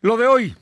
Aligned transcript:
Lo 0.00 0.16
de 0.16 0.28
hoy. 0.28 0.54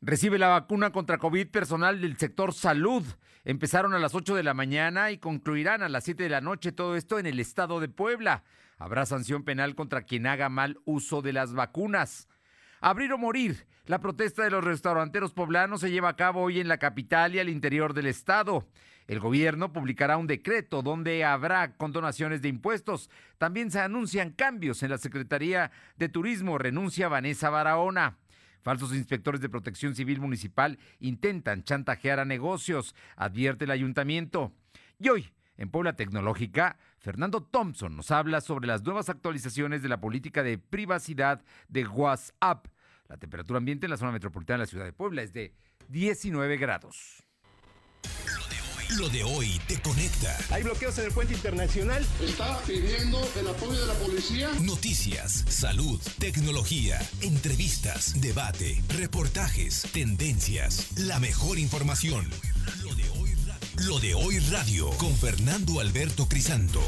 Recibe 0.00 0.38
la 0.38 0.48
vacuna 0.48 0.92
contra 0.92 1.18
COVID 1.18 1.48
personal 1.48 2.00
del 2.00 2.16
sector 2.16 2.54
salud. 2.54 3.04
Empezaron 3.44 3.92
a 3.92 3.98
las 3.98 4.14
8 4.14 4.34
de 4.34 4.42
la 4.42 4.54
mañana 4.54 5.10
y 5.10 5.18
concluirán 5.18 5.82
a 5.82 5.90
las 5.90 6.04
7 6.04 6.22
de 6.22 6.30
la 6.30 6.40
noche. 6.40 6.72
Todo 6.72 6.96
esto 6.96 7.18
en 7.18 7.26
el 7.26 7.38
estado 7.38 7.80
de 7.80 7.90
Puebla. 7.90 8.44
Habrá 8.78 9.04
sanción 9.04 9.42
penal 9.42 9.74
contra 9.74 10.04
quien 10.04 10.26
haga 10.26 10.48
mal 10.48 10.78
uso 10.86 11.20
de 11.20 11.34
las 11.34 11.52
vacunas. 11.52 12.30
Abrir 12.80 13.12
o 13.12 13.18
morir. 13.18 13.66
La 13.84 14.00
protesta 14.00 14.42
de 14.42 14.50
los 14.50 14.64
restauranteros 14.64 15.34
poblanos 15.34 15.82
se 15.82 15.90
lleva 15.90 16.08
a 16.08 16.16
cabo 16.16 16.40
hoy 16.40 16.58
en 16.58 16.68
la 16.68 16.78
capital 16.78 17.34
y 17.34 17.40
al 17.40 17.50
interior 17.50 17.92
del 17.92 18.06
estado. 18.06 18.66
El 19.06 19.20
gobierno 19.20 19.70
publicará 19.70 20.16
un 20.16 20.26
decreto 20.26 20.80
donde 20.80 21.26
habrá 21.26 21.76
condonaciones 21.76 22.40
de 22.40 22.48
impuestos. 22.48 23.10
También 23.36 23.70
se 23.70 23.80
anuncian 23.80 24.30
cambios 24.30 24.82
en 24.82 24.88
la 24.88 24.96
Secretaría 24.96 25.72
de 25.98 26.08
Turismo. 26.08 26.56
Renuncia 26.56 27.08
Vanessa 27.08 27.50
Barahona. 27.50 28.16
Falsos 28.68 28.92
inspectores 28.92 29.40
de 29.40 29.48
protección 29.48 29.94
civil 29.94 30.20
municipal 30.20 30.78
intentan 31.00 31.64
chantajear 31.64 32.20
a 32.20 32.26
negocios, 32.26 32.94
advierte 33.16 33.64
el 33.64 33.70
ayuntamiento. 33.70 34.52
Y 34.98 35.08
hoy, 35.08 35.32
en 35.56 35.70
Puebla 35.70 35.94
Tecnológica, 35.94 36.76
Fernando 36.98 37.42
Thompson 37.42 37.96
nos 37.96 38.10
habla 38.10 38.42
sobre 38.42 38.66
las 38.66 38.84
nuevas 38.84 39.08
actualizaciones 39.08 39.80
de 39.82 39.88
la 39.88 40.02
política 40.02 40.42
de 40.42 40.58
privacidad 40.58 41.42
de 41.68 41.86
WhatsApp. 41.86 42.66
La 43.08 43.16
temperatura 43.16 43.56
ambiente 43.56 43.86
en 43.86 43.90
la 43.90 43.96
zona 43.96 44.12
metropolitana 44.12 44.58
de 44.58 44.64
la 44.64 44.70
ciudad 44.70 44.84
de 44.84 44.92
Puebla 44.92 45.22
es 45.22 45.32
de 45.32 45.54
19 45.88 46.58
grados. 46.58 47.26
Lo 48.96 49.10
de 49.10 49.22
hoy 49.22 49.60
te 49.68 49.78
conecta. 49.82 50.34
Hay 50.50 50.62
bloqueos 50.62 50.98
en 50.98 51.04
el 51.04 51.12
puente 51.12 51.34
internacional. 51.34 52.06
Está 52.22 52.58
pidiendo 52.66 53.20
el 53.38 53.48
apoyo 53.48 53.78
de 53.78 53.86
la 53.86 53.92
policía. 53.94 54.48
Noticias, 54.62 55.44
salud, 55.46 56.00
tecnología, 56.18 56.98
entrevistas, 57.20 58.18
debate, 58.18 58.82
reportajes, 58.98 59.82
tendencias, 59.92 60.98
la 60.98 61.20
mejor 61.20 61.58
información. 61.58 62.30
Lo 62.82 62.94
de 62.94 63.10
hoy 63.10 63.34
radio, 63.46 63.86
Lo 63.86 63.98
de 64.00 64.14
hoy 64.14 64.38
radio 64.50 64.88
con 64.96 65.14
Fernando 65.14 65.80
Alberto 65.80 66.26
Crisanto. 66.26 66.80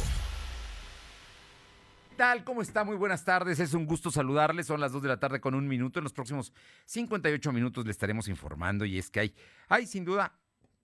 ¿Qué 2.09 2.17
tal? 2.17 2.45
¿Cómo 2.45 2.63
está? 2.63 2.83
Muy 2.83 2.97
buenas 2.97 3.27
tardes. 3.27 3.61
Es 3.61 3.75
un 3.75 3.85
gusto 3.85 4.11
saludarles. 4.11 4.67
Son 4.67 4.81
las 4.81 4.93
2 4.93 5.03
de 5.03 5.09
la 5.09 5.21
tarde 5.21 5.39
con 5.39 5.55
un 5.55 5.69
minuto. 5.69 6.01
En 6.01 6.05
los 6.05 6.15
próximos 6.15 6.51
58 6.87 7.53
minutos 7.53 7.85
le 7.85 7.91
estaremos 7.91 8.27
informando 8.29 8.87
y 8.87 8.99
es 8.99 9.11
que 9.11 9.21
hay, 9.21 9.35
hay 9.69 9.87
sin 9.87 10.07
duda 10.07 10.33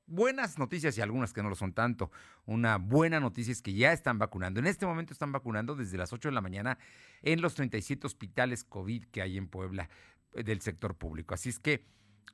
buenas 0.06 0.58
noticias 0.58 0.96
y 0.96 1.00
algunas 1.00 1.32
que 1.32 1.42
no 1.42 1.48
lo 1.48 1.56
son 1.56 1.72
tanto. 1.72 2.10
Una 2.44 2.78
buena 2.78 3.20
noticia 3.20 3.52
es 3.52 3.62
que 3.62 3.74
ya 3.74 3.92
están 3.92 4.18
vacunando. 4.18 4.60
En 4.60 4.66
este 4.66 4.86
momento 4.86 5.12
están 5.12 5.32
vacunando 5.32 5.74
desde 5.74 5.98
las 5.98 6.12
8 6.12 6.28
de 6.28 6.34
la 6.34 6.40
mañana 6.40 6.78
en 7.22 7.40
los 7.40 7.54
37 7.54 8.06
hospitales 8.06 8.64
COVID 8.64 9.04
que 9.06 9.22
hay 9.22 9.36
en 9.36 9.48
Puebla 9.48 9.88
eh, 10.32 10.42
del 10.42 10.60
sector 10.60 10.94
público. 10.94 11.34
Así 11.34 11.48
es 11.48 11.58
que 11.58 11.84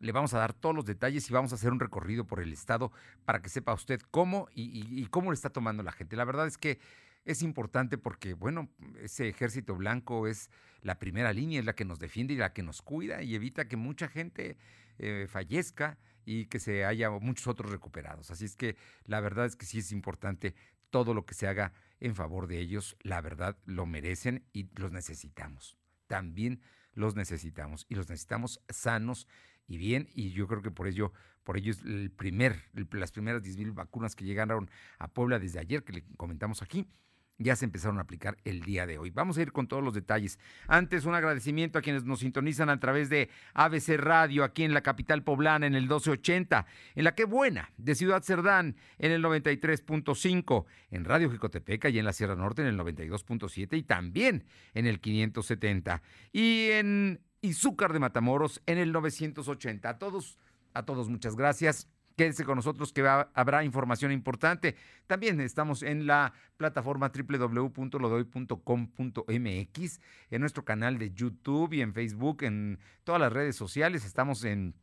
le 0.00 0.12
vamos 0.12 0.34
a 0.34 0.38
dar 0.38 0.52
todos 0.52 0.74
los 0.74 0.84
detalles 0.84 1.28
y 1.30 1.32
vamos 1.32 1.52
a 1.52 1.54
hacer 1.54 1.70
un 1.70 1.80
recorrido 1.80 2.26
por 2.26 2.40
el 2.40 2.52
estado 2.52 2.92
para 3.24 3.40
que 3.40 3.48
sepa 3.48 3.72
usted 3.72 4.00
cómo 4.10 4.48
y, 4.54 5.06
cómo 5.06 5.30
le 5.30 5.34
está 5.34 5.50
tomando 5.50 5.82
la 5.82 5.92
gente. 5.92 6.16
La 6.16 6.24
verdad 6.24 6.46
es 6.46 6.58
que 6.58 6.80
es 7.24 7.42
importante 7.42 7.98
porque, 7.98 8.34
bueno, 8.34 8.68
ese 9.00 9.28
ejército 9.28 9.76
blanco 9.76 10.26
es 10.26 10.50
la 10.80 10.98
primera 10.98 11.32
línea, 11.32 11.60
es 11.60 11.66
la 11.66 11.74
que 11.74 11.84
nos 11.84 12.00
defiende 12.00 12.34
y 12.34 12.36
la 12.36 12.52
que 12.52 12.64
nos 12.64 12.82
cuida 12.82 13.22
y 13.22 13.36
evita 13.36 13.68
que 13.68 13.76
mucha 13.76 14.08
gente 14.08 14.56
eh, 14.98 15.26
fallezca 15.28 15.98
y 16.24 16.46
que 16.46 16.58
se 16.58 16.84
haya 16.84 17.10
muchos 17.10 17.46
otros 17.46 17.70
recuperados. 17.70 18.30
Así 18.30 18.44
es 18.44 18.56
que 18.56 18.76
la 19.04 19.20
verdad 19.20 19.46
es 19.46 19.56
que 19.56 19.66
sí 19.66 19.78
es 19.78 19.92
importante 19.92 20.54
todo 20.90 21.14
lo 21.14 21.24
que 21.24 21.34
se 21.34 21.48
haga 21.48 21.72
en 22.00 22.14
favor 22.14 22.46
de 22.46 22.58
ellos. 22.58 22.96
La 23.02 23.20
verdad 23.20 23.56
lo 23.64 23.86
merecen 23.86 24.44
y 24.52 24.68
los 24.76 24.92
necesitamos. 24.92 25.76
También 26.06 26.60
los 26.94 27.16
necesitamos 27.16 27.86
y 27.88 27.94
los 27.94 28.08
necesitamos 28.08 28.60
sanos 28.68 29.26
y 29.66 29.78
bien 29.78 30.08
y 30.14 30.30
yo 30.32 30.46
creo 30.46 30.62
que 30.62 30.70
por 30.70 30.86
ello 30.86 31.12
por 31.44 31.56
ello 31.56 31.72
es 31.72 31.80
el 31.82 32.10
primer 32.10 32.62
las 32.92 33.12
primeras 33.12 33.42
10.000 33.42 33.74
vacunas 33.74 34.14
que 34.14 34.24
llegaron 34.24 34.70
a 34.98 35.08
Puebla 35.08 35.38
desde 35.38 35.60
ayer 35.60 35.82
que 35.84 35.92
le 35.92 36.04
comentamos 36.16 36.62
aquí 36.62 36.86
ya 37.38 37.56
se 37.56 37.64
empezaron 37.64 37.98
a 37.98 38.02
aplicar 38.02 38.36
el 38.44 38.62
día 38.62 38.86
de 38.86 38.98
hoy. 38.98 39.10
Vamos 39.10 39.38
a 39.38 39.42
ir 39.42 39.52
con 39.52 39.66
todos 39.66 39.82
los 39.82 39.94
detalles. 39.94 40.38
Antes, 40.66 41.04
un 41.04 41.14
agradecimiento 41.14 41.78
a 41.78 41.82
quienes 41.82 42.04
nos 42.04 42.20
sintonizan 42.20 42.68
a 42.68 42.78
través 42.80 43.08
de 43.08 43.30
ABC 43.54 43.96
Radio 43.96 44.44
aquí 44.44 44.64
en 44.64 44.74
la 44.74 44.82
capital 44.82 45.22
poblana 45.22 45.66
en 45.66 45.74
el 45.74 45.82
1280, 45.82 46.66
en 46.94 47.04
la 47.04 47.14
que 47.14 47.24
buena 47.24 47.70
de 47.76 47.94
Ciudad 47.94 48.22
Cerdán 48.22 48.76
en 48.98 49.12
el 49.12 49.22
93.5, 49.22 50.64
en 50.90 51.04
Radio 51.04 51.30
Jicotepeca 51.30 51.88
y 51.88 51.98
en 51.98 52.04
la 52.04 52.12
Sierra 52.12 52.36
Norte 52.36 52.62
en 52.62 52.68
el 52.68 52.78
92.7 52.78 53.76
y 53.76 53.82
también 53.82 54.44
en 54.74 54.86
el 54.86 55.00
570 55.00 56.02
y 56.32 56.70
en 56.70 57.20
Izúcar 57.40 57.92
de 57.92 57.98
Matamoros 57.98 58.62
en 58.66 58.78
el 58.78 58.92
980. 58.92 59.88
A 59.88 59.98
todos, 59.98 60.38
a 60.74 60.84
todos 60.84 61.08
muchas 61.08 61.36
gracias. 61.36 61.88
Quédense 62.16 62.44
con 62.44 62.56
nosotros 62.56 62.92
que 62.92 63.06
habrá 63.06 63.62
información 63.64 64.10
importante. 64.12 64.76
También 65.06 65.40
estamos 65.40 65.82
en 65.82 66.06
la 66.06 66.34
plataforma 66.56 67.10
www.lodoy.com.mx, 67.12 70.00
en 70.30 70.40
nuestro 70.40 70.64
canal 70.64 70.98
de 70.98 71.12
YouTube 71.12 71.72
y 71.72 71.80
en 71.80 71.92
Facebook, 71.94 72.42
en 72.42 72.78
todas 73.04 73.20
las 73.20 73.32
redes 73.32 73.56
sociales. 73.56 74.04
Estamos 74.04 74.44
en 74.44 74.74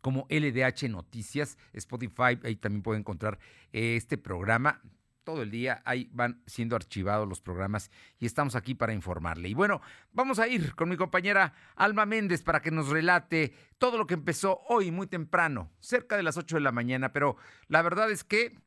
como 0.00 0.26
LDH 0.28 0.88
Noticias, 0.90 1.56
Spotify, 1.72 2.38
ahí 2.42 2.56
también 2.56 2.82
puede 2.82 2.98
encontrar 2.98 3.38
este 3.72 4.18
programa 4.18 4.82
todo 5.24 5.42
el 5.42 5.50
día 5.50 5.82
ahí 5.84 6.08
van 6.12 6.42
siendo 6.46 6.76
archivados 6.76 7.28
los 7.28 7.40
programas 7.40 7.90
y 8.18 8.26
estamos 8.26 8.54
aquí 8.54 8.74
para 8.74 8.92
informarle. 8.92 9.48
Y 9.48 9.54
bueno, 9.54 9.80
vamos 10.12 10.38
a 10.38 10.48
ir 10.48 10.74
con 10.74 10.88
mi 10.88 10.96
compañera 10.96 11.54
Alma 11.76 12.06
Méndez 12.06 12.42
para 12.42 12.60
que 12.60 12.70
nos 12.70 12.88
relate 12.88 13.54
todo 13.78 13.98
lo 13.98 14.06
que 14.06 14.14
empezó 14.14 14.60
hoy 14.68 14.90
muy 14.90 15.06
temprano, 15.06 15.70
cerca 15.80 16.16
de 16.16 16.22
las 16.22 16.36
8 16.36 16.56
de 16.56 16.62
la 16.62 16.72
mañana, 16.72 17.12
pero 17.12 17.36
la 17.68 17.82
verdad 17.82 18.10
es 18.10 18.24
que 18.24 18.58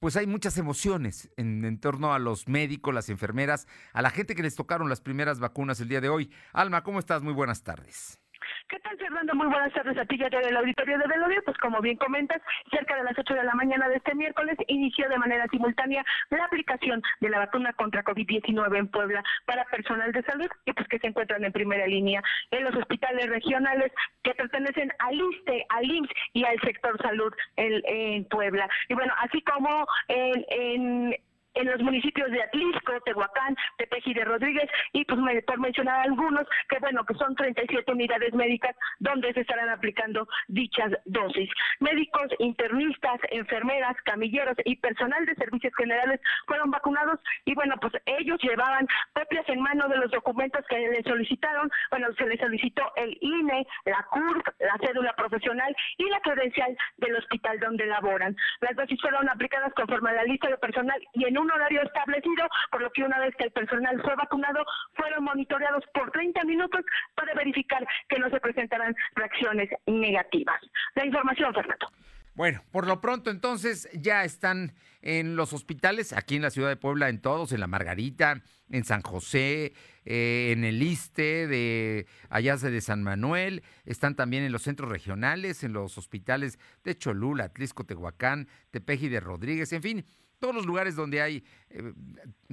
pues 0.00 0.16
hay 0.16 0.26
muchas 0.26 0.58
emociones 0.58 1.30
en, 1.36 1.64
en, 1.64 1.78
torno 1.78 2.12
a 2.12 2.18
los 2.18 2.48
médicos, 2.48 2.92
las 2.92 3.08
enfermeras, 3.08 3.68
a 3.92 4.02
la 4.02 4.10
gente 4.10 4.34
que 4.34 4.42
les 4.42 4.56
tocaron 4.56 4.88
las 4.88 5.00
primeras 5.00 5.38
vacunas 5.38 5.78
el 5.80 5.88
día 5.88 6.00
de 6.00 6.08
hoy. 6.08 6.32
Alma, 6.52 6.82
¿cómo 6.82 6.98
estás? 6.98 7.22
Muy 7.22 7.32
buenas 7.32 7.62
tardes. 7.62 8.21
¿Qué 8.68 8.78
tal, 8.80 8.96
Fernando? 8.98 9.34
Muy 9.34 9.46
buenas 9.48 9.72
tardes 9.72 9.96
a 9.98 10.04
ti 10.04 10.18
ya 10.18 10.28
del 10.28 10.56
auditorio 10.56 10.98
de 10.98 11.06
Velorio. 11.06 11.42
Pues 11.44 11.56
como 11.58 11.80
bien 11.80 11.96
comentas, 11.96 12.40
cerca 12.70 12.96
de 12.96 13.04
las 13.04 13.18
8 13.18 13.34
de 13.34 13.44
la 13.44 13.54
mañana 13.54 13.88
de 13.88 13.96
este 13.96 14.14
miércoles 14.14 14.56
inició 14.68 15.08
de 15.08 15.18
manera 15.18 15.46
simultánea 15.50 16.04
la 16.30 16.44
aplicación 16.44 17.02
de 17.20 17.28
la 17.28 17.40
vacuna 17.40 17.72
contra 17.74 18.04
COVID-19 18.04 18.78
en 18.78 18.88
Puebla 18.88 19.22
para 19.46 19.64
personal 19.66 20.12
de 20.12 20.22
salud 20.22 20.48
y 20.64 20.72
pues 20.72 20.88
que 20.88 20.98
se 20.98 21.08
encuentran 21.08 21.44
en 21.44 21.52
primera 21.52 21.86
línea 21.86 22.22
en 22.50 22.64
los 22.64 22.74
hospitales 22.74 23.28
regionales 23.28 23.92
que 24.22 24.34
pertenecen 24.34 24.92
al 24.98 25.14
ISTE, 25.14 25.66
al 25.68 25.84
IMSS 25.84 26.10
y 26.32 26.44
al 26.44 26.60
sector 26.60 27.00
salud 27.02 27.32
en, 27.56 27.82
en 27.84 28.24
Puebla. 28.26 28.68
Y 28.88 28.94
bueno, 28.94 29.12
así 29.18 29.42
como 29.42 29.86
en, 30.08 30.44
en 30.48 31.16
en 31.54 31.66
los 31.66 31.80
municipios 31.82 32.30
de 32.30 32.42
Atlisco, 32.42 33.00
Tehuacán, 33.04 33.56
Tepeji 33.78 34.14
de 34.14 34.24
Rodríguez 34.24 34.68
y 34.92 35.04
pues 35.04 35.20
por 35.44 35.60
mencionar 35.60 36.00
algunos 36.00 36.46
que 36.68 36.78
bueno 36.78 37.04
que 37.04 37.14
son 37.14 37.34
37 37.34 37.90
unidades 37.92 38.32
médicas 38.34 38.76
donde 38.98 39.32
se 39.32 39.40
estarán 39.40 39.68
aplicando 39.68 40.26
dichas 40.48 40.92
dosis. 41.04 41.50
Médicos, 41.80 42.28
internistas, 42.38 43.20
enfermeras, 43.30 43.96
camilleros 44.04 44.56
y 44.64 44.76
personal 44.76 45.24
de 45.26 45.34
servicios 45.34 45.72
generales 45.76 46.20
fueron 46.46 46.70
vacunados 46.70 47.20
y 47.44 47.54
bueno 47.54 47.76
pues 47.80 47.92
ellos 48.06 48.38
llevaban 48.42 48.86
copias 49.14 49.48
en 49.48 49.60
mano 49.60 49.88
de 49.88 49.98
los 49.98 50.10
documentos 50.10 50.64
que 50.68 50.78
les 50.78 51.04
solicitaron, 51.04 51.70
bueno 51.90 52.08
se 52.16 52.26
les 52.26 52.40
solicitó 52.40 52.92
el 52.96 53.16
INE, 53.20 53.66
la 53.84 54.06
CURP, 54.10 54.46
la 54.60 54.76
cédula 54.86 55.12
profesional 55.14 55.74
y 55.98 56.08
la 56.08 56.20
credencial 56.20 56.76
del 56.98 57.16
hospital 57.16 57.58
donde 57.60 57.86
laboran. 57.86 58.36
Las 58.60 58.76
dosis 58.76 59.00
fueron 59.00 59.28
aplicadas 59.28 59.72
conforme 59.74 60.10
a 60.10 60.14
la 60.14 60.24
lista 60.24 60.48
de 60.48 60.56
personal 60.58 61.00
y 61.14 61.24
en 61.24 61.38
un 61.38 61.41
horario 61.50 61.82
establecido, 61.82 62.46
por 62.70 62.82
lo 62.82 62.90
que 62.90 63.02
una 63.02 63.18
vez 63.18 63.34
que 63.36 63.44
el 63.44 63.52
personal 63.52 64.00
fue 64.02 64.14
vacunado, 64.14 64.64
fueron 64.94 65.24
monitoreados 65.24 65.84
por 65.94 66.10
30 66.10 66.44
minutos 66.44 66.84
para 67.14 67.34
verificar 67.34 67.86
que 68.08 68.18
no 68.18 68.28
se 68.30 68.40
presentaran 68.40 68.94
reacciones 69.14 69.68
negativas. 69.86 70.60
La 70.94 71.06
información, 71.06 71.54
Fernando. 71.54 71.88
Bueno, 72.34 72.62
por 72.70 72.86
lo 72.86 73.00
pronto 73.02 73.30
entonces 73.30 73.90
ya 73.92 74.24
están 74.24 74.72
en 75.02 75.36
los 75.36 75.52
hospitales, 75.52 76.14
aquí 76.14 76.36
en 76.36 76.42
la 76.42 76.50
ciudad 76.50 76.70
de 76.70 76.76
Puebla, 76.76 77.10
en 77.10 77.20
todos, 77.20 77.52
en 77.52 77.60
La 77.60 77.66
Margarita, 77.66 78.42
en 78.70 78.84
San 78.84 79.02
José, 79.02 79.74
eh, 80.06 80.52
en 80.52 80.64
el 80.64 80.82
ISTE, 80.82 81.46
de 81.46 82.06
allá 82.30 82.56
de 82.56 82.80
San 82.80 83.02
Manuel, 83.02 83.62
están 83.84 84.16
también 84.16 84.44
en 84.44 84.52
los 84.52 84.62
centros 84.62 84.90
regionales, 84.90 85.62
en 85.62 85.74
los 85.74 85.98
hospitales 85.98 86.58
de 86.84 86.96
Cholula, 86.96 87.44
Atlisco, 87.44 87.84
Tehuacán, 87.84 88.48
Tepeji 88.70 89.08
de 89.08 89.20
Rodríguez, 89.20 89.70
en 89.74 89.82
fin, 89.82 90.06
todos 90.42 90.56
los 90.56 90.66
lugares 90.66 90.96
donde 90.96 91.22
hay 91.22 91.44
eh, 91.70 91.92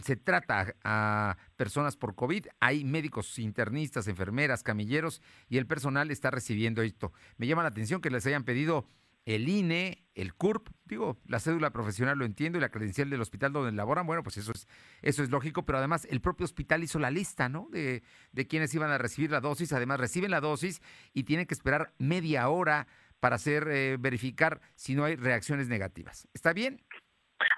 se 0.03 0.15
trata 0.15 0.75
a 0.83 1.37
personas 1.55 1.97
por 1.97 2.13
COVID, 2.13 2.45
hay 2.59 2.83
médicos 2.83 3.39
internistas, 3.39 4.07
enfermeras, 4.07 4.61
camilleros 4.61 5.23
y 5.49 5.57
el 5.57 5.65
personal 5.65 6.11
está 6.11 6.29
recibiendo 6.29 6.83
esto. 6.83 7.13
Me 7.37 7.47
llama 7.47 7.63
la 7.63 7.69
atención 7.69 7.99
que 7.99 8.11
les 8.11 8.27
hayan 8.27 8.43
pedido 8.43 8.85
el 9.25 9.49
INE, 9.49 10.05
el 10.13 10.35
CURP, 10.35 10.69
digo, 10.85 11.19
la 11.25 11.39
cédula 11.39 11.71
profesional 11.71 12.19
lo 12.19 12.25
entiendo 12.25 12.59
y 12.59 12.61
la 12.61 12.69
credencial 12.69 13.09
del 13.09 13.21
hospital 13.21 13.53
donde 13.53 13.71
laboran, 13.71 14.05
bueno, 14.05 14.21
pues 14.21 14.37
eso 14.37 14.51
es, 14.51 14.67
eso 15.01 15.23
es 15.23 15.31
lógico, 15.31 15.65
pero 15.65 15.79
además 15.79 16.07
el 16.11 16.21
propio 16.21 16.45
hospital 16.45 16.83
hizo 16.83 16.99
la 16.99 17.09
lista, 17.09 17.49
¿no? 17.49 17.69
De, 17.71 18.03
de 18.33 18.47
quienes 18.47 18.71
iban 18.75 18.91
a 18.91 18.99
recibir 18.99 19.31
la 19.31 19.41
dosis, 19.41 19.73
además 19.73 19.99
reciben 19.99 20.29
la 20.29 20.41
dosis 20.41 20.79
y 21.11 21.23
tienen 21.23 21.47
que 21.47 21.55
esperar 21.55 21.95
media 21.97 22.49
hora 22.49 22.85
para 23.19 23.37
hacer 23.37 23.67
eh, 23.67 23.97
verificar 23.99 24.61
si 24.75 24.93
no 24.93 25.05
hay 25.05 25.15
reacciones 25.15 25.67
negativas. 25.67 26.27
¿Está 26.35 26.53
bien? 26.53 26.83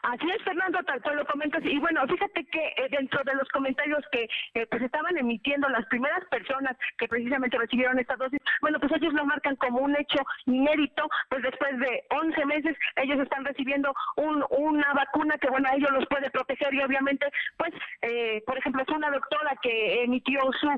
Así 0.03 0.29
es, 0.29 0.43
Fernando, 0.43 0.79
tal 0.83 1.01
cual 1.01 1.17
lo 1.17 1.25
comentas. 1.25 1.63
Y 1.63 1.77
bueno, 1.79 2.05
fíjate 2.07 2.45
que 2.45 2.73
eh, 2.77 2.87
dentro 2.89 3.23
de 3.23 3.35
los 3.35 3.47
comentarios 3.49 4.03
que 4.11 4.27
eh, 4.53 4.65
pues 4.69 4.81
estaban 4.81 5.17
emitiendo 5.17 5.69
las 5.69 5.85
primeras 5.87 6.23
personas 6.25 6.77
que 6.97 7.07
precisamente 7.07 7.57
recibieron 7.57 7.99
esta 7.99 8.15
dosis, 8.15 8.39
bueno, 8.61 8.79
pues 8.79 8.91
ellos 8.93 9.13
lo 9.13 9.25
marcan 9.25 9.55
como 9.55 9.79
un 9.79 9.95
hecho 9.95 10.19
inédito, 10.45 11.07
pues 11.29 11.43
después 11.43 11.77
de 11.79 12.03
11 12.09 12.45
meses 12.45 12.77
ellos 12.95 13.19
están 13.19 13.45
recibiendo 13.45 13.93
un, 14.17 14.43
una 14.49 14.93
vacuna 14.93 15.37
que, 15.37 15.49
bueno, 15.49 15.69
a 15.69 15.75
ellos 15.75 15.91
los 15.91 16.05
puede 16.07 16.29
proteger 16.29 16.73
y 16.73 16.81
obviamente, 16.81 17.27
pues, 17.57 17.73
eh, 18.01 18.43
por 18.45 18.57
ejemplo, 18.57 18.83
es 18.83 18.89
una 18.89 19.09
doctora 19.09 19.55
que 19.61 20.03
emitió 20.03 20.41
su 20.59 20.71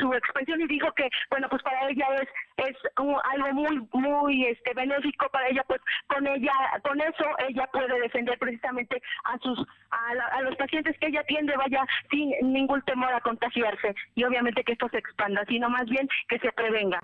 su 0.00 0.12
expresión 0.14 0.60
y 0.60 0.66
dijo 0.66 0.92
que, 0.92 1.08
bueno, 1.30 1.48
pues 1.48 1.62
para 1.62 1.88
ella 1.88 2.06
es 2.20 2.28
es 2.68 2.76
algo 2.96 3.52
muy 3.52 3.88
muy 3.92 4.46
este 4.46 4.74
benéfico 4.74 5.28
para 5.30 5.48
ella, 5.48 5.64
pues 5.66 5.80
con 6.06 6.26
ella 6.26 6.52
con 6.82 7.00
eso 7.00 7.24
ella 7.48 7.66
puede 7.72 7.98
defender 8.10 8.38
precisamente 8.38 9.00
a 9.24 9.38
sus 9.38 9.58
a, 9.90 10.42
los 10.42 10.56
pacientes 10.56 10.96
que 10.98 11.06
ella 11.06 11.20
atiende 11.20 11.56
vaya 11.56 11.86
sin 12.10 12.30
ningún 12.52 12.82
temor 12.82 13.12
a 13.12 13.20
contagiarse 13.20 13.94
y 14.14 14.24
obviamente 14.24 14.64
que 14.64 14.72
esto 14.72 14.88
se 14.90 14.98
expanda, 14.98 15.44
sino 15.46 15.70
más 15.70 15.86
bien 15.86 16.08
que 16.28 16.38
se 16.38 16.50
prevenga. 16.52 17.00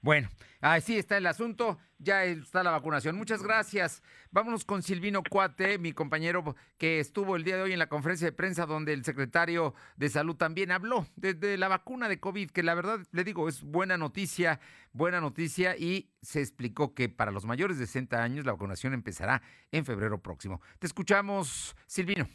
Bueno, 0.00 0.28
así 0.60 0.96
está 0.96 1.16
el 1.18 1.26
asunto, 1.26 1.78
ya 2.00 2.24
está 2.24 2.62
la 2.62 2.70
vacunación. 2.70 3.16
Muchas 3.16 3.42
gracias. 3.42 4.02
Vámonos 4.30 4.64
con 4.64 4.82
Silvino 4.82 5.22
Cuate, 5.22 5.78
mi 5.78 5.92
compañero 5.92 6.56
que 6.78 6.98
estuvo 6.98 7.36
el 7.36 7.44
día 7.44 7.56
de 7.56 7.62
hoy 7.62 7.72
en 7.72 7.78
la 7.78 7.88
conferencia 7.88 8.26
de 8.26 8.32
prensa 8.32 8.66
donde 8.66 8.92
el 8.92 9.04
secretario 9.04 9.74
de 9.96 10.08
Salud 10.08 10.36
también 10.36 10.72
habló 10.72 11.06
de, 11.16 11.56
la 11.58 11.68
vacuna 11.68 12.08
de 12.08 12.18
COVID, 12.18 12.50
que 12.50 12.62
la 12.62 12.74
verdad 12.74 13.00
le 13.12 13.24
digo 13.24 13.48
es 13.48 13.62
buena 13.62 13.96
noticia, 13.96 14.60
buena 14.92 15.20
noticia 15.20 15.76
y 15.76 16.10
se 16.22 16.40
explicó 16.40 16.94
que 16.94 17.08
para 17.08 17.30
los 17.30 17.44
mayores 17.44 17.78
de 17.78 17.86
60 17.86 18.22
años 18.22 18.46
la 18.46 18.52
vacunación 18.52 18.94
empezará 18.94 19.42
en 19.70 19.84
febrero 19.84 20.22
próximo. 20.22 20.60
Te 20.78 20.86
escuchamos, 20.86 21.76
Silvino. 21.86 22.28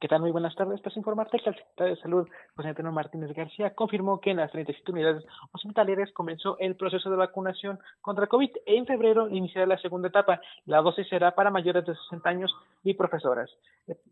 ¿Qué 0.00 0.08
tal? 0.08 0.20
Muy 0.20 0.30
buenas 0.30 0.54
tardes. 0.54 0.80
Pues 0.80 0.96
informarte 0.96 1.38
que 1.38 1.50
el 1.50 1.56
secretario 1.56 1.94
de 1.94 2.00
Salud, 2.00 2.28
José 2.56 2.68
Antonio 2.68 2.92
Martínez 2.92 3.32
García, 3.32 3.74
confirmó 3.74 4.20
que 4.20 4.30
en 4.30 4.38
las 4.38 4.50
37 4.52 4.92
unidades 4.92 5.24
hospitalarias 5.52 6.12
comenzó 6.12 6.56
el 6.58 6.76
proceso 6.76 7.10
de 7.10 7.16
vacunación 7.16 7.78
contra 8.00 8.26
COVID. 8.26 8.50
En 8.66 8.86
febrero 8.86 9.28
iniciará 9.28 9.66
la 9.66 9.78
segunda 9.78 10.08
etapa. 10.08 10.40
La 10.66 10.82
dosis 10.82 11.08
será 11.08 11.32
para 11.32 11.50
mayores 11.50 11.84
de 11.84 11.94
60 11.94 12.28
años 12.28 12.54
y 12.84 12.94
profesoras. 12.94 13.50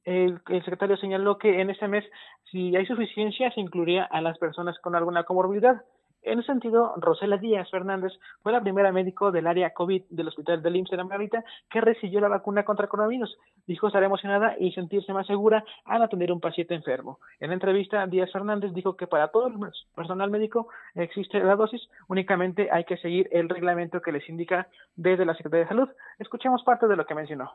El, 0.04 0.40
el 0.48 0.64
secretario 0.64 0.96
señaló 0.96 1.38
que 1.38 1.60
en 1.60 1.70
este 1.70 1.88
mes, 1.88 2.04
si 2.50 2.74
hay 2.76 2.86
suficiencia, 2.86 3.50
se 3.52 3.60
incluiría 3.60 4.04
a 4.04 4.20
las 4.20 4.38
personas 4.38 4.78
con 4.80 4.94
alguna 4.94 5.24
comorbilidad. 5.24 5.82
En 6.26 6.40
ese 6.40 6.48
sentido, 6.48 6.92
Rosela 6.96 7.36
Díaz 7.36 7.70
Fernández 7.70 8.12
fue 8.42 8.50
la 8.50 8.60
primera 8.60 8.90
médico 8.90 9.30
del 9.30 9.46
área 9.46 9.72
COVID 9.72 10.06
del 10.10 10.26
Hospital 10.26 10.60
del 10.60 10.74
IMSS 10.74 10.90
de 10.90 10.96
la 10.96 11.44
que 11.70 11.80
recibió 11.80 12.18
la 12.18 12.26
vacuna 12.26 12.64
contra 12.64 12.88
coronavirus. 12.88 13.38
Dijo 13.64 13.86
estar 13.86 14.02
emocionada 14.02 14.56
y 14.58 14.72
sentirse 14.72 15.12
más 15.12 15.28
segura 15.28 15.64
al 15.84 16.02
atender 16.02 16.32
un 16.32 16.40
paciente 16.40 16.74
enfermo. 16.74 17.20
En 17.38 17.50
la 17.50 17.54
entrevista, 17.54 18.04
Díaz 18.08 18.32
Fernández 18.32 18.72
dijo 18.74 18.96
que 18.96 19.06
para 19.06 19.28
todo 19.28 19.46
el 19.46 19.54
personal 19.94 20.28
médico 20.32 20.66
existe 20.96 21.38
la 21.38 21.54
dosis, 21.54 21.88
únicamente 22.08 22.70
hay 22.72 22.82
que 22.82 22.96
seguir 22.96 23.28
el 23.30 23.48
reglamento 23.48 24.02
que 24.02 24.10
les 24.10 24.28
indica 24.28 24.66
desde 24.96 25.24
la 25.24 25.34
Secretaría 25.36 25.62
de 25.62 25.68
Salud. 25.68 25.88
Escuchemos 26.18 26.64
parte 26.64 26.88
de 26.88 26.96
lo 26.96 27.06
que 27.06 27.14
mencionó. 27.14 27.52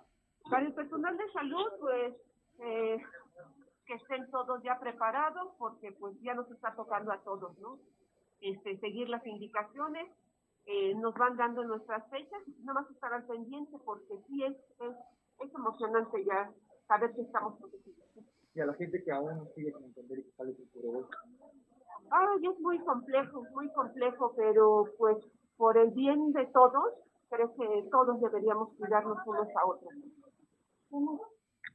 Para 0.50 0.65
el 0.65 0.73
personal 0.73 1.18
de 1.18 1.29
salud, 1.33 1.68
pues 1.81 2.13
eh, 2.62 2.97
que 3.85 3.95
estén 3.95 4.31
todos 4.31 4.63
ya 4.63 4.79
preparados 4.79 5.50
porque 5.57 5.91
pues 5.91 6.15
ya 6.21 6.33
nos 6.33 6.50
está 6.51 6.73
tocando 6.73 7.12
a 7.12 7.18
todos, 7.18 7.59
¿no? 7.59 7.77
Este, 8.42 8.78
seguir 8.80 9.10
las 9.10 9.26
indicaciones, 9.26 10.08
eh, 10.66 10.94
nos 10.96 11.14
van 11.16 11.38
dando 11.38 11.64
nuestras 11.64 12.08
fechas, 12.10 12.42
nada 12.64 12.82
más 12.82 12.92
estar 12.92 13.14
al 13.14 13.26
pendiente 13.26 13.78
porque 13.84 14.18
sí 14.28 14.44
es, 14.44 14.56
es, 14.80 14.96
es 15.40 15.56
emocionante 15.56 16.24
ya 16.26 16.52
saber 16.88 17.14
que 17.14 17.22
estamos 17.22 17.58
protegidos. 17.60 18.06
Y 18.54 18.60
a 18.60 18.66
la 18.66 18.74
gente 18.74 19.02
que 19.04 19.12
aún 19.12 19.48
sigue 19.56 19.72
sin 19.72 19.86
entender 19.86 20.20
y 20.20 20.24
que 20.24 20.32
sale 20.32 20.54
sin 20.54 20.70
Ah, 22.12 22.36
es 22.44 22.60
muy 22.60 22.78
complejo, 22.80 23.44
muy 23.54 23.72
complejo, 23.72 24.34
pero 24.36 24.86
pues 24.98 25.18
por 25.56 25.78
el 25.78 25.92
bien 25.92 26.34
de 26.34 26.46
todos, 26.48 26.94
creo 27.30 27.56
que 27.56 27.88
todos 27.90 28.20
deberíamos 28.20 28.76
cuidarnos 28.78 29.18
unos 29.26 29.48
a 29.56 29.66
otros. 29.66 29.94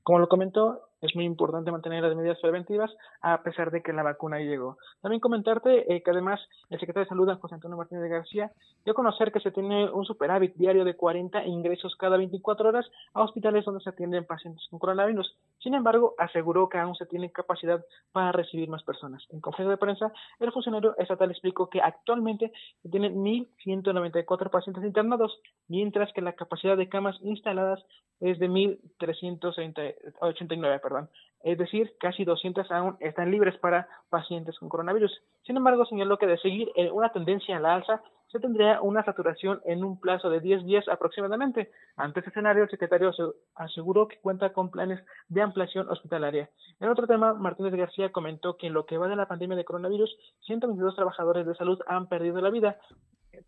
Como 0.03 0.19
lo 0.19 0.29
comentó, 0.29 0.91
es 1.06 1.14
muy 1.14 1.25
importante 1.25 1.70
mantener 1.70 2.03
las 2.03 2.17
medidas 2.17 2.38
preventivas 2.41 2.91
a 3.23 3.43
pesar 3.43 3.70
de 3.70 3.82
que 3.82 3.93
la 3.93 4.03
vacuna 4.03 4.38
llegó. 4.38 4.76
También 5.00 5.20
comentarte 5.20 5.93
eh, 5.93 6.03
que 6.03 6.11
además 6.11 6.41
el 6.70 6.79
secretario 6.79 7.05
de 7.05 7.08
Salud, 7.08 7.38
José 7.41 7.55
Antonio 7.55 7.76
Martínez 7.76 8.03
de 8.03 8.08
García, 8.08 8.53
dio 8.85 8.93
a 8.93 8.94
conocer 8.94 9.32
que 9.32 9.41
se 9.41 9.50
tiene 9.50 9.91
un 9.91 10.05
superávit 10.05 10.55
diario 10.56 10.85
de 10.85 10.94
40 10.94 11.44
ingresos 11.47 11.94
cada 11.97 12.17
24 12.17 12.69
horas 12.69 12.87
a 13.14 13.23
hospitales 13.23 13.64
donde 13.64 13.81
se 13.81 13.91
atienden 13.91 14.26
pacientes 14.26 14.67
con 14.70 14.79
coronavirus. 14.79 15.37
Sin 15.61 15.75
embargo, 15.75 16.14
aseguró 16.19 16.69
que 16.69 16.79
aún 16.79 16.94
se 16.94 17.06
tiene 17.06 17.31
capacidad 17.31 17.85
para 18.12 18.32
recibir 18.32 18.69
más 18.69 18.82
personas. 18.82 19.25
En 19.31 19.41
conferencia 19.41 19.73
de 19.73 19.79
prensa, 19.79 20.12
el 20.41 20.53
funcionario 20.53 20.97
estatal 20.99 21.31
explicó 21.31 21.70
que 21.70 21.81
actualmente 21.81 22.53
se 22.82 22.88
tienen 22.88 23.17
1.194 23.17 24.50
pacientes 24.50 24.85
internados, 24.85 25.38
mientras 25.69 26.12
que 26.12 26.20
la 26.20 26.35
capacidad 26.35 26.76
de 26.76 26.88
camas 26.88 27.17
instaladas 27.23 27.82
es 28.20 28.38
de 28.38 28.49
1.389. 28.49 30.81
Perdón. 30.81 30.95
Es 31.43 31.58
decir, 31.58 31.94
casi 32.00 32.25
200 32.25 32.70
aún 32.72 32.96
están 33.00 33.31
libres 33.31 33.56
para 33.58 33.88
pacientes 34.08 34.58
con 34.58 34.69
coronavirus. 34.69 35.12
Sin 35.44 35.56
embargo, 35.56 35.84
señaló 35.87 36.19
que 36.19 36.26
de 36.26 36.38
seguir 36.38 36.72
una 36.93 37.12
tendencia 37.12 37.56
a 37.56 37.60
la 37.60 37.75
alza, 37.75 38.02
se 38.28 38.40
tendría 38.40 38.81
una 38.81 39.04
saturación 39.04 39.60
en 39.64 39.84
un 39.84 40.00
plazo 40.00 40.28
de 40.28 40.40
10 40.40 40.64
días 40.64 40.88
aproximadamente. 40.88 41.70
Ante 41.96 42.20
este 42.20 42.31
escenario, 42.31 42.64
el 42.64 42.70
secretario 42.70 43.12
aseguró 43.54 44.08
que 44.08 44.19
cuenta 44.19 44.52
con 44.52 44.70
planes 44.70 45.00
de 45.28 45.43
ampliación 45.43 45.88
hospitalaria. 45.88 46.50
En 46.81 46.88
otro 46.88 47.06
tema, 47.06 47.34
Martínez 47.34 47.75
García 47.75 48.10
comentó 48.10 48.56
que 48.56 48.66
en 48.66 48.72
lo 48.72 48.84
que 48.84 48.98
va 48.98 49.06
de 49.06 49.16
la 49.16 49.28
pandemia 49.28 49.56
de 49.56 49.64
coronavirus, 49.64 50.14
122 50.40 50.96
trabajadores 50.96 51.46
de 51.46 51.54
salud 51.54 51.81
han 51.87 52.08
perdido 52.08 52.40
la 52.40 52.50
vida, 52.50 52.78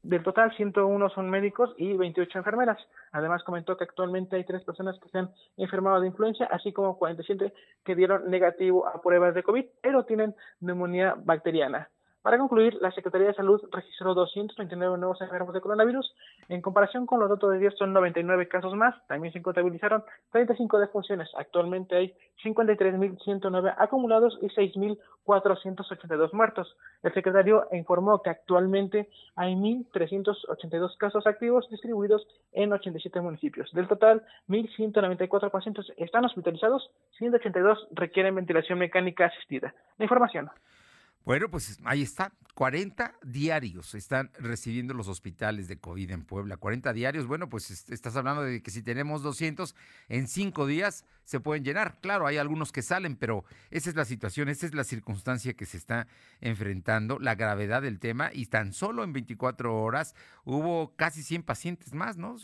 del 0.02 0.23
total, 0.23 0.55
101 0.56 1.08
son 1.11 1.31
médicos 1.31 1.75
y 1.76 1.96
28 1.96 2.38
enfermeras. 2.38 2.79
Además, 3.12 3.43
comentó 3.44 3.76
que 3.76 3.85
actualmente 3.85 4.37
hay 4.37 4.44
tres 4.44 4.64
personas 4.64 4.99
que 5.00 5.08
se 5.08 5.19
han 5.19 5.31
enfermado 5.56 6.00
de 6.00 6.08
influenza, 6.08 6.44
así 6.46 6.73
como 6.73 6.99
47 6.99 7.52
que 7.85 7.94
dieron 7.94 8.31
negativo 8.31 8.87
a 8.87 9.00
pruebas 9.00 9.35
de 9.35 9.43
COVID, 9.43 9.64
pero 9.82 10.05
tienen 10.05 10.35
neumonía 10.61 11.14
bacteriana. 11.17 11.88
Para 12.28 12.36
concluir, 12.36 12.75
la 12.82 12.90
Secretaría 12.90 13.28
de 13.28 13.32
Salud 13.32 13.58
registró 13.72 14.12
229 14.12 14.98
nuevos 14.98 15.19
enfermos 15.22 15.54
de 15.54 15.62
coronavirus. 15.62 16.14
En 16.50 16.60
comparación 16.60 17.06
con 17.06 17.20
los 17.20 17.31
datos 17.31 17.50
de 17.53 17.58
10, 17.58 17.76
son 17.79 17.94
99 17.94 18.48
casos 18.48 18.74
más. 18.74 18.94
También 19.06 19.32
se 19.32 19.41
contabilizaron 19.41 20.05
35 20.32 20.79
defunciones. 20.79 21.31
Actualmente 21.38 21.96
hay 21.96 22.14
53.109 22.44 23.74
acumulados 23.79 24.38
y 24.43 24.48
6.482 24.48 26.34
muertos. 26.34 26.76
El 27.03 27.14
secretario 27.14 27.67
informó 27.72 28.20
que 28.20 28.29
actualmente 28.29 29.08
hay 29.34 29.55
1.382 29.55 30.98
casos 30.98 31.26
activos 31.26 31.67
distribuidos 31.70 32.26
en 32.53 32.74
87 32.74 33.22
municipios. 33.22 33.72
Del 33.72 33.88
total, 33.88 34.22
1.194 34.50 35.50
pacientes 35.50 35.91
están 35.96 36.26
hospitalizados, 36.26 36.91
182 37.17 37.88
requieren 37.93 38.34
ventilación 38.34 38.79
mecánica 38.79 39.24
asistida. 39.24 39.72
La 39.96 40.05
información. 40.05 40.50
Bueno, 41.29 41.51
pues 41.51 41.79
ahí 41.85 42.01
está. 42.01 42.32
40 42.55 43.13
diarios 43.23 43.94
están 43.94 44.31
recibiendo 44.39 44.94
los 44.94 45.08
hospitales 45.08 45.69
de 45.69 45.79
COVID 45.79 46.11
en 46.11 46.25
Puebla. 46.25 46.56
40 46.56 46.91
diarios, 46.94 47.27
bueno, 47.27 47.51
pues 47.51 47.70
estás 47.91 48.17
hablando 48.17 48.43
de 48.43 48.63
que 48.63 48.70
si 48.70 48.82
tenemos 48.82 49.23
200, 49.23 49.77
en 50.08 50.27
cinco 50.27 50.67
días 50.67 51.05
se 51.25 51.39
pueden 51.39 51.65
llenar. 51.65 51.99
Claro, 52.01 52.27
hay 52.27 52.39
algunos 52.39 52.73
que 52.73 52.81
salen, 52.81 53.15
pero 53.15 53.44
esa 53.70 53.91
es 53.91 53.94
la 53.94 54.06
situación, 54.06 54.49
esa 54.49 54.65
es 54.65 54.75
la 54.75 54.85
circunstancia 54.85 55.53
que 55.53 55.67
se 55.67 55.77
está 55.77 56.08
enfrentando, 56.41 57.19
la 57.19 57.35
gravedad 57.35 57.82
del 57.82 58.01
tema, 58.01 58.31
y 58.32 58.47
tan 58.47 58.73
solo 58.73 59.05
en 59.05 59.13
24 59.13 59.81
horas 59.82 60.15
hubo 60.44 60.97
casi 60.97 61.23
100 61.23 61.43
pacientes 61.43 61.93
más, 61.93 62.17
¿no? 62.17 62.39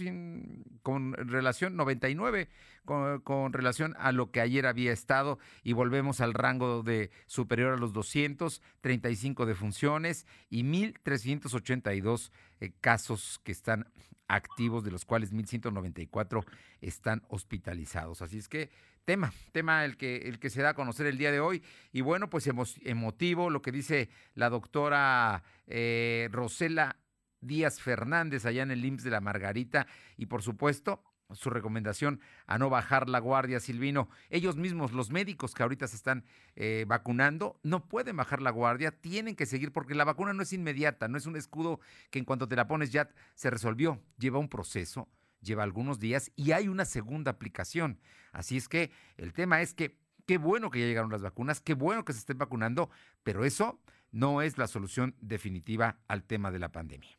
con 0.82 1.14
relación, 1.14 1.74
99 1.74 2.50
con, 2.84 3.52
relación 3.52 3.94
a 3.98 4.12
lo 4.12 4.30
que 4.30 4.40
ayer 4.40 4.66
había 4.66 4.92
estado, 4.92 5.38
y 5.62 5.72
volvemos 5.72 6.20
al 6.20 6.34
rango 6.34 6.82
de 6.82 7.10
superior 7.26 7.74
a 7.74 7.76
los 7.76 7.92
200, 7.92 8.62
35 8.80 9.46
defunciones 9.46 10.26
y 10.50 10.62
1.382 10.62 12.30
eh, 12.60 12.72
casos 12.80 13.40
que 13.42 13.52
están 13.52 13.86
activos, 14.28 14.84
de 14.84 14.90
los 14.90 15.04
cuales 15.04 15.32
1.194 15.32 16.44
están 16.80 17.22
hospitalizados. 17.28 18.22
Así 18.22 18.38
es 18.38 18.48
que 18.48 18.70
tema, 19.04 19.32
tema 19.52 19.84
el 19.84 19.96
que, 19.96 20.16
el 20.28 20.38
que 20.38 20.50
se 20.50 20.62
da 20.62 20.70
a 20.70 20.74
conocer 20.74 21.06
el 21.06 21.18
día 21.18 21.32
de 21.32 21.40
hoy. 21.40 21.62
Y 21.92 22.00
bueno, 22.00 22.30
pues 22.30 22.48
emotivo 22.82 23.50
lo 23.50 23.62
que 23.62 23.72
dice 23.72 24.08
la 24.34 24.50
doctora 24.50 25.42
eh, 25.66 26.28
Rosela 26.32 26.96
Díaz 27.40 27.80
Fernández 27.80 28.46
allá 28.46 28.62
en 28.62 28.70
el 28.70 28.84
IMSS 28.84 29.04
de 29.04 29.10
la 29.10 29.20
Margarita 29.20 29.86
y 30.16 30.26
por 30.26 30.42
supuesto 30.42 31.02
su 31.32 31.50
recomendación 31.50 32.20
a 32.46 32.58
no 32.58 32.70
bajar 32.70 33.08
la 33.08 33.18
guardia, 33.18 33.60
Silvino. 33.60 34.08
Ellos 34.30 34.56
mismos, 34.56 34.92
los 34.92 35.10
médicos 35.10 35.54
que 35.54 35.62
ahorita 35.62 35.86
se 35.86 35.96
están 35.96 36.24
eh, 36.56 36.84
vacunando, 36.86 37.58
no 37.62 37.86
pueden 37.88 38.16
bajar 38.16 38.42
la 38.42 38.50
guardia, 38.50 38.92
tienen 38.92 39.36
que 39.36 39.46
seguir 39.46 39.72
porque 39.72 39.94
la 39.94 40.04
vacuna 40.04 40.32
no 40.32 40.42
es 40.42 40.52
inmediata, 40.52 41.08
no 41.08 41.18
es 41.18 41.26
un 41.26 41.36
escudo 41.36 41.80
que 42.10 42.18
en 42.18 42.24
cuanto 42.24 42.48
te 42.48 42.56
la 42.56 42.66
pones 42.66 42.90
ya 42.90 43.08
se 43.34 43.50
resolvió, 43.50 44.00
lleva 44.18 44.38
un 44.38 44.48
proceso, 44.48 45.08
lleva 45.40 45.62
algunos 45.62 45.98
días 45.98 46.30
y 46.36 46.52
hay 46.52 46.68
una 46.68 46.84
segunda 46.84 47.30
aplicación. 47.30 48.00
Así 48.32 48.56
es 48.56 48.68
que 48.68 48.90
el 49.16 49.32
tema 49.32 49.62
es 49.62 49.74
que 49.74 49.96
qué 50.26 50.38
bueno 50.38 50.70
que 50.70 50.80
ya 50.80 50.86
llegaron 50.86 51.10
las 51.10 51.22
vacunas, 51.22 51.60
qué 51.60 51.74
bueno 51.74 52.04
que 52.04 52.12
se 52.12 52.20
estén 52.20 52.38
vacunando, 52.38 52.90
pero 53.22 53.44
eso 53.44 53.80
no 54.10 54.42
es 54.42 54.58
la 54.58 54.66
solución 54.66 55.16
definitiva 55.20 55.98
al 56.08 56.22
tema 56.22 56.50
de 56.50 56.58
la 56.58 56.70
pandemia. 56.70 57.18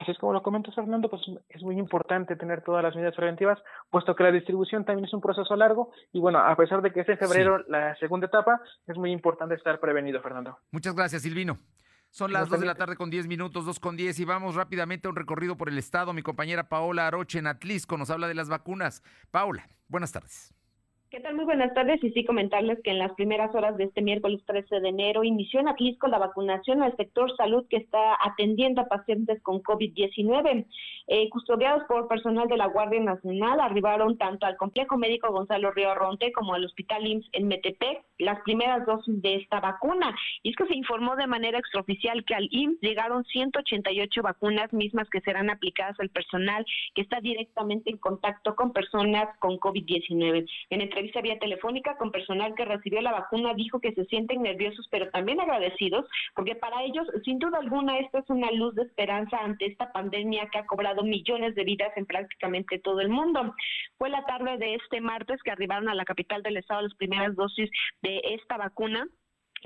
Así 0.00 0.10
es 0.10 0.18
como 0.18 0.32
lo 0.32 0.42
comenta 0.42 0.72
Fernando, 0.72 1.08
pues 1.08 1.22
es 1.48 1.62
muy 1.62 1.78
importante 1.78 2.36
tener 2.36 2.62
todas 2.62 2.82
las 2.82 2.94
medidas 2.96 3.14
preventivas, 3.14 3.58
puesto 3.90 4.14
que 4.16 4.24
la 4.24 4.32
distribución 4.32 4.84
también 4.84 5.06
es 5.06 5.14
un 5.14 5.20
proceso 5.20 5.54
largo 5.56 5.92
y 6.12 6.20
bueno, 6.20 6.38
a 6.40 6.56
pesar 6.56 6.82
de 6.82 6.92
que 6.92 7.00
es 7.00 7.08
en 7.08 7.18
febrero 7.18 7.64
la 7.68 7.94
segunda 7.96 8.26
etapa, 8.26 8.60
es 8.86 8.96
muy 8.96 9.12
importante 9.12 9.54
estar 9.54 9.78
prevenido, 9.78 10.20
Fernando. 10.20 10.58
Muchas 10.72 10.94
gracias, 10.94 11.22
Silvino. 11.22 11.58
Son 12.10 12.32
las 12.32 12.48
2 12.48 12.60
de 12.60 12.66
la 12.66 12.76
tarde 12.76 12.96
con 12.96 13.10
10 13.10 13.26
minutos, 13.26 13.66
2 13.66 13.80
con 13.80 13.96
10 13.96 14.20
y 14.20 14.24
vamos 14.24 14.54
rápidamente 14.54 15.08
a 15.08 15.10
un 15.10 15.16
recorrido 15.16 15.56
por 15.56 15.68
el 15.68 15.78
estado. 15.78 16.12
Mi 16.12 16.22
compañera 16.22 16.68
Paola 16.68 17.08
Aroche 17.08 17.40
en 17.40 17.48
Atlisco 17.48 17.98
nos 17.98 18.08
habla 18.08 18.28
de 18.28 18.34
las 18.34 18.48
vacunas. 18.48 19.02
Paola, 19.32 19.68
buenas 19.88 20.12
tardes. 20.12 20.54
¿Qué 21.14 21.20
tal? 21.20 21.36
Muy 21.36 21.44
buenas 21.44 21.72
tardes 21.74 22.02
y 22.02 22.10
sí 22.10 22.24
comentarles 22.24 22.80
que 22.82 22.90
en 22.90 22.98
las 22.98 23.12
primeras 23.12 23.54
horas 23.54 23.76
de 23.76 23.84
este 23.84 24.02
miércoles 24.02 24.42
13 24.46 24.80
de 24.80 24.88
enero 24.88 25.22
inició 25.22 25.60
en 25.60 25.68
Atlisco 25.68 26.08
la 26.08 26.18
vacunación 26.18 26.82
al 26.82 26.96
sector 26.96 27.30
salud 27.36 27.64
que 27.70 27.76
está 27.76 28.18
atendiendo 28.20 28.80
a 28.80 28.88
pacientes 28.88 29.40
con 29.42 29.62
COVID-19. 29.62 30.66
Eh, 31.06 31.28
custodiados 31.30 31.84
por 31.84 32.08
personal 32.08 32.48
de 32.48 32.56
la 32.56 32.66
Guardia 32.66 32.98
Nacional, 32.98 33.60
arribaron 33.60 34.18
tanto 34.18 34.44
al 34.46 34.56
Complejo 34.56 34.96
Médico 34.96 35.30
Gonzalo 35.30 35.70
Río 35.70 35.90
Arronte 35.90 36.32
como 36.32 36.54
al 36.54 36.64
Hospital 36.64 37.06
IMSS 37.06 37.28
en 37.32 37.46
Metepec 37.46 38.02
las 38.18 38.40
primeras 38.40 38.84
dosis 38.84 39.22
de 39.22 39.36
esta 39.36 39.60
vacuna. 39.60 40.16
Y 40.42 40.50
es 40.50 40.56
que 40.56 40.66
se 40.66 40.74
informó 40.74 41.14
de 41.14 41.28
manera 41.28 41.60
extraoficial 41.60 42.24
que 42.24 42.34
al 42.34 42.48
IMSS 42.50 42.80
llegaron 42.80 43.22
188 43.24 44.20
vacunas 44.20 44.72
mismas 44.72 45.08
que 45.10 45.20
serán 45.20 45.48
aplicadas 45.48 46.00
al 46.00 46.08
personal 46.08 46.66
que 46.92 47.02
está 47.02 47.20
directamente 47.20 47.90
en 47.90 47.98
contacto 47.98 48.56
con 48.56 48.72
personas 48.72 49.28
con 49.38 49.60
COVID-19. 49.60 50.48
En 50.70 50.80
entrevista 51.04 51.20
vía 51.20 51.38
telefónica 51.38 51.96
con 51.96 52.10
personal 52.10 52.54
que 52.54 52.64
recibió 52.64 53.00
la 53.02 53.12
vacuna 53.12 53.54
dijo 53.54 53.80
que 53.80 53.92
se 53.92 54.04
sienten 54.06 54.42
nerviosos 54.42 54.86
pero 54.90 55.10
también 55.10 55.40
agradecidos 55.40 56.06
porque 56.34 56.54
para 56.54 56.82
ellos 56.82 57.06
sin 57.24 57.38
duda 57.38 57.58
alguna 57.58 57.98
esta 57.98 58.20
es 58.20 58.30
una 58.30 58.50
luz 58.52 58.74
de 58.74 58.82
esperanza 58.82 59.36
ante 59.38 59.66
esta 59.66 59.92
pandemia 59.92 60.48
que 60.50 60.58
ha 60.58 60.66
cobrado 60.66 61.02
millones 61.02 61.54
de 61.54 61.64
vidas 61.64 61.92
en 61.96 62.06
prácticamente 62.06 62.78
todo 62.78 63.00
el 63.00 63.08
mundo. 63.08 63.54
Fue 63.98 64.08
la 64.08 64.24
tarde 64.24 64.56
de 64.58 64.74
este 64.74 65.00
martes 65.00 65.42
que 65.42 65.50
arribaron 65.50 65.88
a 65.88 65.94
la 65.94 66.04
capital 66.04 66.42
del 66.42 66.56
estado 66.56 66.82
las 66.82 66.94
primeras 66.94 67.34
dosis 67.36 67.70
de 68.02 68.20
esta 68.24 68.56
vacuna 68.56 69.06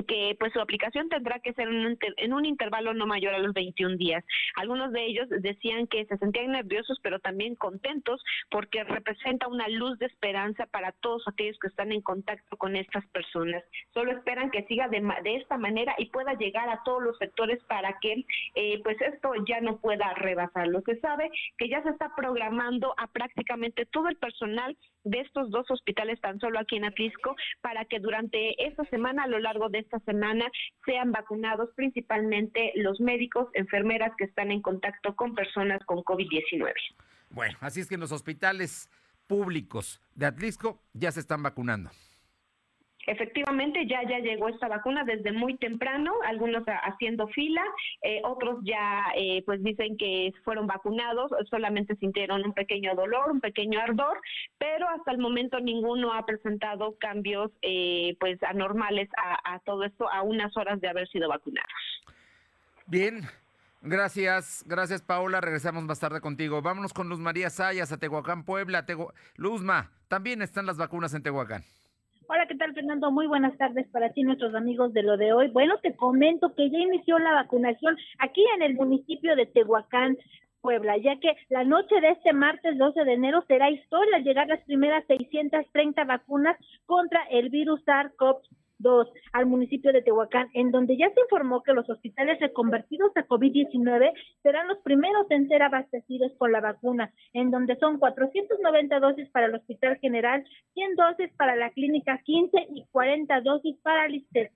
que 0.07 0.37
pues 0.39 0.53
su 0.53 0.61
aplicación 0.61 1.09
tendrá 1.09 1.41
que 1.41 1.53
ser 1.55 1.69
en 1.69 2.33
un, 2.33 2.45
intervalo 2.45 2.95
no 2.95 3.07
mayor 3.07 3.35
a 3.35 3.39
los 3.39 3.53
21 3.53 3.97
días. 3.97 4.25
Algunos 4.57 4.93
de 4.93 5.05
ellos 5.05 5.29
decían 5.29 5.87
que 5.87 6.05
se 6.07 6.17
sentían 6.19 6.53
nerviosos 6.53 6.99
pero 7.03 7.19
también 7.19 7.55
contentos 7.55 8.23
porque 8.51 8.85
representa 8.85 9.49
una 9.49 9.69
luz 9.69 9.99
de 9.99 10.07
esperanza 10.07 10.67
para 10.67 10.93
todos 10.93 11.23
aquellos 11.27 11.59
que 11.59 11.69
están 11.69 11.93
en 11.93 12.01
contacto 12.01 12.57
con 12.57 12.77
estas 12.77 13.07
personas. 13.09 13.63
Solo 13.93 14.13
esperan 14.13 14.51
que 14.51 14.65
siga 14.65 14.89
de, 14.89 15.01
de 15.23 15.37
esta 15.37 15.59
manera 15.59 15.95
y 15.99 16.07
pueda 16.07 16.35
llegar 16.35 16.69
a 16.69 16.83
todos 16.85 17.03
los 17.03 17.19
sectores 17.19 17.63
para 17.65 17.99
que 18.01 18.25
eh, 18.55 18.81
pues 18.83 19.01
esto 19.01 19.33
ya 19.47 19.61
no 19.61 19.79
pueda 19.79 20.15
rebasar. 20.15 20.69
Se 20.85 21.01
sabe 21.01 21.31
que 21.57 21.69
ya 21.69 21.83
se 21.83 21.91
está 21.91 22.15
programando 22.17 22.95
a 22.97 23.07
prácticamente 23.09 23.87
todo 23.87 24.09
el 24.09 24.17
personal 24.17 24.77
de 25.11 25.21
estos 25.21 25.51
dos 25.51 25.71
hospitales 25.71 26.21
tan 26.21 26.39
solo 26.41 26.59
aquí 26.59 26.77
en 26.77 26.85
Atlisco 26.85 27.37
para 27.61 27.85
que 27.85 27.99
durante 27.99 28.67
esta 28.67 28.85
semana, 28.87 29.25
a 29.25 29.27
lo 29.27 29.39
largo 29.39 29.69
de 29.69 29.79
esta 29.79 29.99
semana, 30.01 30.47
sean 30.85 31.13
vacunados 31.13 31.71
principalmente 31.75 32.73
los 32.77 33.01
médicos, 33.01 33.49
enfermeras 33.55 34.13
que 34.19 34.25
están 34.25 34.51
en 34.51 34.63
contacto 34.63 35.17
con 35.17 35.35
personas 35.35 35.85
con 35.85 35.99
COVID-19. 35.99 36.73
Bueno, 37.31 37.57
así 37.61 37.81
es 37.81 37.89
que 37.89 37.95
en 37.95 38.01
los 38.01 38.13
hospitales 38.13 38.91
públicos 39.27 40.01
de 40.15 40.27
Atlisco 40.27 40.81
ya 40.93 41.13
se 41.13 41.21
están 41.21 41.43
vacunando. 41.43 41.91
Efectivamente, 43.09 43.87
ya 43.87 44.03
ya 44.07 44.19
llegó 44.19 44.51
esta 44.51 44.69
vacuna 44.69 45.03
desde 45.03 45.33
muy 45.33 45.57
temprano, 45.57 46.13
algunos 46.27 46.63
haciendo 46.67 47.27
fila, 47.29 47.63
eh, 48.03 48.21
otros 48.23 48.59
ya 48.65 49.07
eh, 49.17 49.43
pues 49.47 49.63
dicen 49.63 49.97
que 49.97 50.35
fueron 50.45 50.67
vacunados, 50.67 51.31
solamente 51.49 51.97
sintieron 51.97 52.45
un 52.45 52.53
pequeño 52.53 52.95
dolor, 52.95 53.31
un 53.31 53.41
pequeño 53.41 53.81
ardor, 53.81 54.21
pero 54.59 54.87
hasta 54.91 55.13
el 55.13 55.19
momento 55.19 55.59
ninguno 55.59 56.13
ha 56.13 56.27
presentado 56.27 56.97
cambios 56.99 57.51
eh, 57.63 58.15
pues 58.21 58.43
anormales 58.43 59.09
a, 59.17 59.59
todo 59.61 59.85
esto 59.85 60.11
a 60.11 60.21
unas 60.23 60.55
horas 60.59 60.79
de 60.83 60.89
haber 60.89 61.09
sido 61.09 61.31
vacunados. 61.31 61.73
Bien, 62.87 63.23
Gracias, 63.81 64.65
gracias 64.67 65.03
Paola. 65.03 65.41
Regresamos 65.41 65.85
más 65.85 66.01
tarde 66.01 66.21
contigo. 66.21 66.61
Vámonos 66.61 66.93
con 66.93 67.09
Luz 67.09 67.21
María 67.21 67.49
Sayas 67.49 67.93
a 67.93 67.97
Tehuacán, 67.97 68.45
Puebla. 68.45 68.85
Luzma, 69.37 69.93
también 70.09 70.43
están 70.43 70.67
las 70.67 70.77
vacunas 70.77 71.15
en 71.15 71.23
Tehuacán. 71.23 71.65
Hola, 72.31 72.45
¿qué 72.47 72.57
tal, 72.57 72.75
Fernando? 72.75 73.11
Muy 73.11 73.27
buenas 73.27 73.57
tardes 73.57 73.89
para 73.89 74.11
ti, 74.11 74.23
nuestros 74.23 74.55
amigos 74.55 74.93
de 74.93 75.03
lo 75.03 75.17
de 75.17 75.33
hoy. 75.33 75.49
Bueno, 75.49 75.79
te 75.79 75.97
comento 75.97 76.55
que 76.55 76.69
ya 76.69 76.77
inició 76.77 77.19
la 77.19 77.33
vacunación 77.33 77.97
aquí 78.19 78.45
en 78.55 78.61
el 78.61 78.75
municipio 78.75 79.35
de 79.35 79.47
Tehuacán, 79.47 80.19
Puebla, 80.61 80.99
ya 80.99 81.19
que 81.21 81.35
la 81.49 81.65
noche 81.65 81.99
de 82.03 82.11
este 82.11 82.35
martes 82.35 82.77
12 82.77 83.05
de 83.05 83.15
enero 83.15 83.43
será 83.49 83.71
historia 83.71 84.19
llegar 84.19 84.47
las 84.47 84.63
primeras 84.65 85.07
630 85.07 86.05
vacunas 86.05 86.59
contra 86.85 87.23
el 87.31 87.49
virus 87.49 87.83
SARS-CoV 87.87 88.43
dos 88.79 89.09
al 89.33 89.47
municipio 89.47 89.93
de 89.93 90.03
Tehuacán, 90.03 90.49
en 90.55 90.71
donde 90.71 90.97
ya 90.97 91.11
se 91.11 91.21
informó 91.21 91.63
que 91.63 91.73
los 91.73 91.89
hospitales 91.91 92.41
reconvertidos 92.41 93.11
a 93.17 93.27
COVID-19 93.27 94.13
serán 94.43 94.69
los 94.69 94.79
primeros 94.79 95.31
en 95.31 95.49
ser 95.49 95.63
abastecidos 95.63 96.33
con 96.39 96.53
la 96.53 96.61
vacuna, 96.61 97.13
en 97.33 97.51
donde 97.51 97.77
son 97.77 97.99
490 97.99 99.01
dosis 99.01 99.29
para 99.31 99.47
el 99.47 99.55
Hospital 99.55 99.99
General, 99.99 100.45
100 100.75 100.97
dosis 100.97 101.33
para 101.37 101.57
la 101.57 101.71
Clínica 101.71 102.21
15 102.25 102.69
y 102.75 102.87
40 102.91 103.41
dosis 103.41 103.77
para 103.83 104.07
el 104.07 104.17
ISTER 104.17 104.51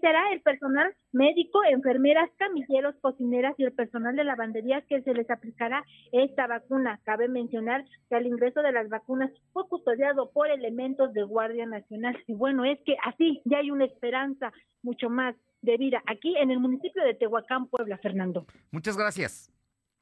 será 0.00 0.32
el 0.32 0.40
personal 0.40 0.94
médico, 1.12 1.60
enfermeras, 1.64 2.30
camilleros, 2.38 2.94
cocineras 3.00 3.54
y 3.58 3.64
el 3.64 3.72
personal 3.72 4.16
de 4.16 4.24
lavandería 4.24 4.82
que 4.82 5.02
se 5.02 5.14
les 5.14 5.28
aplicará 5.30 5.84
esta 6.12 6.46
vacuna. 6.46 7.00
Cabe 7.04 7.28
mencionar 7.28 7.84
que 8.08 8.16
al 8.16 8.26
ingreso 8.26 8.62
de 8.62 8.72
las 8.72 8.88
vacunas 8.88 9.30
fue 9.52 9.68
custodiado 9.68 10.30
por 10.32 10.48
elementos 10.50 11.12
de 11.12 11.22
Guardia 11.22 11.66
Nacional. 11.66 12.16
Y 12.26 12.34
bueno, 12.34 12.64
es 12.64 12.78
que 12.84 12.96
así 13.04 13.42
ya 13.44 13.58
hay 13.58 13.70
una 13.70 13.84
esperanza 13.84 14.52
mucho 14.82 15.08
más 15.10 15.34
de 15.62 15.76
vida 15.76 16.02
aquí 16.06 16.36
en 16.36 16.50
el 16.50 16.60
municipio 16.60 17.02
de 17.04 17.14
Tehuacán, 17.14 17.66
Puebla, 17.68 17.98
Fernando. 17.98 18.46
Muchas 18.70 18.96
gracias. 18.96 19.52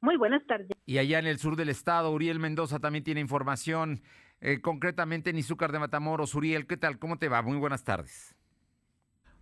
Muy 0.01 0.17
buenas 0.17 0.45
tardes. 0.45 0.69
Y 0.85 0.99
allá 0.99 1.19
en 1.19 1.25
el 1.25 1.39
sur 1.39 1.55
del 1.55 1.69
estado, 1.69 2.11
Uriel 2.11 2.39
Mendoza 2.39 2.79
también 2.79 3.03
tiene 3.03 3.21
información, 3.21 4.01
eh, 4.39 4.61
concretamente 4.61 5.31
en 5.31 5.37
Izúcar 5.37 5.71
de 5.71 5.79
Matamoros. 5.79 6.35
Uriel, 6.35 6.67
¿qué 6.67 6.77
tal? 6.77 6.99
¿Cómo 6.99 7.17
te 7.17 7.29
va? 7.29 7.41
Muy 7.41 7.57
buenas 7.57 7.83
tardes. 7.83 8.34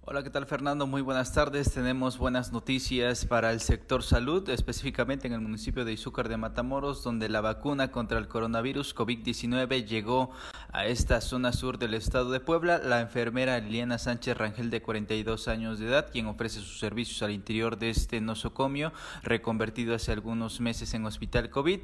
Hola, 0.06 0.22
¿qué 0.22 0.30
tal 0.30 0.46
Fernando? 0.46 0.86
Muy 0.86 1.02
buenas 1.02 1.32
tardes. 1.32 1.72
Tenemos 1.72 2.18
buenas 2.18 2.52
noticias 2.52 3.26
para 3.26 3.54
el 3.54 3.62
sector 3.62 4.04
salud, 4.04 4.50
específicamente 4.50 5.28
en 5.28 5.34
el 5.34 5.40
municipio 5.40 5.86
de 5.86 5.94
Izúcar 5.94 6.28
de 6.28 6.36
Matamoros, 6.36 7.06
donde 7.06 7.30
la 7.30 7.40
vacuna 7.40 7.90
contra 7.90 8.20
el 8.20 8.28
coronavirus 8.28 8.94
COVID-19 8.94 9.86
llegó 9.86 10.32
a 10.74 10.88
esta 10.88 11.22
zona 11.22 11.54
sur 11.54 11.78
del 11.78 11.94
estado 11.94 12.32
de 12.32 12.42
Puebla. 12.42 12.80
La 12.80 13.00
enfermera 13.00 13.58
Liliana 13.60 13.98
Sánchez 13.98 14.36
Rangel, 14.36 14.72
de 14.72 14.82
42 14.82 15.48
años 15.48 15.80
de 15.80 15.88
edad, 15.88 16.12
quien 16.12 16.26
ofrece 16.26 16.60
sus 16.60 16.80
servicios 16.80 17.24
al 17.24 17.32
interior 17.32 17.78
de 17.78 17.90
este 17.90 18.20
nosocomio, 18.20 18.92
reconvertido 19.22 19.96
hace 19.96 20.12
algunos 20.12 20.60
meses 20.60 20.94
en 20.96 21.06
hospital 21.06 21.50
COVID, 21.50 21.80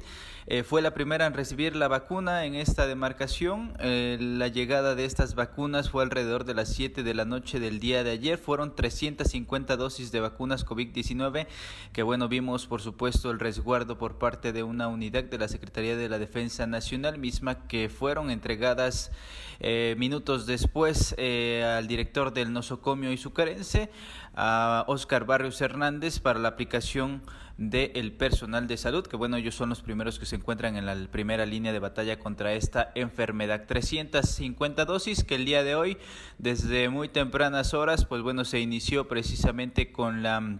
eh, 0.46 0.62
fue 0.62 0.82
la 0.82 0.92
primera 0.92 1.24
en 1.24 1.32
recibir 1.32 1.74
la 1.74 1.88
vacuna 1.88 2.44
en 2.44 2.54
esta 2.54 2.86
demarcación. 2.86 3.72
Eh, 3.80 4.18
la 4.20 4.48
llegada 4.48 4.94
de 4.94 5.06
estas 5.06 5.34
vacunas 5.34 5.88
fue 5.88 6.02
alrededor 6.02 6.44
de 6.44 6.52
las 6.52 6.68
7 6.68 7.02
de 7.02 7.14
la 7.14 7.24
noche 7.24 7.60
del 7.60 7.80
día 7.80 8.04
de 8.04 8.09
ayer 8.10 8.38
fueron 8.38 8.74
350 8.74 9.76
dosis 9.76 10.12
de 10.12 10.20
vacunas 10.20 10.66
COVID-19, 10.66 11.46
que 11.92 12.02
bueno, 12.02 12.28
vimos 12.28 12.66
por 12.66 12.80
supuesto 12.80 13.30
el 13.30 13.38
resguardo 13.38 13.98
por 13.98 14.18
parte 14.18 14.52
de 14.52 14.62
una 14.62 14.88
unidad 14.88 15.24
de 15.24 15.38
la 15.38 15.48
Secretaría 15.48 15.96
de 15.96 16.08
la 16.08 16.18
Defensa 16.18 16.66
Nacional, 16.66 17.18
misma 17.18 17.66
que 17.66 17.88
fueron 17.88 18.30
entregadas 18.30 19.12
eh, 19.60 19.94
minutos 19.98 20.46
después 20.46 21.14
eh, 21.18 21.64
al 21.64 21.86
director 21.86 22.32
del 22.32 22.52
nosocomio 22.52 23.12
izucarense, 23.12 23.90
a 24.34 24.84
Oscar 24.86 25.24
Barrios 25.26 25.60
Hernández, 25.60 26.18
para 26.20 26.38
la 26.38 26.48
aplicación 26.48 27.22
del 27.60 28.12
personal 28.12 28.66
de 28.66 28.78
salud, 28.78 29.06
que 29.06 29.16
bueno, 29.16 29.36
ellos 29.36 29.54
son 29.54 29.68
los 29.68 29.82
primeros 29.82 30.18
que 30.18 30.24
se 30.24 30.36
encuentran 30.36 30.76
en 30.76 30.86
la 30.86 30.96
primera 31.10 31.44
línea 31.44 31.74
de 31.74 31.78
batalla 31.78 32.18
contra 32.18 32.54
esta 32.54 32.90
enfermedad. 32.94 33.66
350 33.66 34.86
dosis 34.86 35.24
que 35.24 35.34
el 35.34 35.44
día 35.44 35.62
de 35.62 35.74
hoy, 35.74 35.98
desde 36.38 36.88
muy 36.88 37.10
tempranas 37.10 37.74
horas, 37.74 38.06
pues 38.06 38.22
bueno, 38.22 38.46
se 38.46 38.60
inició 38.60 39.08
precisamente 39.08 39.92
con 39.92 40.22
la 40.22 40.58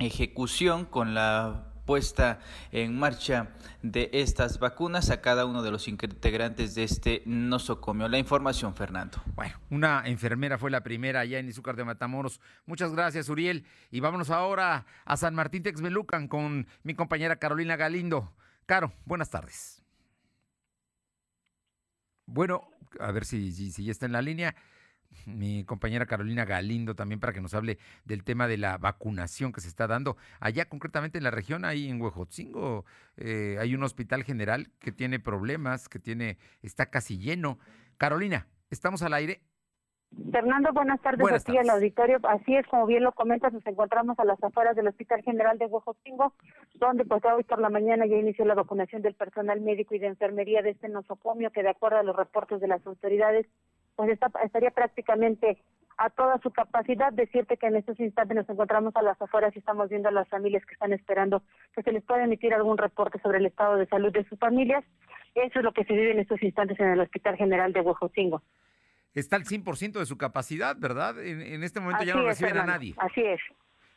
ejecución 0.00 0.86
con 0.86 1.14
la 1.14 1.69
puesta 1.90 2.38
en 2.70 2.96
marcha 2.96 3.48
de 3.82 4.10
estas 4.12 4.60
vacunas 4.60 5.10
a 5.10 5.20
cada 5.20 5.44
uno 5.44 5.60
de 5.60 5.72
los 5.72 5.88
integrantes 5.88 6.76
de 6.76 6.84
este 6.84 7.24
nosocomio. 7.26 8.06
La 8.06 8.16
información, 8.16 8.76
Fernando. 8.76 9.20
Bueno, 9.34 9.58
una 9.70 10.04
enfermera 10.06 10.56
fue 10.56 10.70
la 10.70 10.84
primera 10.84 11.18
allá 11.18 11.40
en 11.40 11.48
Izúcar 11.48 11.74
de 11.74 11.82
Matamoros. 11.82 12.40
Muchas 12.64 12.92
gracias, 12.92 13.28
Uriel. 13.28 13.66
Y 13.90 13.98
vámonos 13.98 14.30
ahora 14.30 14.86
a 15.04 15.16
San 15.16 15.34
Martín 15.34 15.64
Texmelucan 15.64 16.28
con 16.28 16.68
mi 16.84 16.94
compañera 16.94 17.40
Carolina 17.40 17.74
Galindo. 17.74 18.36
Caro, 18.66 18.92
buenas 19.04 19.28
tardes. 19.28 19.82
Bueno, 22.24 22.70
a 23.00 23.10
ver 23.10 23.24
si, 23.24 23.50
si, 23.50 23.72
si 23.72 23.84
ya 23.86 23.90
está 23.90 24.06
en 24.06 24.12
la 24.12 24.22
línea 24.22 24.54
mi 25.26 25.64
compañera 25.64 26.06
Carolina 26.06 26.44
Galindo 26.44 26.94
también 26.94 27.20
para 27.20 27.32
que 27.32 27.40
nos 27.40 27.54
hable 27.54 27.78
del 28.04 28.24
tema 28.24 28.48
de 28.48 28.56
la 28.56 28.78
vacunación 28.78 29.52
que 29.52 29.60
se 29.60 29.68
está 29.68 29.86
dando 29.86 30.16
allá 30.40 30.68
concretamente 30.68 31.18
en 31.18 31.24
la 31.24 31.30
región, 31.30 31.64
ahí 31.64 31.88
en 31.88 32.00
Huejotzingo, 32.00 32.84
eh, 33.16 33.56
hay 33.60 33.74
un 33.74 33.82
hospital 33.82 34.24
general 34.24 34.70
que 34.78 34.92
tiene 34.92 35.18
problemas, 35.18 35.88
que 35.88 35.98
tiene, 35.98 36.38
está 36.62 36.86
casi 36.86 37.18
lleno. 37.18 37.58
Carolina, 37.96 38.46
¿estamos 38.70 39.02
al 39.02 39.14
aire? 39.14 39.42
Fernando, 40.32 40.72
buenas 40.72 41.00
tardes 41.00 41.20
buenas 41.20 41.42
aquí 41.48 41.56
al 41.56 41.70
auditorio. 41.70 42.18
Así 42.24 42.56
es, 42.56 42.66
como 42.66 42.86
bien 42.86 43.04
lo 43.04 43.12
comentas, 43.12 43.52
nos 43.52 43.64
encontramos 43.64 44.18
a 44.18 44.24
las 44.24 44.42
afueras 44.42 44.74
del 44.74 44.88
Hospital 44.88 45.22
General 45.22 45.56
de 45.56 45.66
Huejotzingo, 45.66 46.34
donde 46.74 47.04
pues 47.04 47.22
hoy 47.24 47.44
por 47.44 47.60
la 47.60 47.70
mañana 47.70 48.06
ya 48.06 48.16
inició 48.16 48.44
la 48.44 48.54
vacunación 48.54 49.02
del 49.02 49.14
personal 49.14 49.60
médico 49.60 49.94
y 49.94 50.00
de 50.00 50.08
enfermería 50.08 50.62
de 50.62 50.70
este 50.70 50.88
nosocomio, 50.88 51.52
que 51.52 51.62
de 51.62 51.70
acuerdo 51.70 51.98
a 51.98 52.02
los 52.02 52.16
reportes 52.16 52.60
de 52.60 52.66
las 52.66 52.84
autoridades 52.86 53.46
pues 54.06 54.44
estaría 54.44 54.70
prácticamente 54.70 55.58
a 55.98 56.08
toda 56.10 56.38
su 56.38 56.50
capacidad. 56.50 57.12
Decirte 57.12 57.56
que 57.56 57.66
en 57.66 57.76
estos 57.76 57.98
instantes 58.00 58.36
nos 58.36 58.48
encontramos 58.48 58.94
a 58.96 59.02
las 59.02 59.20
afueras 59.20 59.54
y 59.54 59.58
estamos 59.58 59.90
viendo 59.90 60.08
a 60.08 60.12
las 60.12 60.28
familias 60.28 60.64
que 60.64 60.72
están 60.72 60.92
esperando 60.92 61.42
que 61.74 61.82
se 61.82 61.92
les 61.92 62.02
pueda 62.02 62.24
emitir 62.24 62.54
algún 62.54 62.78
reporte 62.78 63.20
sobre 63.20 63.38
el 63.38 63.46
estado 63.46 63.76
de 63.76 63.86
salud 63.86 64.12
de 64.12 64.24
sus 64.28 64.38
familias. 64.38 64.84
Eso 65.34 65.58
es 65.58 65.64
lo 65.64 65.72
que 65.72 65.84
se 65.84 65.92
vive 65.92 66.12
en 66.12 66.20
estos 66.20 66.42
instantes 66.42 66.80
en 66.80 66.88
el 66.88 67.00
Hospital 67.00 67.36
General 67.36 67.72
de 67.72 67.80
Huejotzingo. 67.80 68.42
Está 69.12 69.36
al 69.36 69.44
100% 69.44 69.98
de 69.98 70.06
su 70.06 70.16
capacidad, 70.16 70.76
¿verdad? 70.78 71.22
En, 71.22 71.62
este 71.62 71.80
momento 71.80 72.04
ya 72.04 72.14
no 72.14 72.22
reciben 72.22 72.56
a 72.58 72.64
nadie. 72.64 72.94
Así 72.96 73.20
es. 73.20 73.40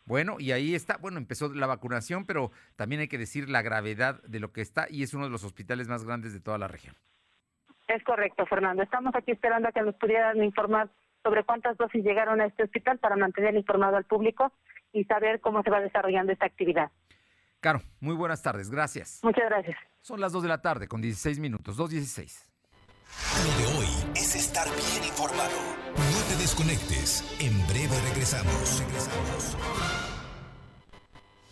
Bueno, 0.05 0.35
y 0.39 0.51
ahí 0.51 0.75
está, 0.75 0.97
bueno, 0.97 1.17
empezó 1.17 1.53
la 1.53 1.67
vacunación, 1.67 2.25
pero 2.25 2.51
también 2.75 2.99
hay 2.99 3.07
que 3.07 3.17
decir 3.17 3.47
la 3.49 3.61
gravedad 3.61 4.21
de 4.23 4.39
lo 4.41 4.51
que 4.51 4.61
está 4.61 4.87
y 4.89 5.03
es 5.03 5.13
uno 5.13 5.25
de 5.25 5.29
los 5.29 5.45
hospitales 5.45 5.87
más 5.87 6.03
grandes 6.03 6.33
de 6.33 6.41
toda 6.41 6.57
la 6.57 6.67
región. 6.67 6.95
Es 7.87 8.03
correcto, 8.03 8.45
Fernando. 8.45 8.83
Estamos 8.83 9.13
aquí 9.15 9.31
esperando 9.31 9.67
a 9.69 9.71
que 9.71 9.81
nos 9.81 9.95
pudieran 9.95 10.41
informar 10.43 10.89
sobre 11.23 11.43
cuántas 11.43 11.77
dosis 11.77 12.03
llegaron 12.03 12.41
a 12.41 12.45
este 12.45 12.63
hospital 12.63 12.99
para 12.99 13.15
mantener 13.15 13.55
informado 13.55 13.95
al 13.97 14.05
público 14.05 14.51
y 14.91 15.05
saber 15.05 15.39
cómo 15.41 15.63
se 15.63 15.69
va 15.69 15.79
desarrollando 15.81 16.31
esta 16.31 16.45
actividad. 16.45 16.91
Caro, 17.59 17.81
muy 18.01 18.15
buenas 18.15 18.41
tardes, 18.41 18.69
gracias. 18.69 19.21
Muchas 19.23 19.45
gracias. 19.45 19.77
Son 20.01 20.19
las 20.19 20.33
2 20.33 20.43
de 20.43 20.49
la 20.49 20.61
tarde 20.61 20.87
con 20.87 21.01
16 21.01 21.39
minutos, 21.39 21.79
2.16. 21.79 22.53
Lo 23.45 23.57
de 23.57 23.77
hoy 23.77 23.87
es 24.15 24.35
estar 24.35 24.67
bien 24.67 25.05
informado. 25.05 25.55
No 25.95 26.27
te 26.27 26.35
desconectes, 26.41 27.23
en 27.39 27.55
breve 27.67 27.95
regresamos. 28.09 28.81
Regresamos. 28.81 30.02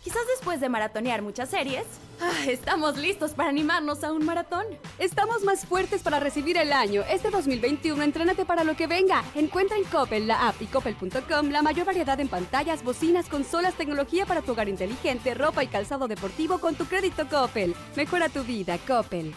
Quizás 0.02 0.22
después 0.26 0.60
de 0.60 0.68
maratonear 0.68 1.22
muchas 1.22 1.48
series, 1.48 1.84
ah, 2.20 2.32
estamos 2.48 2.96
listos 2.96 3.32
para 3.32 3.50
animarnos 3.50 4.02
a 4.02 4.12
un 4.12 4.24
maratón. 4.24 4.66
Estamos 4.98 5.44
más 5.44 5.64
fuertes 5.64 6.02
para 6.02 6.18
recibir 6.18 6.56
el 6.56 6.72
año. 6.72 7.04
Este 7.08 7.30
2021, 7.30 8.02
entrénate 8.02 8.44
para 8.44 8.64
lo 8.64 8.74
que 8.74 8.88
venga. 8.88 9.22
Encuentra 9.36 9.76
en 9.76 9.84
Coppel, 9.84 10.26
la 10.26 10.48
app 10.48 10.60
y 10.60 10.66
coppel.com 10.66 11.50
la 11.50 11.62
mayor 11.62 11.86
variedad 11.86 12.18
en 12.18 12.26
pantallas, 12.26 12.82
bocinas, 12.82 13.28
consolas, 13.28 13.74
tecnología 13.74 14.26
para 14.26 14.42
tu 14.42 14.52
hogar 14.52 14.68
inteligente, 14.68 15.34
ropa 15.34 15.62
y 15.62 15.68
calzado 15.68 16.08
deportivo 16.08 16.58
con 16.58 16.74
tu 16.74 16.86
crédito 16.86 17.28
Coppel. 17.28 17.76
Mejora 17.94 18.28
tu 18.28 18.42
vida, 18.42 18.78
Coppel. 18.84 19.32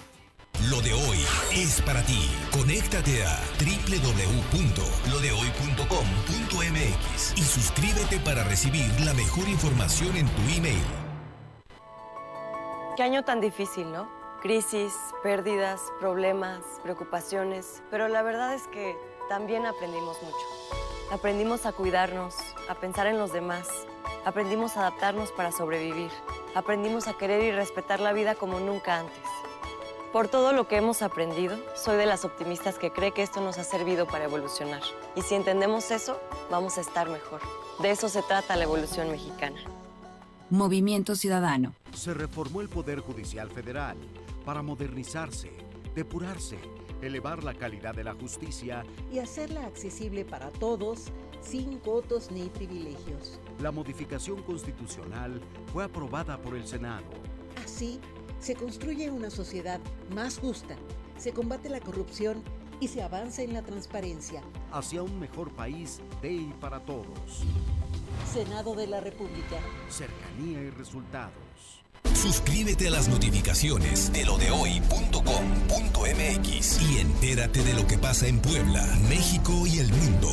Lo 0.70 0.82
de 0.82 0.94
hoy 0.94 1.20
es 1.54 1.80
para 1.82 2.02
ti. 2.04 2.28
Conéctate 2.52 3.24
a 3.24 3.40
www.lodehoy.com.mx 3.60 5.25
y 7.36 7.42
suscríbete 7.42 8.20
para 8.20 8.44
recibir 8.44 8.90
la 9.02 9.14
mejor 9.14 9.48
información 9.50 10.16
en 10.16 10.28
tu 10.28 10.42
email. 10.58 10.84
Qué 12.96 13.04
año 13.04 13.24
tan 13.24 13.42
difícil, 13.42 13.92
¿no? 13.92 14.10
Crisis, 14.42 14.94
pérdidas, 15.22 15.82
problemas, 16.00 16.62
preocupaciones, 16.84 17.82
pero 17.92 18.08
la 18.08 18.22
verdad 18.22 18.54
es 18.54 18.68
que 18.68 18.96
también 19.28 19.66
aprendimos 19.66 20.22
mucho. 20.22 20.76
Aprendimos 21.12 21.66
a 21.66 21.74
cuidarnos, 21.74 22.36
a 22.70 22.76
pensar 22.76 23.08
en 23.08 23.18
los 23.18 23.34
demás, 23.34 23.68
aprendimos 24.24 24.78
a 24.78 24.82
adaptarnos 24.82 25.32
para 25.32 25.52
sobrevivir, 25.52 26.12
aprendimos 26.56 27.08
a 27.08 27.18
querer 27.18 27.44
y 27.44 27.52
respetar 27.52 28.00
la 28.00 28.14
vida 28.14 28.36
como 28.36 28.60
nunca 28.60 29.00
antes. 29.00 29.45
Por 30.16 30.30
todo 30.30 30.54
lo 30.54 30.66
que 30.66 30.78
hemos 30.78 31.02
aprendido, 31.02 31.58
soy 31.76 31.98
de 31.98 32.06
las 32.06 32.24
optimistas 32.24 32.80
que 32.80 32.90
cree 32.90 33.12
que 33.12 33.22
esto 33.22 33.42
nos 33.42 33.58
ha 33.58 33.66
servido 33.66 34.08
para 34.08 34.24
evolucionar. 34.24 34.82
Y 35.14 35.22
si 35.24 35.36
entendemos 35.36 35.92
eso, 35.92 36.22
vamos 36.50 36.78
a 36.78 36.82
estar 36.82 37.10
mejor. 37.10 37.42
De 37.82 37.92
eso 37.92 38.08
se 38.08 38.22
trata 38.22 38.56
la 38.56 38.64
evolución 38.64 39.12
mexicana. 39.12 39.60
Movimiento 40.50 41.18
Ciudadano. 41.18 41.74
Se 41.94 42.14
reformó 42.14 42.62
el 42.62 42.70
Poder 42.70 43.02
Judicial 43.02 43.52
Federal 43.52 43.98
para 44.46 44.62
modernizarse, 44.62 45.52
depurarse, 45.94 46.60
elevar 47.02 47.44
la 47.44 47.54
calidad 47.54 47.94
de 47.94 48.06
la 48.06 48.14
justicia 48.14 48.86
y 49.12 49.20
hacerla 49.20 49.66
accesible 49.66 50.24
para 50.24 50.50
todos, 50.50 51.12
sin 51.42 51.78
cotos 51.80 52.32
ni 52.32 52.48
privilegios. 52.48 53.42
La 53.60 53.72
modificación 53.72 54.42
constitucional 54.44 55.42
fue 55.74 55.84
aprobada 55.84 56.42
por 56.42 56.56
el 56.56 56.66
Senado. 56.66 57.04
Así, 57.62 58.00
se 58.40 58.56
construye 58.56 59.10
una 59.10 59.30
sociedad 59.30 59.80
más 60.14 60.40
justa, 60.40 60.76
se 61.18 61.34
combate 61.34 61.70
la 61.70 61.80
corrupción 61.80 62.44
y 62.80 62.88
se 62.88 63.02
avanza 63.02 63.42
en 63.42 63.54
la 63.54 63.62
transparencia. 63.62 64.42
Hacia 64.72 65.04
un 65.04 65.20
mejor 65.20 65.52
país 65.52 66.02
de 66.22 66.34
y 66.34 66.54
para 66.60 66.80
todos. 66.82 67.44
Senado 68.32 68.76
de 68.76 68.88
la 68.88 69.02
República. 69.02 69.60
Cercanía 69.90 70.62
y 70.62 70.70
resultados. 70.70 71.34
Suscríbete 72.14 72.88
a 72.88 72.92
las 72.92 73.08
notificaciones 73.08 74.12
de 74.12 74.26
lodehoy.com.mx 74.26 76.82
y 76.82 77.00
entérate 77.00 77.64
de 77.64 77.74
lo 77.74 77.88
que 77.88 77.98
pasa 77.98 78.28
en 78.28 78.40
Puebla, 78.40 78.86
México 79.10 79.66
y 79.66 79.80
el 79.80 79.92
mundo. 79.92 80.30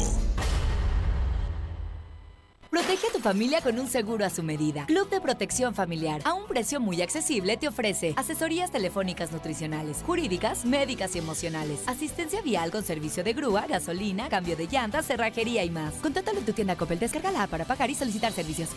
Protege 2.73 3.09
a 3.09 3.13
tu 3.13 3.21
familia 3.21 3.61
con 3.61 3.79
un 3.79 3.87
seguro 3.87 4.25
a 4.25 4.31
su 4.31 4.43
medida. 4.43 4.87
Club 4.87 5.11
de 5.11 5.21
Protección 5.21 5.75
Familiar, 5.75 6.23
a 6.25 6.33
un 6.33 6.47
precio 6.47 6.81
muy 6.81 7.03
accesible, 7.03 7.59
te 7.59 7.69
ofrece 7.69 8.15
asesorías 8.17 8.71
telefónicas 8.71 9.31
nutricionales, 9.31 10.03
jurídicas, 10.07 10.65
médicas 10.65 11.15
y 11.15 11.19
emocionales, 11.19 11.81
asistencia 11.87 12.41
vial 12.41 12.71
con 12.71 12.83
servicio 12.83 13.23
de 13.23 13.35
grúa, 13.35 13.67
gasolina, 13.67 14.31
cambio 14.31 14.57
de 14.57 14.69
llantas, 14.69 15.05
cerrajería 15.05 15.63
y 15.65 15.69
más. 15.69 15.97
Contáctalo 15.97 16.39
en 16.39 16.47
tu 16.47 16.55
tienda 16.55 16.75
Coppel, 16.75 16.99
descárgala 16.99 17.47
para 17.47 17.67
pagar 17.67 17.91
y 17.91 17.95
solicitar 17.95 18.33
servicios. 18.33 18.71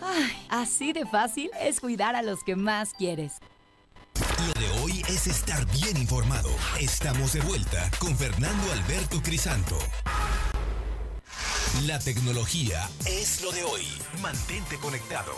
Ay, 0.00 0.46
así 0.48 0.92
de 0.92 1.04
fácil 1.04 1.50
es 1.60 1.80
cuidar 1.80 2.14
a 2.14 2.22
los 2.22 2.44
que 2.44 2.54
más 2.54 2.94
quieres. 2.94 3.38
Lo 4.46 4.60
de 4.60 4.70
hoy 4.82 5.02
es 5.08 5.26
estar 5.26 5.66
bien 5.72 5.96
informado. 5.96 6.50
Estamos 6.78 7.32
de 7.32 7.40
vuelta 7.40 7.90
con 7.98 8.16
Fernando 8.16 8.70
Alberto 8.70 9.20
Crisanto. 9.20 9.76
La 11.80 11.98
tecnología 11.98 12.86
es 13.06 13.42
lo 13.42 13.50
de 13.50 13.64
hoy. 13.64 13.80
Mantente 14.20 14.76
conectado. 14.76 15.32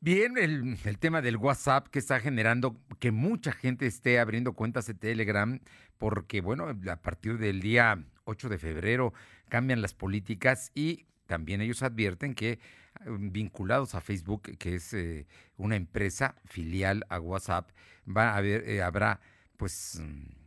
Bien, 0.00 0.38
el, 0.38 0.98
tema 0.98 1.20
del 1.20 1.36
WhatsApp 1.36 1.88
que 1.88 1.98
está 1.98 2.18
generando 2.18 2.80
que 2.98 3.12
mucha 3.12 3.52
gente 3.52 3.86
esté 3.86 4.18
abriendo 4.18 4.54
cuentas 4.54 4.86
de 4.86 4.94
Telegram, 4.94 5.60
porque 5.98 6.40
bueno, 6.40 6.68
a 6.68 6.96
partir 6.96 7.36
del 7.36 7.60
día 7.60 8.02
8 8.24 8.48
de 8.48 8.58
febrero 8.58 9.12
cambian 9.50 9.82
las 9.82 9.92
políticas 9.92 10.72
y 10.74 11.04
también 11.26 11.60
ellos 11.60 11.82
advierten 11.82 12.34
que 12.34 12.60
um, 13.06 13.30
vinculados 13.30 13.94
a 13.94 14.00
Facebook, 14.00 14.56
que 14.58 14.76
es 14.76 14.94
eh, 14.94 15.26
una 15.58 15.76
empresa 15.76 16.34
filial 16.46 17.04
a 17.10 17.20
WhatsApp, 17.20 17.70
va 18.08 18.30
a 18.30 18.38
haber, 18.38 18.66
eh, 18.68 18.82
habrá 18.82 19.20
pues 19.58 20.00
mm, 20.00 20.41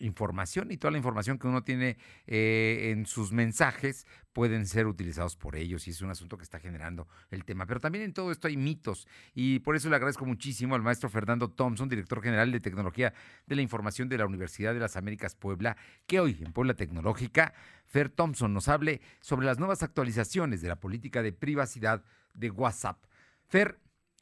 información 0.00 0.70
y 0.72 0.76
toda 0.76 0.90
la 0.90 0.96
información 0.96 1.38
que 1.38 1.46
uno 1.46 1.62
tiene 1.62 1.96
eh, 2.26 2.90
en 2.90 3.06
sus 3.06 3.32
mensajes 3.32 4.06
pueden 4.32 4.66
ser 4.66 4.86
utilizados 4.86 5.36
por 5.36 5.56
ellos 5.56 5.86
y 5.86 5.90
es 5.90 6.00
un 6.02 6.10
asunto 6.10 6.36
que 6.36 6.44
está 6.44 6.58
generando 6.58 7.06
el 7.30 7.44
tema. 7.44 7.66
Pero 7.66 7.80
también 7.80 8.04
en 8.04 8.12
todo 8.12 8.32
esto 8.32 8.48
hay 8.48 8.56
mitos 8.56 9.06
y 9.34 9.60
por 9.60 9.76
eso 9.76 9.88
le 9.88 9.96
agradezco 9.96 10.24
muchísimo 10.24 10.74
al 10.74 10.82
maestro 10.82 11.08
Fernando 11.08 11.50
Thompson, 11.50 11.88
director 11.88 12.22
general 12.22 12.50
de 12.50 12.60
Tecnología 12.60 13.12
de 13.46 13.56
la 13.56 13.62
Información 13.62 14.08
de 14.08 14.18
la 14.18 14.26
Universidad 14.26 14.74
de 14.74 14.80
las 14.80 14.96
Américas 14.96 15.34
Puebla, 15.34 15.76
que 16.06 16.20
hoy 16.20 16.38
en 16.44 16.52
Puebla 16.52 16.74
Tecnológica, 16.74 17.54
Fer 17.84 18.08
Thompson 18.08 18.54
nos 18.54 18.68
hable 18.68 19.00
sobre 19.20 19.46
las 19.46 19.58
nuevas 19.58 19.82
actualizaciones 19.82 20.62
de 20.62 20.68
la 20.68 20.76
política 20.76 21.22
de 21.22 21.32
privacidad 21.32 22.02
de 22.34 22.50
WhatsApp. 22.50 23.04
Fer, 23.46 23.78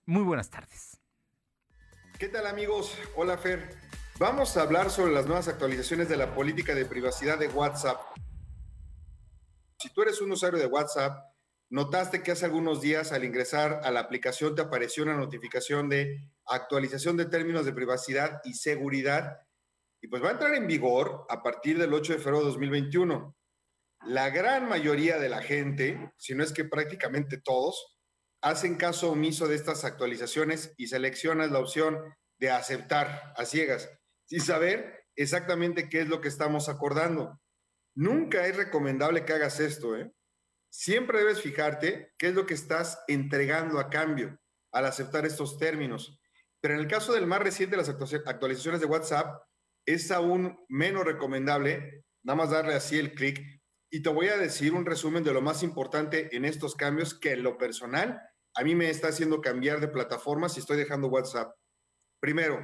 muy 0.07 0.23
buenas 0.23 0.51
tardes. 0.51 0.99
¿Qué 2.19 2.29
tal 2.29 2.47
amigos? 2.47 2.99
Hola 3.15 3.39
Fer. 3.39 3.77
Vamos 4.19 4.57
a 4.57 4.63
hablar 4.63 4.91
sobre 4.91 5.13
las 5.13 5.27
nuevas 5.27 5.47
actualizaciones 5.47 6.09
de 6.09 6.17
la 6.17 6.35
política 6.35 6.75
de 6.75 6.85
privacidad 6.85 7.39
de 7.39 7.47
WhatsApp. 7.47 8.01
Si 9.79 9.93
tú 9.93 10.03
eres 10.03 10.21
un 10.21 10.33
usuario 10.33 10.59
de 10.59 10.67
WhatsApp, 10.67 11.23
notaste 11.71 12.25
que 12.25 12.33
hace 12.33 12.45
algunos 12.45 12.81
días 12.81 13.13
al 13.13 13.25
ingresar 13.25 13.81
a 13.85 13.93
la 13.93 14.01
aplicación 14.01 14.57
te 14.57 14.63
apareció 14.63 15.05
una 15.05 15.17
notificación 15.17 15.89
de 15.89 16.33
actualización 16.47 17.17
de 17.17 17.27
términos 17.27 17.65
de 17.65 17.73
privacidad 17.73 18.41
y 18.43 18.55
seguridad 18.55 19.39
y 20.03 20.09
pues 20.09 20.21
va 20.21 20.31
a 20.31 20.33
entrar 20.33 20.53
en 20.55 20.67
vigor 20.67 21.25
a 21.29 21.41
partir 21.41 21.79
del 21.79 21.95
8 21.95 22.15
de 22.15 22.19
febrero 22.19 22.41
de 22.41 22.47
2021. 22.47 23.37
La 24.09 24.31
gran 24.31 24.69
mayoría 24.69 25.21
de 25.21 25.29
la 25.29 25.43
gente, 25.43 26.13
si 26.17 26.35
no 26.35 26.43
es 26.43 26.53
que 26.53 26.65
prácticamente 26.65 27.39
todos, 27.41 27.97
hacen 28.41 28.75
caso 28.75 29.13
omiso 29.13 29.47
de 29.47 29.55
estas 29.55 29.85
actualizaciones 29.85 30.75
y 30.77 30.89
seleccionas 30.89 31.53
la 31.53 31.61
opción 31.61 32.01
de 32.39 32.51
aceptar 32.51 33.33
a 33.37 33.45
ciegas, 33.45 33.89
sin 34.29 34.41
saber 34.41 35.05
exactamente 35.17 35.89
qué 35.89 36.03
es 36.03 36.09
lo 36.09 36.21
que 36.21 36.29
estamos 36.29 36.69
acordando. 36.69 37.41
Nunca 37.95 38.47
es 38.47 38.57
recomendable 38.57 39.25
que 39.25 39.33
hagas 39.33 39.59
esto, 39.59 39.97
¿eh? 39.97 40.13
Siempre 40.71 41.19
debes 41.19 41.41
fijarte 41.41 42.13
qué 42.19 42.29
es 42.29 42.35
lo 42.35 42.47
que 42.47 42.55
estás 42.55 43.03
entregando 43.09 43.81
a 43.81 43.89
cambio 43.89 44.39
al 44.73 44.85
aceptar 44.85 45.25
estos 45.25 45.59
términos. 45.59 46.21
Pero 46.61 46.75
en 46.75 46.81
el 46.81 46.89
caso 46.89 47.13
del 47.13 47.27
más 47.27 47.41
reciente 47.41 47.77
de 47.77 47.83
las 47.83 47.89
actualizaciones 47.89 48.81
de 48.81 48.87
WhatsApp, 48.87 49.43
es 49.87 50.11
aún 50.11 50.59
menos 50.69 51.05
recomendable 51.05 52.05
nada 52.23 52.37
más 52.37 52.51
darle 52.51 52.75
así 52.75 52.99
el 52.99 53.15
clic. 53.15 53.41
Y 53.91 54.03
te 54.03 54.11
voy 54.11 54.29
a 54.29 54.37
decir 54.37 54.75
un 54.75 54.85
resumen 54.85 55.25
de 55.25 55.33
lo 55.33 55.41
más 55.41 55.63
importante 55.63 56.37
en 56.37 56.45
estos 56.45 56.75
cambios 56.75 57.19
que 57.19 57.33
en 57.33 57.43
lo 57.43 57.57
personal 57.57 58.21
a 58.55 58.65
mí 58.65 58.75
me 58.75 58.91
está 58.91 59.09
haciendo 59.09 59.41
cambiar 59.41 59.81
de 59.81 59.89
plataformas 59.89 60.57
y 60.57 60.61
estoy 60.61 60.77
dejando 60.77 61.09
WhatsApp. 61.09 61.55
Primero, 62.21 62.59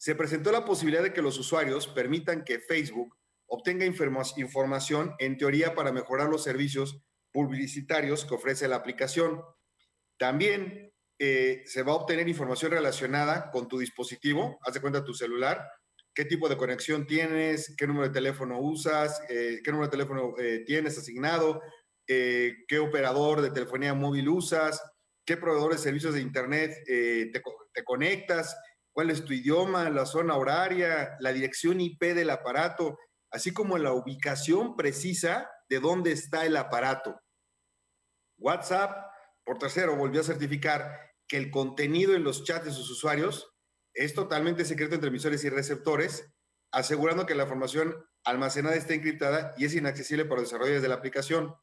se 0.00 0.14
presentó 0.14 0.50
la 0.50 0.64
posibilidad 0.64 1.02
de 1.02 1.12
que 1.12 1.20
los 1.20 1.38
usuarios 1.38 1.86
permitan 1.86 2.42
que 2.42 2.58
Facebook 2.58 3.18
obtenga 3.46 3.84
información 3.84 5.14
en 5.18 5.36
teoría 5.36 5.74
para 5.74 5.92
mejorar 5.92 6.30
los 6.30 6.42
servicios 6.42 7.02
publicitarios 7.30 8.24
que 8.24 8.34
ofrece 8.34 8.66
la 8.66 8.76
aplicación. 8.76 9.42
También 10.16 10.90
eh, 11.18 11.64
se 11.66 11.82
va 11.82 11.92
a 11.92 11.96
obtener 11.96 12.26
información 12.30 12.70
relacionada 12.70 13.50
con 13.50 13.68
tu 13.68 13.78
dispositivo, 13.78 14.58
haz 14.62 14.72
de 14.72 14.80
cuenta 14.80 15.04
tu 15.04 15.12
celular, 15.12 15.68
qué 16.14 16.24
tipo 16.24 16.48
de 16.48 16.56
conexión 16.56 17.06
tienes, 17.06 17.74
qué 17.76 17.86
número 17.86 18.08
de 18.08 18.14
teléfono 18.14 18.58
usas, 18.58 19.20
eh, 19.28 19.60
qué 19.62 19.70
número 19.70 19.88
de 19.88 19.98
teléfono 19.98 20.34
eh, 20.38 20.62
tienes 20.64 20.96
asignado, 20.96 21.60
qué 22.06 22.78
operador 22.80 23.42
de 23.42 23.50
telefonía 23.50 23.92
móvil 23.92 24.30
usas, 24.30 24.82
qué 25.26 25.36
proveedor 25.36 25.72
de 25.72 25.78
servicios 25.78 26.14
de 26.14 26.22
Internet 26.22 26.72
te, 26.86 27.30
te 27.30 27.84
conectas, 27.84 28.56
cuál 28.92 29.10
es 29.10 29.24
tu 29.24 29.32
idioma, 29.32 29.88
la 29.90 30.06
zona 30.06 30.36
horaria, 30.36 31.16
la 31.20 31.32
dirección 31.32 31.80
IP 31.80 32.02
del 32.14 32.30
aparato, 32.30 32.98
así 33.30 33.52
como 33.52 33.78
la 33.78 33.92
ubicación 33.92 34.76
precisa 34.76 35.50
de 35.68 35.80
dónde 35.80 36.12
está 36.12 36.44
el 36.44 36.56
aparato. 36.56 37.20
WhatsApp, 38.38 39.06
por 39.44 39.58
tercero, 39.58 39.96
volvió 39.96 40.20
a 40.20 40.24
certificar 40.24 41.10
que 41.28 41.36
el 41.36 41.50
contenido 41.50 42.14
en 42.14 42.24
los 42.24 42.44
chats 42.44 42.64
de 42.64 42.72
sus 42.72 42.90
usuarios 42.90 43.54
es 43.94 44.14
totalmente 44.14 44.64
secreto 44.64 44.94
entre 44.94 45.08
emisores 45.08 45.44
y 45.44 45.48
receptores, 45.48 46.28
asegurando 46.72 47.26
que 47.26 47.34
la 47.34 47.44
información 47.44 47.94
almacenada 48.24 48.76
está 48.76 48.94
encriptada 48.94 49.54
y 49.56 49.64
es 49.64 49.74
inaccesible 49.74 50.24
para 50.24 50.40
los 50.40 50.50
desarrolladores 50.50 50.82
de 50.82 50.88
la 50.88 50.96
aplicación. 50.96 51.54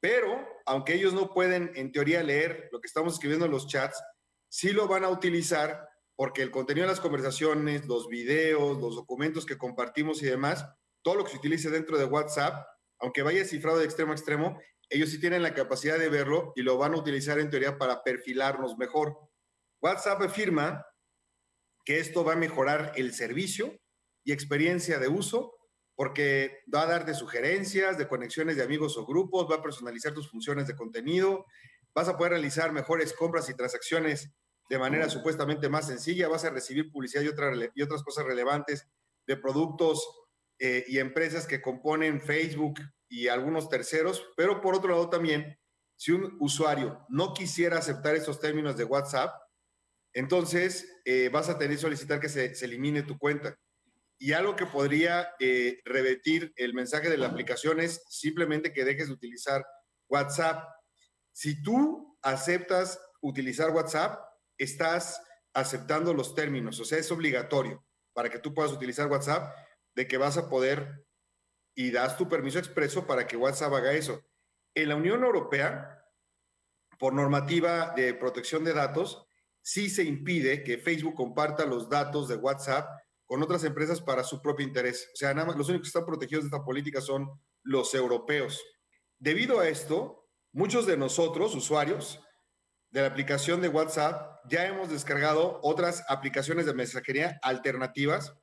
Pero, 0.00 0.46
aunque 0.66 0.94
ellos 0.94 1.14
no 1.14 1.32
pueden, 1.32 1.70
en 1.74 1.92
teoría, 1.92 2.22
leer 2.22 2.68
lo 2.72 2.80
que 2.80 2.86
estamos 2.86 3.14
escribiendo 3.14 3.46
en 3.46 3.52
los 3.52 3.68
chats, 3.68 4.02
sí 4.48 4.72
lo 4.72 4.88
van 4.88 5.04
a 5.04 5.08
utilizar 5.08 5.88
porque 6.22 6.42
el 6.42 6.52
contenido 6.52 6.86
de 6.86 6.92
las 6.92 7.00
conversaciones, 7.00 7.84
los 7.86 8.06
videos, 8.06 8.78
los 8.78 8.94
documentos 8.94 9.44
que 9.44 9.58
compartimos 9.58 10.22
y 10.22 10.26
demás, 10.26 10.64
todo 11.02 11.16
lo 11.16 11.24
que 11.24 11.32
se 11.32 11.38
utilice 11.38 11.68
dentro 11.68 11.98
de 11.98 12.04
WhatsApp, 12.04 12.64
aunque 13.00 13.22
vaya 13.22 13.44
cifrado 13.44 13.78
de 13.78 13.86
extremo 13.86 14.12
a 14.12 14.14
extremo, 14.14 14.56
ellos 14.88 15.10
sí 15.10 15.18
tienen 15.18 15.42
la 15.42 15.52
capacidad 15.52 15.98
de 15.98 16.08
verlo 16.08 16.52
y 16.54 16.62
lo 16.62 16.78
van 16.78 16.94
a 16.94 16.98
utilizar 16.98 17.40
en 17.40 17.50
teoría 17.50 17.76
para 17.76 18.04
perfilarnos 18.04 18.78
mejor. 18.78 19.18
WhatsApp 19.82 20.22
afirma 20.22 20.86
que 21.84 21.98
esto 21.98 22.22
va 22.22 22.34
a 22.34 22.36
mejorar 22.36 22.92
el 22.94 23.14
servicio 23.14 23.76
y 24.24 24.30
experiencia 24.30 25.00
de 25.00 25.08
uso 25.08 25.56
porque 25.96 26.60
va 26.72 26.82
a 26.82 26.86
darte 26.86 27.14
sugerencias 27.14 27.98
de 27.98 28.06
conexiones 28.06 28.54
de 28.54 28.62
amigos 28.62 28.96
o 28.96 29.04
grupos, 29.04 29.50
va 29.50 29.56
a 29.56 29.62
personalizar 29.64 30.14
tus 30.14 30.30
funciones 30.30 30.68
de 30.68 30.76
contenido, 30.76 31.46
vas 31.92 32.08
a 32.08 32.16
poder 32.16 32.34
realizar 32.34 32.70
mejores 32.70 33.12
compras 33.12 33.48
y 33.48 33.54
transacciones 33.54 34.30
de 34.68 34.78
manera 34.78 35.08
supuestamente 35.08 35.68
más 35.68 35.86
sencilla, 35.86 36.28
vas 36.28 36.44
a 36.44 36.50
recibir 36.50 36.90
publicidad 36.90 37.22
y, 37.22 37.28
y 37.74 37.82
otras 37.82 38.02
cosas 38.02 38.24
relevantes 38.24 38.88
de 39.26 39.36
productos 39.36 40.06
eh, 40.58 40.84
y 40.88 40.98
empresas 40.98 41.46
que 41.46 41.60
componen 41.60 42.20
Facebook 42.20 42.80
y 43.08 43.28
algunos 43.28 43.68
terceros, 43.68 44.24
pero 44.36 44.60
por 44.60 44.74
otro 44.74 44.90
lado 44.90 45.10
también, 45.10 45.58
si 45.96 46.12
un 46.12 46.36
usuario 46.40 47.04
no 47.08 47.34
quisiera 47.34 47.78
aceptar 47.78 48.14
esos 48.14 48.40
términos 48.40 48.76
de 48.76 48.84
WhatsApp, 48.84 49.32
entonces 50.14 51.00
eh, 51.04 51.28
vas 51.30 51.48
a 51.48 51.58
tener 51.58 51.76
que 51.76 51.82
solicitar 51.82 52.20
que 52.20 52.28
se, 52.28 52.52
elimine 52.64 53.02
tu 53.02 53.18
cuenta. 53.18 53.58
Y 54.18 54.34
algo 54.34 54.54
que 54.54 54.66
podría 54.66 55.34
eh, 55.40 55.80
revertir 55.84 56.52
el 56.56 56.74
mensaje 56.74 57.10
de 57.10 57.18
la 57.18 57.26
aplicación 57.26 57.80
es 57.80 58.04
simplemente 58.08 58.72
que 58.72 58.84
dejes 58.84 59.08
de 59.08 59.14
utilizar 59.14 59.66
WhatsApp. 60.08 60.64
Si 61.32 61.60
tú 61.62 62.18
aceptas 62.22 63.00
utilizar 63.20 63.70
WhatsApp, 63.70 64.20
estás 64.62 65.20
aceptando 65.54 66.14
los 66.14 66.34
términos, 66.34 66.80
o 66.80 66.84
sea, 66.84 66.98
es 66.98 67.10
obligatorio 67.10 67.84
para 68.12 68.30
que 68.30 68.38
tú 68.38 68.54
puedas 68.54 68.72
utilizar 68.72 69.10
WhatsApp 69.10 69.54
de 69.94 70.06
que 70.06 70.16
vas 70.16 70.36
a 70.36 70.48
poder 70.48 71.04
y 71.74 71.90
das 71.90 72.16
tu 72.16 72.28
permiso 72.28 72.58
expreso 72.58 73.06
para 73.06 73.26
que 73.26 73.36
WhatsApp 73.36 73.72
haga 73.72 73.92
eso. 73.92 74.22
En 74.74 74.88
la 74.88 74.96
Unión 74.96 75.24
Europea, 75.24 76.02
por 76.98 77.12
normativa 77.12 77.92
de 77.96 78.14
protección 78.14 78.64
de 78.64 78.74
datos, 78.74 79.26
sí 79.62 79.90
se 79.90 80.04
impide 80.04 80.62
que 80.62 80.78
Facebook 80.78 81.14
comparta 81.14 81.66
los 81.66 81.88
datos 81.88 82.28
de 82.28 82.36
WhatsApp 82.36 82.88
con 83.26 83.42
otras 83.42 83.64
empresas 83.64 84.00
para 84.00 84.24
su 84.24 84.42
propio 84.42 84.66
interés. 84.66 85.10
O 85.14 85.16
sea, 85.16 85.32
nada 85.32 85.48
más, 85.48 85.56
los 85.56 85.68
únicos 85.68 85.86
que 85.86 85.98
están 85.98 86.06
protegidos 86.06 86.44
de 86.44 86.48
esta 86.48 86.64
política 86.64 87.00
son 87.00 87.28
los 87.62 87.94
europeos. 87.94 88.62
Debido 89.18 89.60
a 89.60 89.68
esto, 89.68 90.28
muchos 90.52 90.86
de 90.86 90.96
nosotros, 90.96 91.54
usuarios 91.54 92.20
de 92.92 93.00
la 93.00 93.08
aplicación 93.08 93.60
de 93.60 93.68
WhatsApp, 93.68 94.40
ya 94.48 94.66
hemos 94.66 94.90
descargado 94.90 95.58
otras 95.62 96.04
aplicaciones 96.08 96.66
de 96.66 96.74
mensajería 96.74 97.40
alternativas. 97.42 98.34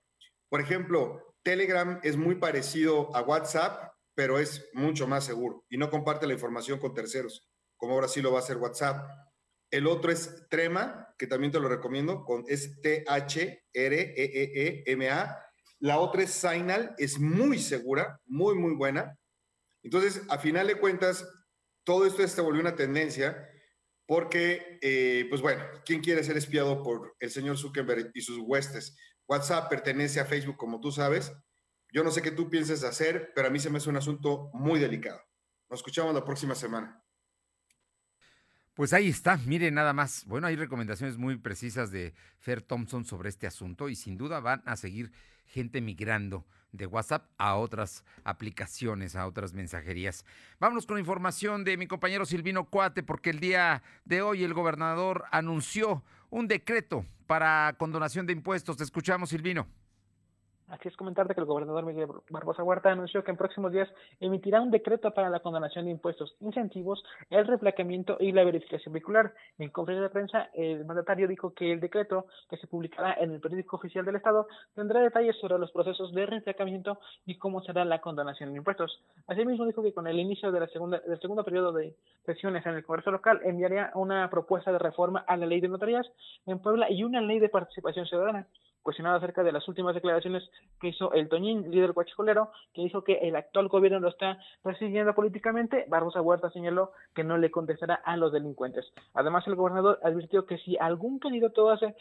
Por 0.49 0.59
ejemplo, 0.59 1.35
Telegram 1.43 1.99
es 2.03 2.17
muy 2.17 2.35
parecido 2.35 3.15
a 3.15 3.21
WhatsApp, 3.21 3.93
pero 4.15 4.39
es 4.39 4.67
mucho 4.73 5.07
más 5.07 5.23
seguro 5.23 5.63
y 5.69 5.77
no 5.77 5.91
comparte 5.91 6.25
la 6.27 6.33
información 6.33 6.79
con 6.79 6.95
terceros, 6.95 7.47
como 7.77 7.93
ahora 7.93 8.07
sí 8.07 8.21
lo 8.21 8.31
va 8.31 8.39
a 8.39 8.41
hacer 8.41 8.57
WhatsApp. 8.57 9.07
El 9.69 9.85
otro 9.85 10.11
es 10.11 10.47
Trema, 10.49 11.13
que 11.17 11.27
también 11.27 11.51
te 11.51 11.59
lo 11.59 11.69
recomiendo, 11.69 12.25
con 12.25 12.43
es 12.47 12.81
T-H-R-E-E-E-M-A. 12.81 13.55
La 15.77 15.99
otra 15.99 16.23
es 16.23 16.31
Signal, 16.31 16.95
es 16.97 17.19
muy 17.19 17.59
segura, 17.59 18.19
muy, 18.25 18.55
muy 18.55 18.73
buena. 18.73 19.15
Entonces, 19.83 20.23
a 20.27 20.39
final 20.39 20.65
de 20.65 20.79
cuentas, 20.79 21.23
todo 21.83 22.07
esto 22.07 22.27
se 22.27 22.41
volvió 22.41 22.61
una 22.61 22.75
tendencia 22.75 23.48
porque, 24.09 24.79
eh, 24.81 25.27
pues 25.29 25.39
bueno, 25.39 25.63
¿quién 25.85 26.01
quiere 26.01 26.23
ser 26.23 26.35
espiado 26.35 26.81
por 26.81 27.15
el 27.19 27.29
señor 27.29 27.59
Zuckerberg 27.59 28.09
y 28.15 28.21
sus 28.21 28.39
huestes? 28.39 28.97
WhatsApp 29.27 29.69
pertenece 29.69 30.19
a 30.19 30.25
Facebook, 30.25 30.57
como 30.57 30.79
tú 30.79 30.91
sabes. 30.91 31.31
Yo 31.93 32.03
no 32.03 32.09
sé 32.09 32.23
qué 32.23 32.31
tú 32.31 32.49
pienses 32.49 32.83
hacer, 32.83 33.31
pero 33.35 33.49
a 33.49 33.51
mí 33.51 33.59
se 33.59 33.69
me 33.69 33.77
hace 33.77 33.87
un 33.87 33.97
asunto 33.97 34.49
muy 34.51 34.79
delicado. 34.79 35.21
Nos 35.69 35.81
escuchamos 35.81 36.15
la 36.15 36.25
próxima 36.25 36.55
semana. 36.55 37.03
Pues 38.79 38.93
ahí 38.93 39.09
está, 39.09 39.35
mire 39.45 39.71
nada 39.71 39.91
más. 39.91 40.23
Bueno, 40.25 40.47
hay 40.47 40.55
recomendaciones 40.55 41.17
muy 41.17 41.35
precisas 41.35 41.91
de 41.91 42.13
Fer 42.37 42.61
Thompson 42.61 43.03
sobre 43.03 43.27
este 43.27 43.45
asunto 43.45 43.89
y 43.89 43.95
sin 43.97 44.17
duda 44.17 44.39
van 44.39 44.63
a 44.65 44.77
seguir 44.77 45.11
gente 45.47 45.81
migrando 45.81 46.45
de 46.71 46.85
WhatsApp 46.85 47.29
a 47.37 47.55
otras 47.55 48.05
aplicaciones, 48.23 49.17
a 49.17 49.27
otras 49.27 49.51
mensajerías. 49.51 50.23
Vámonos 50.61 50.85
con 50.85 50.97
información 50.97 51.65
de 51.65 51.75
mi 51.75 51.87
compañero 51.87 52.25
Silvino 52.25 52.69
Cuate, 52.69 53.03
porque 53.03 53.31
el 53.31 53.41
día 53.41 53.83
de 54.05 54.21
hoy 54.21 54.45
el 54.45 54.53
gobernador 54.53 55.25
anunció 55.29 56.01
un 56.29 56.47
decreto 56.47 57.05
para 57.27 57.75
condonación 57.77 58.27
de 58.27 58.31
impuestos. 58.31 58.77
Te 58.77 58.85
escuchamos, 58.85 59.31
Silvino. 59.31 59.67
Así 60.69 60.87
es 60.87 60.95
comentarte 60.95 61.33
que 61.33 61.41
el 61.41 61.47
gobernador 61.47 61.83
Miguel 61.83 62.07
Barbosa 62.29 62.63
Huerta 62.63 62.91
anunció 62.91 63.23
que 63.23 63.31
en 63.31 63.37
próximos 63.37 63.71
días 63.71 63.89
emitirá 64.19 64.61
un 64.61 64.69
decreto 64.69 65.11
para 65.11 65.29
la 65.29 65.39
condonación 65.39 65.85
de 65.85 65.91
impuestos, 65.91 66.35
incentivos, 66.41 67.03
el 67.31 67.47
replacamiento 67.47 68.17
y 68.19 68.31
la 68.31 68.43
verificación 68.43 68.93
vehicular. 68.93 69.33
En 69.57 69.69
conferencia 69.69 70.03
de 70.03 70.13
prensa, 70.13 70.49
el 70.53 70.85
mandatario 70.85 71.27
dijo 71.27 71.53
que 71.55 71.71
el 71.71 71.79
decreto, 71.79 72.27
que 72.49 72.57
se 72.57 72.67
publicará 72.67 73.15
en 73.15 73.31
el 73.31 73.39
periódico 73.39 73.77
oficial 73.77 74.05
del 74.05 74.17
Estado, 74.17 74.47
tendrá 74.75 75.01
detalles 75.01 75.35
sobre 75.37 75.57
los 75.57 75.71
procesos 75.71 76.13
de 76.13 76.27
replacamiento 76.27 76.99
y 77.25 77.37
cómo 77.37 77.61
será 77.61 77.83
la 77.83 77.99
condonación 77.99 78.51
de 78.51 78.57
impuestos. 78.57 79.01
Asimismo, 79.25 79.65
dijo 79.65 79.81
que 79.81 79.93
con 79.93 80.05
el 80.05 80.19
inicio 80.19 80.51
de 80.51 80.59
la 80.59 80.67
segunda, 80.67 80.99
del 80.99 81.19
segundo 81.19 81.43
periodo 81.43 81.71
de 81.73 81.95
sesiones 82.25 82.63
en 82.67 82.75
el 82.75 82.85
Congreso 82.85 83.09
local, 83.09 83.39
enviaría 83.43 83.91
una 83.95 84.29
propuesta 84.29 84.71
de 84.71 84.77
reforma 84.77 85.23
a 85.27 85.35
la 85.35 85.47
ley 85.47 85.61
de 85.61 85.67
notarías 85.67 86.05
en 86.45 86.59
Puebla 86.59 86.91
y 86.91 87.03
una 87.03 87.21
ley 87.21 87.39
de 87.39 87.49
participación 87.49 88.05
ciudadana 88.05 88.45
cuestionado 88.89 89.17
acerca 89.17 89.43
de 89.43 89.51
las 89.51 89.67
últimas 89.67 89.93
declaraciones 89.93 90.49
que 90.81 90.87
hizo 90.87 91.13
el 91.13 91.29
Toñín, 91.29 91.69
líder 91.69 91.91
guachicolero, 91.91 92.49
que 92.73 92.81
dijo 92.81 93.03
que 93.03 93.19
el 93.19 93.35
actual 93.35 93.67
gobierno 93.67 93.99
lo 93.99 94.07
está 94.07 94.39
persiguiendo 94.63 95.13
políticamente, 95.13 95.85
Barbosa 95.87 96.23
Huerta 96.23 96.49
señaló 96.49 96.91
que 97.13 97.23
no 97.23 97.37
le 97.37 97.51
contestará 97.51 98.01
a 98.03 98.17
los 98.17 98.31
delincuentes. 98.31 98.91
Además, 99.13 99.45
el 99.45 99.53
gobernador 99.53 99.99
advirtió 100.01 100.47
que 100.47 100.57
si 100.57 100.75
algún 100.77 101.19
candidato 101.19 101.69
hace 101.69 101.93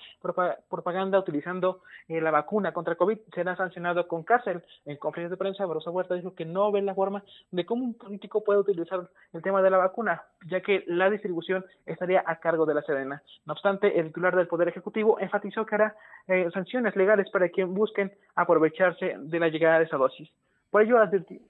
propaganda 0.70 1.18
utilizando 1.18 1.82
eh, 2.08 2.22
la 2.22 2.30
vacuna 2.30 2.72
contra 2.72 2.94
COVID, 2.94 3.18
será 3.34 3.54
sancionado 3.54 4.08
con 4.08 4.22
cárcel. 4.22 4.62
En 4.86 4.96
conferencia 4.96 5.34
de 5.34 5.36
prensa, 5.36 5.66
Barbosa 5.66 5.90
Huerta 5.90 6.14
dijo 6.14 6.34
que 6.34 6.46
no 6.46 6.72
ve 6.72 6.80
la 6.80 6.94
forma 6.94 7.22
de 7.50 7.66
cómo 7.66 7.84
un 7.84 7.98
político 7.98 8.42
puede 8.42 8.60
utilizar 8.60 9.10
el 9.34 9.42
tema 9.42 9.60
de 9.60 9.68
la 9.68 9.76
vacuna, 9.76 10.22
ya 10.46 10.62
que 10.62 10.84
la 10.86 11.10
distribución 11.10 11.66
estaría 11.84 12.24
a 12.26 12.36
cargo 12.36 12.64
de 12.64 12.72
la 12.72 12.80
Sedena. 12.80 13.22
No 13.44 13.52
obstante, 13.52 14.00
el 14.00 14.06
titular 14.06 14.34
del 14.34 14.48
Poder 14.48 14.68
Ejecutivo 14.68 15.20
enfatizó 15.20 15.66
que 15.66 15.74
hará 15.74 15.94
eh, 16.28 16.48
sanciones 16.54 16.77
legales 16.82 17.30
para 17.30 17.48
quien 17.48 17.74
busquen 17.74 18.12
aprovecharse 18.34 19.16
de 19.18 19.40
la 19.40 19.48
llegada 19.48 19.78
de 19.78 19.84
esa 19.84 19.96
dosis. 19.96 20.28
Por 20.70 20.82
ello, 20.82 20.98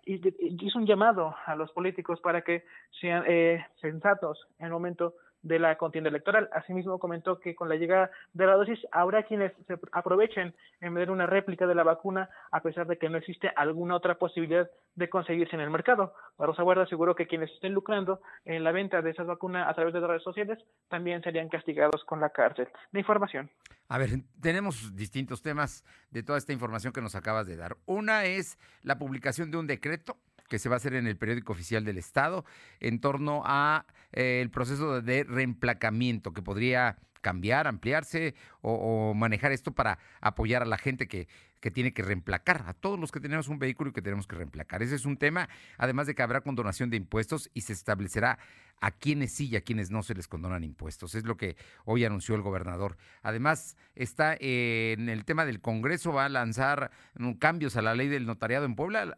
hizo 0.07 0.79
un 0.79 0.87
llamado 0.87 1.35
a 1.45 1.57
los 1.57 1.73
políticos 1.73 2.21
para 2.21 2.43
que 2.43 2.64
sean 3.01 3.25
eh, 3.27 3.64
sensatos 3.81 4.47
en 4.59 4.67
el 4.67 4.73
momento 4.73 5.14
de 5.49 5.59
la 5.59 5.77
contienda 5.77 6.11
electoral. 6.11 6.49
Asimismo, 6.53 6.99
comentó 6.99 7.41
que 7.41 7.55
con 7.55 7.69
la 7.69 7.77
llegada 7.77 8.11
de 8.35 8.47
la 8.47 8.55
dosis 8.55 8.79
habrá 8.93 9.25
quienes 9.25 9.53
se 9.67 9.79
aprovechen 9.93 10.55
en 10.81 10.95
ver 10.95 11.11
una 11.11 11.27
réplica 11.27 11.67
de 11.67 11.75
la 11.75 11.83
vacuna 11.83 12.29
a 12.53 12.61
pesar 12.61 12.87
de 12.87 12.99
que 12.99 13.09
no 13.09 13.19
existe 13.19 13.51
alguna 13.57 13.97
otra 13.97 14.17
posibilidad 14.17 14.71
de 14.95 15.09
conseguirse 15.09 15.57
en 15.57 15.63
el 15.63 15.71
mercado. 15.71 16.13
Barroso 16.37 16.63
Guarda 16.63 16.83
aseguró 16.83 17.15
que 17.15 17.27
quienes 17.27 17.51
estén 17.53 17.73
lucrando 17.73 18.21
en 18.45 18.63
la 18.63 18.73
venta 18.73 19.01
de 19.03 19.11
esas 19.11 19.27
vacunas 19.27 19.69
a 19.69 19.75
través 19.75 19.95
de 19.95 20.01
las 20.01 20.11
redes 20.11 20.23
sociales 20.23 20.59
también 20.89 21.23
serían 21.23 21.49
castigados 21.49 22.05
con 22.05 22.21
la 22.21 22.31
cárcel. 22.31 22.69
De 22.93 23.01
información. 23.01 23.51
A 23.89 23.97
ver, 23.97 24.11
tenemos 24.41 24.95
distintos 24.95 25.41
temas 25.41 25.85
de 26.11 26.23
toda 26.23 26.37
esta 26.37 26.53
información 26.53 26.93
que 26.93 27.01
nos 27.01 27.15
acabas 27.15 27.47
de 27.47 27.57
dar. 27.57 27.77
Una 27.87 28.25
es 28.25 28.59
la 28.83 28.99
publicación 28.99 29.51
de 29.51 29.57
un 29.57 29.67
decreto 29.67 30.19
que 30.49 30.59
se 30.59 30.69
va 30.69 30.77
a 30.77 30.79
hacer 30.79 30.95
en 30.95 31.07
el 31.07 31.17
periódico 31.17 31.53
oficial 31.53 31.85
del 31.85 31.99
Estado 31.99 32.45
en 32.81 33.01
torno 33.01 33.43
a 33.45 33.87
eh, 34.13 34.41
el 34.43 34.51
proceso 34.51 35.01
de 35.01 35.25
reemplacamiento 35.25 36.33
que 36.33 36.43
podría 36.43 36.99
cambiar, 37.21 37.67
ampliarse 37.67 38.35
o, 38.61 39.13
manejar 39.15 39.53
esto 39.53 39.73
para 39.73 39.99
apoyar 40.21 40.63
a 40.63 40.67
la 40.67 40.79
gente 40.79 41.09
que, 41.09 41.29
que 41.61 41.71
tiene 41.71 41.92
que 41.92 42.03
reemplacar, 42.03 42.64
a 42.66 42.75
todos 42.75 42.99
los 42.99 43.12
que 43.12 43.21
tenemos 43.21 43.49
un 43.49 43.59
vehículo 43.59 43.90
y 43.90 43.92
que 43.92 44.03
tenemos 44.03 44.27
que 44.27 44.37
reemplacar. 44.37 44.83
Ese 44.83 44.94
es 44.94 45.05
un 45.05 45.16
tema, 45.16 45.49
además 45.77 46.07
de 46.07 46.14
que 46.14 46.23
habrá 46.23 46.40
condonación 46.40 46.90
de 46.90 46.97
impuestos 46.97 47.51
y 47.55 47.62
se 47.62 47.73
establecerá 47.73 48.38
a 48.81 48.92
quienes 48.92 49.33
sí 49.33 49.49
y 49.49 49.57
a 49.57 49.62
quienes 49.62 49.90
no 49.90 50.03
se 50.03 50.14
les 50.14 50.29
condonan 50.29 50.64
impuestos. 50.64 51.14
Es 51.14 51.25
lo 51.25 51.37
que 51.37 51.57
hoy 51.85 52.05
anunció 52.05 52.35
el 52.35 52.42
gobernador. 52.42 52.97
Además, 53.23 53.77
está 53.94 54.37
en 54.38 55.09
el 55.09 55.25
tema 55.25 55.44
del 55.44 55.61
Congreso, 55.61 56.12
va 56.12 56.27
a 56.27 56.29
lanzar 56.29 56.90
mm, 57.18 57.33
cambios 57.35 57.77
a 57.77 57.83
la 57.83 57.94
ley 57.94 58.09
del 58.09 58.27
notariado 58.27 58.64
en 58.64 58.77
Puebla. 58.77 59.16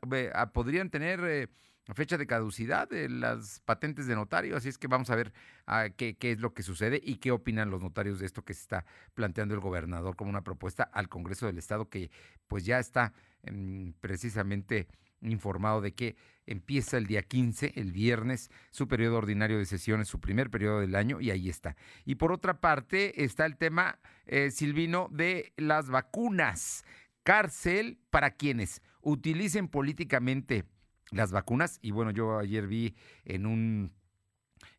Podrían 0.53 0.91
tener... 0.91 1.21
Eh, 1.25 1.49
fecha 1.95 2.19
de 2.19 2.27
caducidad 2.27 2.89
de 2.89 3.09
las 3.09 3.61
patentes 3.61 4.07
de 4.07 4.15
notario, 4.15 4.57
así 4.57 4.69
es 4.69 4.79
que 4.79 4.87
vamos 4.87 5.11
a 5.11 5.17
ver 5.17 5.33
ah, 5.67 5.89
qué, 5.97 6.17
es 6.21 6.41
lo 6.41 6.55
que 6.55 6.63
sucede 6.63 7.01
y 7.03 7.17
qué 7.17 7.31
opinan 7.31 7.71
los 7.71 7.83
notarios 7.83 8.19
de 8.19 8.27
esto 8.27 8.45
que 8.45 8.55
se 8.55 8.63
está 8.63 8.85
planteando 9.15 9.55
el 9.55 9.61
gobernador 9.61 10.17
como 10.17 10.31
una 10.31 10.43
propuesta 10.43 10.85
al 10.85 11.09
Congreso 11.09 11.47
del 11.47 11.59
Estado 11.59 11.89
que 11.89 12.11
pues 12.49 12.65
ya 12.65 12.79
está 12.79 13.13
em, 13.43 13.93
precisamente 14.01 14.89
informado 15.23 15.81
de 15.81 15.93
que 15.93 16.17
empieza 16.47 16.97
el 16.97 17.07
día 17.07 17.23
15, 17.23 17.75
el 17.77 17.93
viernes, 17.93 18.51
su 18.71 18.89
periodo 18.89 19.19
ordinario 19.19 19.59
de 19.59 19.67
sesiones, 19.67 20.09
su 20.09 20.21
primer 20.21 20.51
periodo 20.51 20.81
del 20.81 20.95
año, 20.95 21.21
y 21.21 21.31
ahí 21.31 21.49
está. 21.49 21.77
Y 22.05 22.17
por 22.17 22.33
otra 22.33 22.61
parte 22.61 23.23
está 23.25 23.47
el 23.47 23.57
tema, 23.57 23.99
eh, 24.27 24.51
Silvino, 24.51 25.09
de 25.11 25.53
las 25.57 25.91
vacunas. 25.91 26.85
Cárcel 27.23 27.99
para 28.11 28.31
quienes 28.31 28.83
utilicen 29.03 29.69
políticamente 29.69 30.65
las 31.11 31.33
vacunas. 31.33 31.79
Y 31.83 31.91
bueno, 31.91 32.11
yo 32.11 32.39
ayer 32.39 32.67
vi 32.67 32.95
en 33.25 33.47
un 33.47 33.93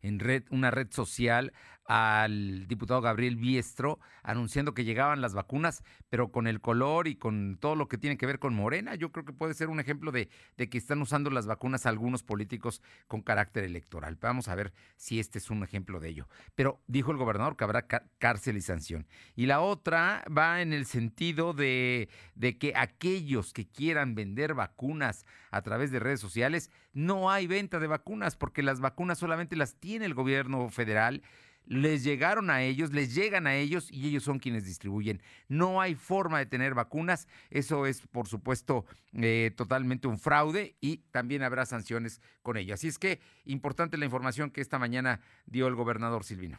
en 0.00 0.18
red, 0.18 0.44
una 0.50 0.70
red 0.70 0.88
social 0.90 1.52
al 1.84 2.66
diputado 2.68 3.00
Gabriel 3.00 3.36
Biestro 3.36 3.98
anunciando 4.22 4.74
que 4.74 4.84
llegaban 4.84 5.20
las 5.20 5.34
vacunas, 5.34 5.82
pero 6.08 6.30
con 6.30 6.46
el 6.46 6.60
color 6.60 7.08
y 7.08 7.16
con 7.16 7.58
todo 7.60 7.74
lo 7.74 7.88
que 7.88 7.98
tiene 7.98 8.16
que 8.16 8.26
ver 8.26 8.38
con 8.38 8.54
Morena. 8.54 8.94
Yo 8.94 9.10
creo 9.12 9.24
que 9.24 9.32
puede 9.32 9.54
ser 9.54 9.68
un 9.68 9.80
ejemplo 9.80 10.12
de, 10.12 10.28
de 10.56 10.68
que 10.68 10.78
están 10.78 11.02
usando 11.02 11.30
las 11.30 11.46
vacunas 11.46 11.86
algunos 11.86 12.22
políticos 12.22 12.82
con 13.08 13.22
carácter 13.22 13.64
electoral. 13.64 14.16
Vamos 14.20 14.48
a 14.48 14.54
ver 14.54 14.72
si 14.96 15.18
este 15.18 15.38
es 15.38 15.50
un 15.50 15.62
ejemplo 15.62 16.00
de 16.00 16.08
ello. 16.10 16.28
Pero 16.54 16.80
dijo 16.86 17.10
el 17.10 17.16
gobernador 17.16 17.56
que 17.56 17.64
habrá 17.64 17.86
cárcel 18.18 18.56
y 18.56 18.60
sanción. 18.60 19.06
Y 19.34 19.46
la 19.46 19.60
otra 19.60 20.24
va 20.26 20.62
en 20.62 20.72
el 20.72 20.86
sentido 20.86 21.52
de, 21.52 22.08
de 22.34 22.58
que 22.58 22.74
aquellos 22.76 23.52
que 23.52 23.66
quieran 23.66 24.14
vender 24.14 24.54
vacunas 24.54 25.24
a 25.50 25.62
través 25.62 25.90
de 25.90 26.00
redes 26.00 26.20
sociales, 26.20 26.70
no 26.92 27.30
hay 27.30 27.46
venta 27.46 27.78
de 27.78 27.86
vacunas 27.86 28.36
porque 28.36 28.62
las 28.62 28.80
vacunas 28.80 29.18
solamente 29.18 29.56
las 29.56 29.76
tiene 29.76 30.06
el 30.06 30.14
gobierno 30.14 30.68
federal 30.68 31.22
les 31.66 32.04
llegaron 32.04 32.50
a 32.50 32.62
ellos, 32.62 32.92
les 32.92 33.14
llegan 33.14 33.46
a 33.46 33.54
ellos 33.54 33.90
y 33.90 34.08
ellos 34.08 34.22
son 34.22 34.38
quienes 34.38 34.64
distribuyen. 34.64 35.20
No 35.48 35.80
hay 35.80 35.94
forma 35.94 36.38
de 36.38 36.46
tener 36.46 36.74
vacunas, 36.74 37.28
eso 37.50 37.86
es 37.86 38.06
por 38.06 38.26
supuesto 38.26 38.84
eh, 39.14 39.52
totalmente 39.56 40.08
un 40.08 40.18
fraude 40.18 40.76
y 40.80 40.98
también 41.10 41.42
habrá 41.42 41.66
sanciones 41.66 42.20
con 42.42 42.56
ello. 42.56 42.74
Así 42.74 42.88
es 42.88 42.98
que 42.98 43.20
importante 43.44 43.96
la 43.96 44.04
información 44.04 44.50
que 44.50 44.60
esta 44.60 44.78
mañana 44.78 45.20
dio 45.46 45.66
el 45.66 45.74
gobernador 45.74 46.24
Silvino. 46.24 46.58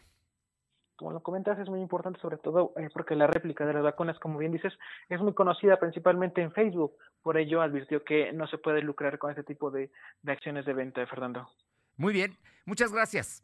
Como 0.96 1.12
lo 1.12 1.22
comentas, 1.22 1.58
es 1.60 1.68
muy 1.68 1.82
importante, 1.82 2.20
sobre 2.20 2.38
todo 2.38 2.74
eh, 2.78 2.90
porque 2.94 3.16
la 3.16 3.28
réplica 3.28 3.66
de 3.66 3.74
las 3.74 3.84
vacunas, 3.84 4.18
como 4.20 4.38
bien 4.38 4.52
dices, 4.52 4.74
es 5.10 5.20
muy 5.20 5.34
conocida 5.34 5.80
principalmente 5.80 6.42
en 6.42 6.52
Facebook. 6.52 6.96
Por 7.24 7.38
ello, 7.38 7.62
advirtió 7.62 8.04
que 8.04 8.32
no 8.32 8.48
se 8.48 8.60
puede 8.60 8.82
lucrar 8.82 9.18
con 9.18 9.32
este 9.32 9.44
tipo 9.44 9.72
de, 9.72 9.92
de 10.22 10.32
acciones 10.32 10.66
de 10.66 10.74
venta, 10.74 11.06
Fernando. 11.08 11.50
Muy 11.98 12.14
bien, 12.14 12.38
muchas 12.66 12.94
gracias. 12.94 13.44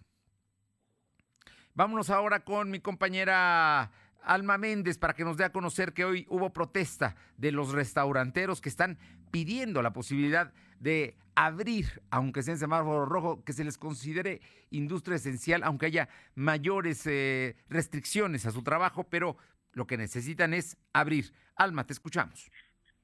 Vámonos 1.80 2.10
ahora 2.10 2.42
con 2.42 2.70
mi 2.70 2.82
compañera 2.82 3.89
Alma 4.22 4.58
Méndez 4.58 4.98
para 4.98 5.13
que 5.13 5.24
nos 5.24 5.38
dé 5.38 5.46
a 5.46 5.54
conocer 5.54 5.94
que 5.94 6.04
hoy 6.04 6.26
hubo 6.28 6.52
protesta 6.52 7.15
de 7.38 7.54
los 7.54 7.72
restauranteros 7.72 8.60
que 8.60 8.68
están 8.68 8.98
pidiendo 9.32 9.82
la 9.82 9.94
posibilidad 9.94 10.52
de 10.82 11.15
abrir, 11.36 12.02
aunque 12.10 12.44
sea 12.44 12.56
en 12.56 12.60
semáforo 12.60 13.06
rojo, 13.06 13.46
que 13.46 13.54
se 13.54 13.63
les 13.63 13.78
considere 13.78 14.42
industria 14.72 15.15
esencial, 15.15 15.63
aunque 15.63 15.86
haya 15.86 16.10
mayores 16.36 17.08
eh, 17.08 17.56
restricciones 17.70 18.46
a 18.46 18.52
su 18.52 18.62
trabajo, 18.62 19.06
pero 19.06 19.38
lo 19.72 19.88
que 19.88 19.96
necesitan 19.96 20.54
es 20.54 20.76
abrir. 20.92 21.32
Alma, 21.56 21.88
te 21.88 21.94
escuchamos. 21.94 22.52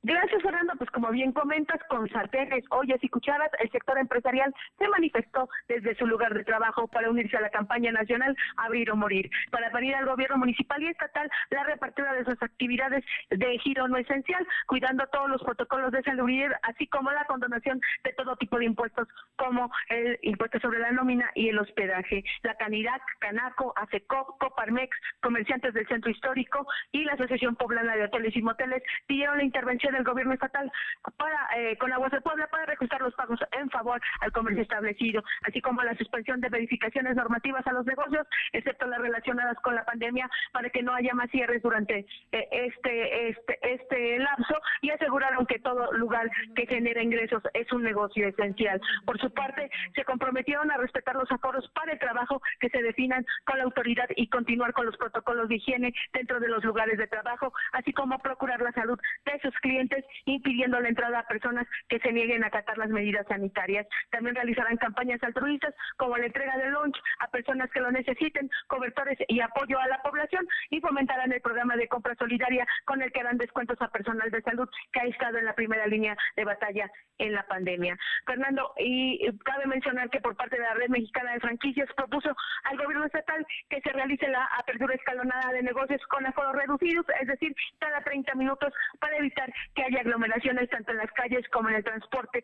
Gracias, 0.06 0.44
Fernando. 0.44 0.74
Pues 0.78 0.92
como 0.92 1.10
bien 1.10 1.32
comentas, 1.32 1.82
con 1.90 2.08
sartenes, 2.10 2.64
ollas 2.70 3.04
y 3.04 3.10
cucharas, 3.10 3.50
el 3.58 3.72
sector 3.72 3.98
empresarial 3.98 4.54
se 4.78 4.88
manifestó 4.88 5.50
desde 5.68 5.96
su 5.96 6.06
lugar 6.06 6.32
de 6.36 6.44
trabajo 6.44 6.88
para 6.88 7.10
unirse 7.10 7.36
a 7.38 7.42
la 7.42 7.50
campaña 7.50 7.92
nacional 7.92 8.38
Abrir 8.56 8.92
o 8.92 8.96
Morir, 8.96 9.32
para 9.50 9.72
pedir 9.72 9.96
al 9.96 10.06
gobierno 10.06 10.38
municipal 10.38 10.80
y 10.84 10.90
estatal 10.90 11.28
la 11.50 11.64
repartida 11.64 12.14
de 12.14 12.24
sus 12.24 12.40
actividades 12.44 13.04
de 13.32 13.58
giro 13.58 13.88
no 13.88 13.98
esencial, 13.98 14.46
cuidando 14.68 15.08
todos 15.08 15.28
los 15.28 15.42
protocolos 15.42 15.92
de 15.92 16.04
salubridad, 16.04 16.52
así 16.62 16.86
como 16.86 17.10
la 17.10 17.26
condonación 17.26 17.82
de 18.04 18.14
todo 18.14 18.36
tipo 18.36 18.60
de 18.60 18.66
impuestos, 18.66 19.08
como 19.38 19.72
el 19.90 20.20
impuesto 20.22 20.60
sobre 20.60 20.78
la 20.78 20.92
nómina 20.92 21.32
y 21.34 21.50
el 21.50 21.58
hospedaje. 21.58 22.24
La 22.44 22.54
Canirac, 22.58 23.02
Canaco, 23.18 23.74
ACECO, 23.76 24.38
Coparmex, 24.38 24.96
comerciantes 25.24 25.74
del 25.74 25.88
centro 25.88 26.12
histórico 26.12 26.68
y 26.92 27.06
la 27.06 27.14
Asociación 27.14 27.56
Poblana 27.56 27.96
de 27.96 28.04
Hoteles 28.04 28.36
y 28.36 28.44
Moteles 28.44 28.84
pidieron 29.08 29.40
la 29.40 29.44
intervención 29.44 29.95
del 29.96 30.04
gobierno 30.04 30.34
estatal 30.34 30.72
para 31.18 31.48
eh, 31.58 31.78
con 31.78 31.92
Aguas 31.92 32.12
de 32.12 32.22
Puebla 32.22 32.48
para 32.48 32.66
reajustar 32.66 33.02
los 33.02 33.14
pagos 33.16 33.40
en 33.58 33.70
favor 33.70 34.02
al 34.22 34.32
comercio 34.32 34.64
establecido, 34.64 35.24
así 35.44 35.62
como 35.62 35.82
la 35.84 35.96
suspensión 35.96 36.42
de 36.42 36.50
verificaciones 36.50 37.16
normativas 37.16 37.66
a 37.68 37.74
los 37.74 37.86
negocios, 37.86 38.28
excepto 38.54 38.88
las 38.88 39.00
relacionadas 39.00 39.58
con 39.62 39.76
la 39.76 39.86
pandemia, 39.86 40.30
para 40.52 40.70
que 40.70 40.84
no 40.84 40.94
haya 40.94 41.14
más 41.14 41.30
cierres 41.32 41.62
durante 41.62 42.06
eh, 42.32 42.48
este, 42.52 43.30
este, 43.30 43.60
este 43.62 44.20
lapso 44.20 44.56
y 44.82 44.90
aseguraron 44.90 45.46
que 45.46 45.60
todo 45.60 45.92
lugar 45.94 46.30
que 46.56 46.68
genera 46.68 47.02
ingresos 47.02 47.44
es 47.54 47.72
un 47.72 47.84
negocio 47.84 48.28
esencial. 48.28 48.82
Por 49.06 49.20
su 49.20 49.32
parte, 49.34 49.70
se 49.96 50.04
comprometieron 50.04 50.72
a 50.72 50.78
respetar 50.78 51.16
los 51.16 51.32
aforos 51.32 51.70
para 51.74 51.94
el 51.94 52.00
trabajo 52.00 52.42
que 52.60 52.70
se 52.70 52.82
definan 52.82 53.26
con 53.46 53.58
la 53.58 53.64
autoridad 53.64 54.08
y 54.16 54.28
continuar 54.28 54.74
con 54.74 54.86
los 54.86 54.98
protocolos 54.98 55.48
de 55.50 55.56
higiene 55.56 55.94
dentro 56.14 56.40
de 56.40 56.50
los 56.50 56.64
lugares 56.64 56.98
de 56.98 57.08
trabajo, 57.08 57.54
así 57.72 57.94
como 57.94 58.20
procurar 58.20 58.62
la 58.62 58.72
salud 58.74 59.00
de 59.26 59.40
sus 59.40 59.54
clientes 59.60 59.85
impidiendo 60.26 60.80
la 60.80 60.90
entrada 60.90 61.20
a 61.20 61.28
personas 61.28 61.68
que 61.88 62.00
se 62.00 62.12
nieguen 62.12 62.44
a 62.44 62.48
acatar 62.48 62.78
las 62.78 62.90
medidas 62.90 63.26
sanitarias. 63.28 63.88
También 64.12 64.36
realizarán 64.36 64.78
campañas 64.78 65.22
altruistas 65.24 65.74
como 65.98 66.18
la 66.18 66.26
entrega 66.26 66.58
de 66.58 66.72
lunch 66.72 66.98
a 67.20 67.28
personas 67.30 67.70
que 67.72 67.80
lo 67.80 67.92
necesiten, 67.92 68.50
cobertores 68.68 69.18
y 69.28 69.40
apoyo 69.40 69.80
a 69.80 69.88
la 69.88 70.02
población 70.02 70.48
y 70.70 70.80
fomentarán 70.82 71.32
el 71.32 71.42
programa 71.42 71.76
de 71.76 71.88
compra 71.88 72.16
solidaria 72.16 72.68
con 72.86 73.02
el 73.02 73.12
que 73.12 73.24
dan 73.24 73.38
descuentos 73.38 73.82
a 73.82 73.90
personal 73.90 74.30
de 74.32 74.42
salud 74.42 74.70
que 74.92 75.00
ha 75.00 75.06
estado 75.06 75.38
en 75.38 75.46
la 75.46 75.56
primera 75.56 75.88
línea 75.88 76.18
de 76.36 76.46
batalla 76.46 76.90
en 77.18 77.34
la 77.34 77.46
pandemia. 77.48 77.98
Fernando, 78.26 78.74
y 78.78 79.26
cabe 79.44 79.66
mencionar 79.68 80.10
que 80.10 80.22
por 80.22 80.36
parte 80.36 80.58
de 80.58 80.64
la 80.64 80.74
Red 80.74 80.90
Mexicana 80.90 81.34
de 81.34 81.40
Franquicias 81.40 81.90
propuso 81.96 82.36
al 82.64 82.78
gobierno 82.78 83.06
estatal 83.06 83.46
que 83.70 83.82
se 83.82 83.92
realice 83.92 84.28
la 84.28 84.46
apertura 84.58 84.96
escalonada 84.96 85.52
de 85.52 85.64
negocios 85.64 86.02
con 86.08 86.26
aforos 86.26 86.56
reducidos, 86.56 87.06
es 87.22 87.28
decir, 87.28 87.56
cada 87.80 88.02
30 88.02 88.36
minutos 88.36 88.74
para 89.00 89.18
evitar 89.18 89.52
que 89.74 89.84
haya 89.84 90.02
aglomeraciones 90.02 90.70
tanto 90.70 90.92
en 90.92 90.98
las 90.98 91.12
calles 91.12 91.48
como 91.50 91.70
en 91.70 91.76
el 91.76 91.84
transporte 91.84 92.44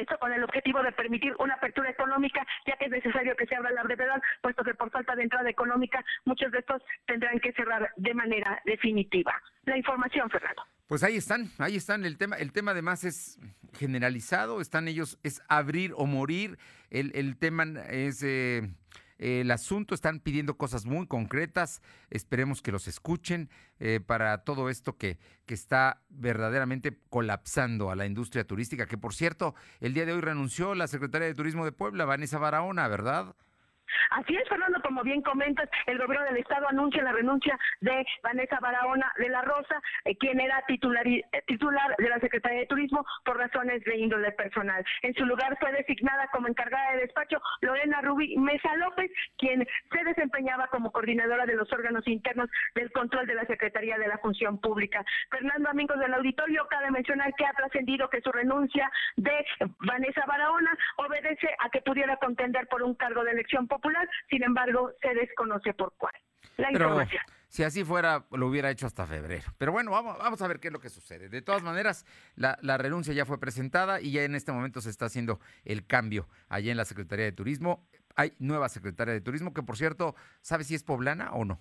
esto 0.00 0.18
con 0.18 0.32
el 0.32 0.42
objetivo 0.42 0.82
de 0.82 0.92
permitir 0.92 1.34
una 1.38 1.54
apertura 1.54 1.90
económica, 1.90 2.44
ya 2.66 2.76
que 2.76 2.86
es 2.86 2.90
necesario 2.90 3.36
que 3.36 3.46
se 3.46 3.54
abra 3.54 3.70
la 3.70 3.82
brevedad, 3.82 4.20
puesto 4.42 4.64
que 4.64 4.74
por 4.74 4.90
falta 4.90 5.14
de 5.14 5.22
entrada 5.22 5.48
económica 5.48 6.04
muchos 6.24 6.50
de 6.52 6.58
estos 6.58 6.82
tendrán 7.06 7.38
que 7.40 7.52
cerrar 7.52 7.90
de 7.96 8.14
manera 8.14 8.60
definitiva. 8.64 9.40
La 9.64 9.76
información, 9.76 10.28
Fernando. 10.30 10.62
Pues 10.86 11.02
ahí 11.02 11.16
están, 11.16 11.48
ahí 11.58 11.76
están. 11.76 12.04
El 12.04 12.18
tema, 12.18 12.36
el 12.36 12.52
tema 12.52 12.72
además 12.72 13.04
es 13.04 13.38
generalizado, 13.78 14.60
están 14.60 14.88
ellos, 14.88 15.18
es 15.22 15.42
abrir 15.48 15.92
o 15.96 16.06
morir. 16.06 16.58
El, 16.90 17.12
el 17.14 17.38
tema 17.38 17.64
es 17.88 18.22
eh, 18.22 18.68
el 19.24 19.50
asunto, 19.50 19.94
están 19.94 20.20
pidiendo 20.20 20.58
cosas 20.58 20.84
muy 20.84 21.06
concretas, 21.06 21.80
esperemos 22.10 22.60
que 22.60 22.72
los 22.72 22.86
escuchen 22.88 23.48
eh, 23.80 24.00
para 24.04 24.44
todo 24.44 24.68
esto 24.68 24.98
que, 24.98 25.18
que 25.46 25.54
está 25.54 26.02
verdaderamente 26.10 26.98
colapsando 27.08 27.90
a 27.90 27.96
la 27.96 28.04
industria 28.04 28.46
turística, 28.46 28.86
que 28.86 28.98
por 28.98 29.14
cierto, 29.14 29.54
el 29.80 29.94
día 29.94 30.04
de 30.04 30.12
hoy 30.12 30.20
renunció 30.20 30.74
la 30.74 30.88
secretaria 30.88 31.26
de 31.26 31.34
Turismo 31.34 31.64
de 31.64 31.72
Puebla, 31.72 32.04
Vanessa 32.04 32.38
Barahona, 32.38 32.86
¿verdad? 32.86 33.34
Así 34.10 34.36
es, 34.36 34.48
Fernando, 34.48 34.80
como 34.82 35.02
bien 35.02 35.22
comentas, 35.22 35.68
el 35.86 35.98
gobierno 35.98 36.26
del 36.26 36.38
Estado 36.38 36.68
anuncia 36.68 37.02
la 37.02 37.12
renuncia 37.12 37.58
de 37.80 38.04
Vanessa 38.22 38.58
Barahona 38.60 39.12
de 39.18 39.28
la 39.28 39.42
Rosa, 39.42 39.80
eh, 40.04 40.16
quien 40.16 40.40
era 40.40 40.62
titular, 40.66 41.06
eh, 41.06 41.22
titular 41.46 41.94
de 41.98 42.08
la 42.08 42.18
Secretaría 42.20 42.60
de 42.60 42.66
Turismo 42.66 43.04
por 43.24 43.36
razones 43.38 43.82
de 43.84 43.96
índole 43.96 44.32
personal. 44.32 44.84
En 45.02 45.14
su 45.14 45.24
lugar 45.24 45.56
fue 45.60 45.72
designada 45.72 46.28
como 46.32 46.48
encargada 46.48 46.92
de 46.92 47.02
despacho 47.02 47.40
Lorena 47.60 48.00
Rubí 48.02 48.36
Mesa 48.36 48.74
López, 48.76 49.10
quien 49.38 49.66
se 49.92 50.04
desempeñaba 50.04 50.68
como 50.68 50.92
coordinadora 50.92 51.46
de 51.46 51.54
los 51.54 51.72
órganos 51.72 52.06
internos 52.06 52.50
del 52.74 52.90
control 52.92 53.26
de 53.26 53.34
la 53.34 53.46
Secretaría 53.46 53.98
de 53.98 54.08
la 54.08 54.18
Función 54.18 54.60
Pública. 54.60 55.04
Fernando, 55.30 55.70
amigos 55.70 55.98
del 55.98 56.14
auditorio, 56.14 56.66
cabe 56.68 56.90
mencionar 56.90 57.32
que 57.34 57.46
ha 57.46 57.52
trascendido 57.52 58.08
que 58.10 58.20
su 58.20 58.32
renuncia 58.32 58.90
de 59.16 59.44
Vanessa 59.80 60.24
Barahona 60.26 60.76
obedece 60.96 61.48
a 61.60 61.68
que 61.70 61.82
pudiera 61.82 62.16
contender 62.16 62.66
por 62.68 62.82
un 62.82 62.94
cargo 62.94 63.24
de 63.24 63.32
elección 63.32 63.66
popular, 63.74 64.08
sin 64.30 64.42
embargo, 64.42 64.92
se 65.02 65.14
desconoce 65.14 65.74
por 65.74 65.92
cuál. 65.96 66.14
La 66.56 66.70
información. 66.70 67.22
Si 67.48 67.62
así 67.62 67.84
fuera, 67.84 68.24
lo 68.32 68.48
hubiera 68.48 68.70
hecho 68.70 68.86
hasta 68.86 69.06
febrero. 69.06 69.44
Pero 69.58 69.70
bueno, 69.70 69.92
vamos, 69.92 70.18
vamos 70.18 70.42
a 70.42 70.48
ver 70.48 70.58
qué 70.58 70.68
es 70.68 70.72
lo 70.72 70.80
que 70.80 70.88
sucede. 70.88 71.28
De 71.28 71.40
todas 71.40 71.62
maneras, 71.62 72.04
la, 72.34 72.58
la, 72.62 72.78
renuncia 72.78 73.14
ya 73.14 73.24
fue 73.24 73.38
presentada 73.38 74.00
y 74.00 74.10
ya 74.10 74.24
en 74.24 74.34
este 74.34 74.50
momento 74.50 74.80
se 74.80 74.90
está 74.90 75.06
haciendo 75.06 75.38
el 75.64 75.86
cambio 75.86 76.28
allá 76.48 76.72
en 76.72 76.76
la 76.76 76.84
Secretaría 76.84 77.24
de 77.24 77.32
Turismo. 77.32 77.88
Hay 78.16 78.34
nueva 78.38 78.68
secretaria 78.68 79.14
de 79.14 79.20
Turismo 79.20 79.54
que, 79.54 79.62
por 79.62 79.76
cierto, 79.76 80.16
¿sabe 80.40 80.64
si 80.64 80.74
es 80.74 80.82
poblana 80.82 81.32
o 81.32 81.44
no? 81.44 81.60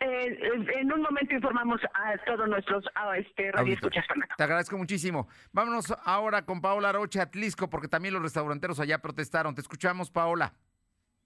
Eh, 0.00 0.38
en 0.80 0.92
un 0.92 1.02
momento 1.02 1.34
informamos 1.34 1.80
a 1.94 2.16
todos 2.24 2.48
nuestros 2.48 2.84
a 2.94 3.16
este, 3.16 3.52
radioescuchas. 3.52 4.04
Te 4.36 4.42
agradezco 4.44 4.78
muchísimo. 4.78 5.28
Vámonos 5.52 5.94
ahora 6.04 6.44
con 6.44 6.60
Paola 6.60 6.92
Roche 6.92 7.20
Atlisco, 7.20 7.68
porque 7.68 7.88
también 7.88 8.14
los 8.14 8.22
restauranteros 8.22 8.80
allá 8.80 8.98
protestaron. 8.98 9.54
Te 9.54 9.60
escuchamos, 9.60 10.10
Paola. 10.10 10.54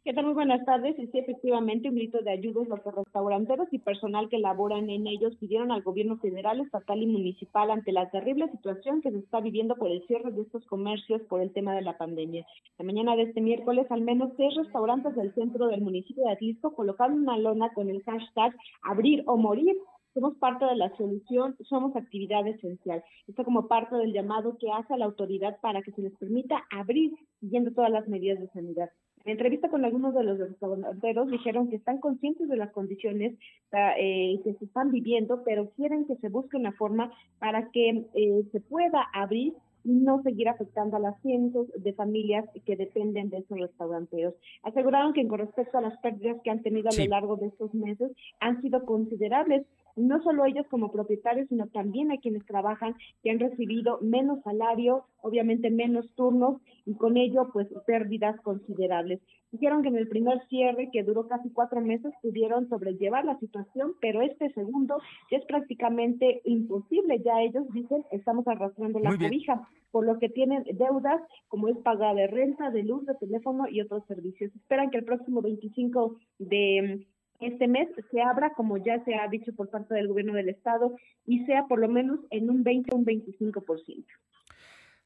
¿Qué? 0.09 0.23
Muy 0.23 0.33
buenas 0.33 0.65
tardes. 0.65 0.99
Y 0.99 1.07
sí, 1.09 1.19
efectivamente, 1.19 1.91
un 1.91 1.97
grito 1.97 2.23
de 2.23 2.31
ayuda 2.31 2.65
los 2.67 2.83
restauranteros 2.83 3.69
y 3.73 3.79
personal 3.79 4.31
que 4.31 4.39
laboran 4.39 4.89
en 4.89 5.07
ellos 5.07 5.37
pidieron 5.37 5.71
al 5.71 5.83
gobierno 5.83 6.17
federal, 6.17 6.63
estatal 6.63 7.03
y 7.03 7.07
municipal 7.07 7.71
ante 7.71 7.93
la 7.93 8.09
terrible 8.09 8.51
situación 8.51 9.03
que 9.03 9.11
se 9.11 9.19
está 9.19 9.41
viviendo 9.41 9.77
por 9.77 9.91
el 9.91 10.03
cierre 10.07 10.33
de 10.33 10.41
estos 10.41 10.65
comercios 10.65 11.21
por 11.29 11.43
el 11.43 11.53
tema 11.53 11.75
de 11.75 11.83
la 11.83 11.99
pandemia. 11.99 12.47
La 12.79 12.87
mañana 12.87 13.17
de 13.17 13.25
este 13.25 13.43
miércoles, 13.43 13.87
al 13.91 14.01
menos 14.01 14.33
seis 14.39 14.55
restaurantes 14.57 15.15
del 15.15 15.35
centro 15.35 15.69
del 15.69 15.83
municipio 15.83 16.25
de 16.25 16.33
Atlisco 16.33 16.75
colocaron 16.75 17.25
una 17.25 17.37
lona 17.37 17.75
con 17.75 17.91
el 17.91 18.03
hashtag 18.05 18.57
abrir 18.81 19.25
o 19.27 19.37
morir 19.37 19.77
somos 20.15 20.39
parte 20.39 20.65
de 20.65 20.77
la 20.77 20.89
solución, 20.97 21.55
somos 21.69 21.95
actividad 21.95 22.47
esencial. 22.47 23.05
Esto 23.27 23.45
como 23.45 23.69
parte 23.69 23.95
del 23.97 24.15
llamado 24.15 24.57
que 24.59 24.73
hace 24.73 24.95
a 24.95 24.97
la 24.97 25.05
autoridad 25.05 25.61
para 25.61 25.83
que 25.83 25.93
se 25.93 26.01
les 26.01 26.17
permita 26.17 26.65
abrir 26.71 27.13
siguiendo 27.41 27.73
todas 27.73 27.91
las 27.91 28.09
medidas 28.09 28.41
de 28.41 28.49
sanidad. 28.49 28.89
En 29.25 29.33
entrevista 29.33 29.69
con 29.69 29.85
algunos 29.85 30.15
de 30.15 30.25
los 30.25 30.39
restauranteros 30.39 31.31
dijeron 31.31 31.69
que 31.69 31.77
están 31.77 31.99
conscientes 31.99 32.49
de 32.49 32.57
las 32.57 32.71
condiciones 32.73 33.35
eh, 33.73 34.41
que 34.45 34.55
se 34.55 34.65
están 34.65 34.91
viviendo, 34.91 35.43
pero 35.45 35.71
quieren 35.71 36.07
que 36.07 36.17
se 36.17 36.29
busque 36.29 36.57
una 36.57 36.73
forma 36.73 37.13
para 37.39 37.71
que 37.71 38.07
eh, 38.15 38.45
se 38.53 38.61
pueda 38.61 39.07
abrir 39.13 39.55
y 39.85 39.93
no 39.93 40.23
seguir 40.23 40.49
afectando 40.49 40.97
a 40.97 41.01
las 41.01 41.21
cientos 41.23 41.69
de 41.77 41.93
familias 41.93 42.45
que 42.67 42.77
dependen 42.77 43.31
de 43.31 43.39
esos 43.39 43.59
restauranteros. 43.59 44.35
Aseguraron 44.63 45.13
que 45.13 45.27
con 45.27 45.39
respecto 45.39 45.79
a 45.79 45.83
las 45.83 45.97
pérdidas 45.99 46.41
que 46.43 46.51
han 46.51 46.63
tenido 46.63 46.89
a 46.91 46.97
lo 46.97 47.05
largo 47.07 47.37
de 47.37 47.47
estos 47.47 47.73
meses 47.75 48.13
han 48.41 48.61
sido 48.61 48.85
considerables, 48.85 49.67
no 49.97 50.23
solo 50.23 50.45
ellos 50.45 50.67
como 50.71 50.93
propietarios, 50.93 51.49
sino 51.49 51.67
también 51.69 52.13
a 52.13 52.19
quienes 52.19 52.45
trabajan 52.47 52.95
que 53.23 53.31
han 53.31 53.39
recibido 53.39 53.99
menos 54.01 54.43
salario, 54.43 55.05
obviamente 55.23 55.71
menos 55.71 56.13
turnos 56.15 56.61
y 56.87 56.95
con 56.95 57.17
ello 57.17 57.51
pues 57.53 57.69
pérdidas 57.87 58.41
considerables. 58.43 59.21
Dijeron 59.51 59.83
que 59.83 59.89
en 59.89 59.97
el 59.97 60.09
primer 60.09 60.47
cierre, 60.49 60.91
que 60.93 61.03
duró 61.03 61.27
casi 61.27 61.51
cuatro 61.51 61.81
meses, 61.81 62.13
pudieron 62.21 62.69
sobrellevar 62.69 63.25
la 63.25 63.39
situación, 63.39 63.95
pero 64.01 64.21
este 64.21 64.51
segundo 64.53 65.01
es 65.31 65.45
prácticamente 65.47 66.43
imposible. 66.45 67.23
Ya 67.25 67.41
ellos 67.41 67.65
dicen, 67.73 68.05
estamos 68.13 68.47
arrastrando 68.47 68.99
la 68.99 69.17
cobija, 69.17 69.67
por 69.91 70.05
lo 70.05 70.19
que 70.19 70.29
tienen 70.29 70.65
deudas 70.75 71.23
como 71.49 71.69
es 71.69 71.79
pagar 71.79 72.15
de 72.15 72.27
renta, 72.27 72.71
de 72.71 72.83
luz, 72.83 73.07
de 73.07 73.15
teléfono 73.15 73.67
y 73.69 73.81
otros 73.81 74.05
servicios. 74.07 74.55
Esperan 74.55 74.91
que 74.91 74.99
el 74.99 75.05
próximo 75.05 75.41
25 75.41 76.17
de 76.39 77.07
este 77.41 77.69
mes 77.69 77.89
se 78.11 78.21
abra, 78.21 78.53
como 78.55 78.79
ya 78.79 79.03
se 79.05 79.15
ha 79.15 79.29
dicho 79.29 79.55
por 79.55 79.71
parte 79.71 79.95
del 79.95 80.09
gobierno 80.09 80.35
del 80.35 80.49
estado, 80.49 80.97
y 81.25 81.45
sea 81.47 81.67
por 81.67 81.79
lo 81.79 81.89
menos 81.89 82.21
en 82.31 82.51
un 82.51 82.65
20 82.65 82.95
o 82.95 82.99
un 82.99 83.05
25%. 83.05 84.05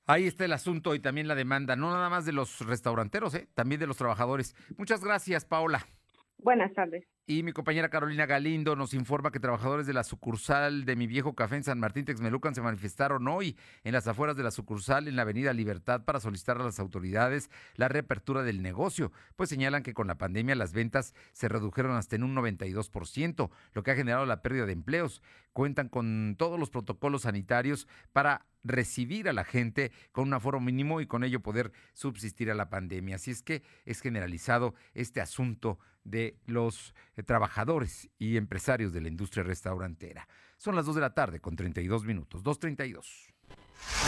Ahí 0.07 0.27
está 0.27 0.45
el 0.45 0.53
asunto 0.53 0.95
y 0.95 1.01
también 1.01 1.29
la 1.29 1.35
demanda, 1.35 1.77
no 1.77 1.91
nada 1.91 2.11
más 2.11 2.27
de 2.27 2.33
los 2.33 2.67
restauranteros, 2.67 3.35
¿eh? 3.35 3.49
también 3.55 3.81
de 3.81 3.87
los 3.87 3.97
trabajadores. 3.97 4.57
Muchas 4.77 5.05
gracias, 5.05 5.45
Paola. 5.45 5.87
Buenas 6.39 6.73
tardes. 6.75 7.07
Y 7.33 7.43
mi 7.43 7.53
compañera 7.53 7.89
Carolina 7.89 8.27
Galindo 8.27 8.77
nos 8.77 8.93
informa 8.93 9.31
que 9.31 9.41
trabajadores 9.41 9.87
de 9.87 9.95
la 9.95 10.05
sucursal 10.05 10.85
de 10.85 10.97
Mi 10.97 11.07
Viejo 11.07 11.35
Café 11.35 11.57
en 11.57 11.65
San 11.65 11.81
Martín 11.81 12.05
Texmelucan 12.05 12.55
se 12.55 12.61
manifestaron 12.61 13.27
hoy 13.27 13.57
en 13.85 13.95
las 13.95 14.07
afueras 14.07 14.37
de 14.37 14.43
la 14.43 14.51
sucursal 14.51 15.09
en 15.09 15.17
la 15.17 15.23
Avenida 15.23 15.55
Libertad 15.55 16.05
para 16.05 16.21
solicitar 16.21 16.61
a 16.61 16.65
las 16.65 16.79
autoridades 16.79 17.51
la 17.77 17.89
reapertura 17.89 18.43
del 18.43 18.61
negocio, 18.61 19.13
pues 19.35 19.49
señalan 19.49 19.83
que 19.83 19.95
con 19.95 20.09
la 20.09 20.19
pandemia 20.19 20.55
las 20.57 20.75
ventas 20.75 21.15
se 21.33 21.49
redujeron 21.49 21.97
hasta 21.97 22.17
en 22.17 22.25
un 22.25 22.37
92%, 22.37 23.51
lo 23.73 23.83
que 23.83 23.91
ha 23.91 23.97
generado 23.97 24.27
la 24.27 24.43
pérdida 24.43 24.67
de 24.67 24.75
empleos. 24.75 25.23
Cuentan 25.55 25.89
con 25.89 26.37
todos 26.39 26.61
los 26.61 26.69
protocolos 26.69 27.23
sanitarios 27.23 27.89
para 28.13 28.45
recibir 28.63 29.29
a 29.29 29.33
la 29.33 29.45
gente 29.45 29.91
con 30.13 30.29
un 30.29 30.35
aforo 30.35 30.61
mínimo 30.61 31.01
y 31.01 31.07
con 31.07 31.25
ello 31.25 31.41
poder 31.41 31.73
subsistir 31.95 32.51
a 32.51 32.55
la 32.55 32.69
pandemia. 32.69 33.17
Así 33.17 33.31
es 33.31 33.43
que 33.43 33.63
es 33.87 34.03
generalizado 34.03 34.75
este 34.93 35.23
asunto 35.23 35.79
de 36.05 36.37
los 36.47 36.95
trabajadores 37.23 38.11
y 38.19 38.37
empresarios 38.37 38.93
de 38.93 39.01
la 39.01 39.09
industria 39.09 39.43
restaurantera. 39.45 40.29
Son 40.57 40.75
las 40.75 40.87
2 40.87 40.97
de 40.97 41.01
la 41.01 41.15
tarde 41.15 41.41
con 41.41 41.57
32 41.57 42.05
minutos, 42.05 42.43
2.32. 42.43 43.33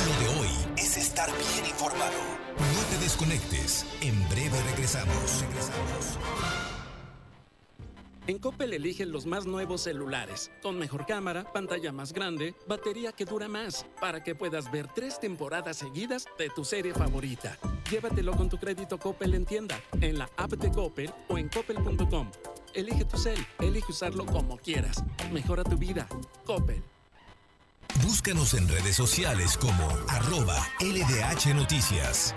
Lo 0.07 0.21
de 0.21 0.41
hoy 0.41 0.49
es 0.77 0.97
estar 0.97 1.29
bien 1.31 1.67
informado. 1.67 2.13
No 2.57 2.83
te 2.91 2.99
desconectes. 3.03 3.87
En 4.01 4.29
breve 4.29 4.61
regresamos. 4.71 5.43
Regresamos. 5.43 6.64
En 8.27 8.39
Coppel 8.39 8.73
eligen 8.73 9.13
los 9.13 9.27
más 9.27 9.45
nuevos 9.45 9.83
celulares, 9.83 10.51
con 10.63 10.79
mejor 10.79 11.05
cámara, 11.05 11.45
pantalla 11.53 11.93
más 11.93 12.15
grande, 12.15 12.55
batería 12.67 13.13
que 13.13 13.27
dura 13.27 13.49
más, 13.49 13.85
para 14.01 14.25
que 14.25 14.35
puedas 14.35 14.73
ver 14.73 14.89
tres 14.95 15.21
temporadas 15.21 15.77
seguidas 15.77 16.25
de 16.39 16.49
tu 16.49 16.65
serie 16.65 16.95
favorita. 16.95 17.59
Llévatelo 17.91 18.33
con 18.33 18.49
tu 18.49 18.57
crédito 18.57 18.99
Coppel 18.99 19.35
en 19.35 19.45
tienda, 19.45 19.79
en 20.01 20.17
la 20.17 20.31
app 20.39 20.53
de 20.53 20.73
Coppel 20.73 21.13
o 21.29 21.37
en 21.37 21.51
coppel.com. 21.51 22.31
Elige 22.73 23.05
tu 23.05 23.19
cel, 23.19 23.47
elige 23.61 23.93
usarlo 23.93 24.25
como 24.25 24.57
quieras. 24.57 25.05
Mejora 25.31 25.63
tu 25.63 25.77
vida. 25.77 26.09
Coppel. 26.47 26.83
Búscanos 28.03 28.55
en 28.55 28.67
redes 28.69 28.97
sociales 28.97 29.59
como 29.59 29.87
arroba 30.09 30.57
LDH 30.81 31.55
Noticias. 31.55 32.35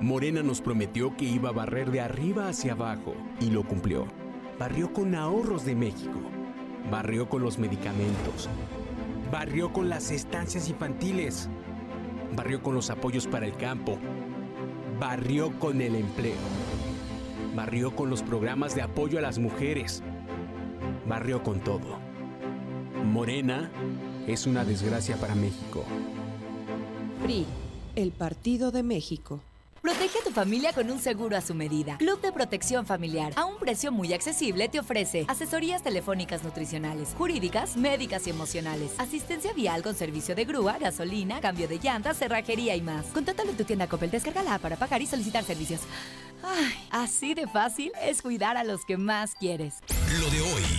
Morena 0.00 0.44
nos 0.44 0.60
prometió 0.60 1.16
que 1.16 1.24
iba 1.24 1.48
a 1.48 1.52
barrer 1.52 1.90
de 1.90 2.00
arriba 2.00 2.48
hacia 2.48 2.72
abajo 2.72 3.16
y 3.40 3.50
lo 3.50 3.64
cumplió 3.64 4.06
barrió 4.58 4.92
con 4.92 5.14
ahorros 5.14 5.64
de 5.64 5.74
México, 5.74 6.20
barrió 6.90 7.28
con 7.28 7.42
los 7.42 7.58
medicamentos, 7.58 8.48
Barrió 9.30 9.72
con 9.72 9.88
las 9.88 10.12
estancias 10.12 10.68
infantiles. 10.68 11.48
Barrió 12.36 12.62
con 12.62 12.74
los 12.74 12.90
apoyos 12.90 13.26
para 13.26 13.46
el 13.46 13.56
campo. 13.56 13.98
Barrió 15.00 15.58
con 15.58 15.80
el 15.80 15.96
empleo. 15.96 16.36
Barrió 17.54 17.94
con 17.96 18.08
los 18.08 18.22
programas 18.22 18.74
de 18.74 18.82
apoyo 18.82 19.18
a 19.18 19.22
las 19.22 19.38
mujeres. 19.38 20.02
Barrió 21.08 21.42
con 21.42 21.60
todo. 21.60 21.98
Morena 23.04 23.70
es 24.28 24.46
una 24.46 24.64
desgracia 24.64 25.16
para 25.16 25.34
México. 25.34 25.84
PRI, 27.24 27.46
el 27.96 28.12
Partido 28.12 28.70
de 28.70 28.82
México. 28.82 29.40
Protege 29.86 30.18
a 30.18 30.24
tu 30.24 30.32
familia 30.32 30.72
con 30.72 30.90
un 30.90 30.98
seguro 30.98 31.36
a 31.36 31.40
su 31.40 31.54
medida. 31.54 31.96
Club 31.98 32.20
de 32.20 32.32
Protección 32.32 32.84
Familiar, 32.86 33.32
a 33.36 33.44
un 33.44 33.56
precio 33.56 33.92
muy 33.92 34.12
accesible, 34.12 34.68
te 34.68 34.80
ofrece 34.80 35.24
asesorías 35.28 35.80
telefónicas 35.80 36.42
nutricionales, 36.42 37.14
jurídicas, 37.16 37.76
médicas 37.76 38.26
y 38.26 38.30
emocionales, 38.30 38.90
asistencia 38.98 39.52
vial 39.52 39.84
con 39.84 39.94
servicio 39.94 40.34
de 40.34 40.44
grúa, 40.44 40.76
gasolina, 40.80 41.40
cambio 41.40 41.68
de 41.68 41.78
llantas, 41.78 42.16
cerrajería 42.16 42.74
y 42.74 42.82
más. 42.82 43.06
Contáctalo 43.14 43.52
en 43.52 43.56
tu 43.56 43.62
tienda 43.62 43.86
Coppel, 43.86 44.10
descárgala 44.10 44.58
para 44.58 44.74
pagar 44.74 45.02
y 45.02 45.06
solicitar 45.06 45.44
servicios. 45.44 45.82
Ay, 46.42 46.74
así 46.90 47.34
de 47.34 47.46
fácil 47.46 47.92
es 48.02 48.22
cuidar 48.22 48.56
a 48.56 48.64
los 48.64 48.84
que 48.84 48.96
más 48.96 49.36
quieres. 49.36 49.76
Lo 50.18 50.28
de 50.30 50.40
hoy 50.40 50.62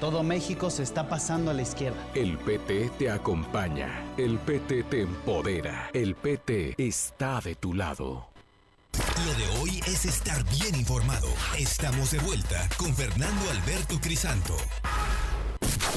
Todo 0.00 0.22
México 0.22 0.70
se 0.70 0.84
está 0.84 1.08
pasando 1.08 1.50
a 1.50 1.54
la 1.54 1.62
izquierda. 1.62 1.98
El 2.14 2.38
PT 2.38 2.90
te 2.98 3.10
acompaña. 3.10 4.04
El 4.16 4.38
PT 4.38 4.84
te 4.84 5.02
empodera. 5.02 5.90
El 5.92 6.14
PT 6.14 6.76
está 6.78 7.40
de 7.40 7.56
tu 7.56 7.74
lado. 7.74 8.28
Lo 9.26 9.34
de 9.34 9.60
hoy 9.60 9.80
es 9.88 10.04
estar 10.04 10.44
bien 10.50 10.76
informado. 10.76 11.26
Estamos 11.58 12.12
de 12.12 12.20
vuelta 12.20 12.68
con 12.76 12.94
Fernando 12.94 13.50
Alberto 13.50 14.00
Crisanto. 14.00 14.56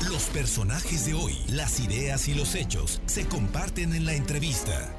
Los 0.09 0.23
personajes 0.29 1.05
de 1.05 1.13
hoy, 1.13 1.37
las 1.49 1.79
ideas 1.79 2.27
y 2.27 2.33
los 2.33 2.55
hechos 2.55 3.03
se 3.05 3.27
comparten 3.27 3.93
en 3.93 4.05
la 4.07 4.15
entrevista. 4.15 4.97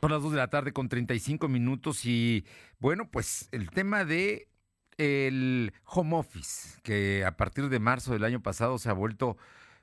Son 0.00 0.10
las 0.10 0.22
2 0.22 0.32
de 0.32 0.38
la 0.38 0.48
tarde 0.48 0.72
con 0.72 0.88
35 0.88 1.46
minutos 1.46 2.04
y 2.04 2.44
bueno, 2.80 3.08
pues 3.08 3.48
el 3.52 3.70
tema 3.70 4.04
de 4.04 4.48
el 4.98 5.72
home 5.84 6.16
office, 6.16 6.80
que 6.82 7.24
a 7.24 7.36
partir 7.36 7.68
de 7.68 7.78
marzo 7.78 8.12
del 8.12 8.24
año 8.24 8.42
pasado 8.42 8.78
se 8.78 8.88
ha 8.88 8.92
vuelto, 8.92 9.36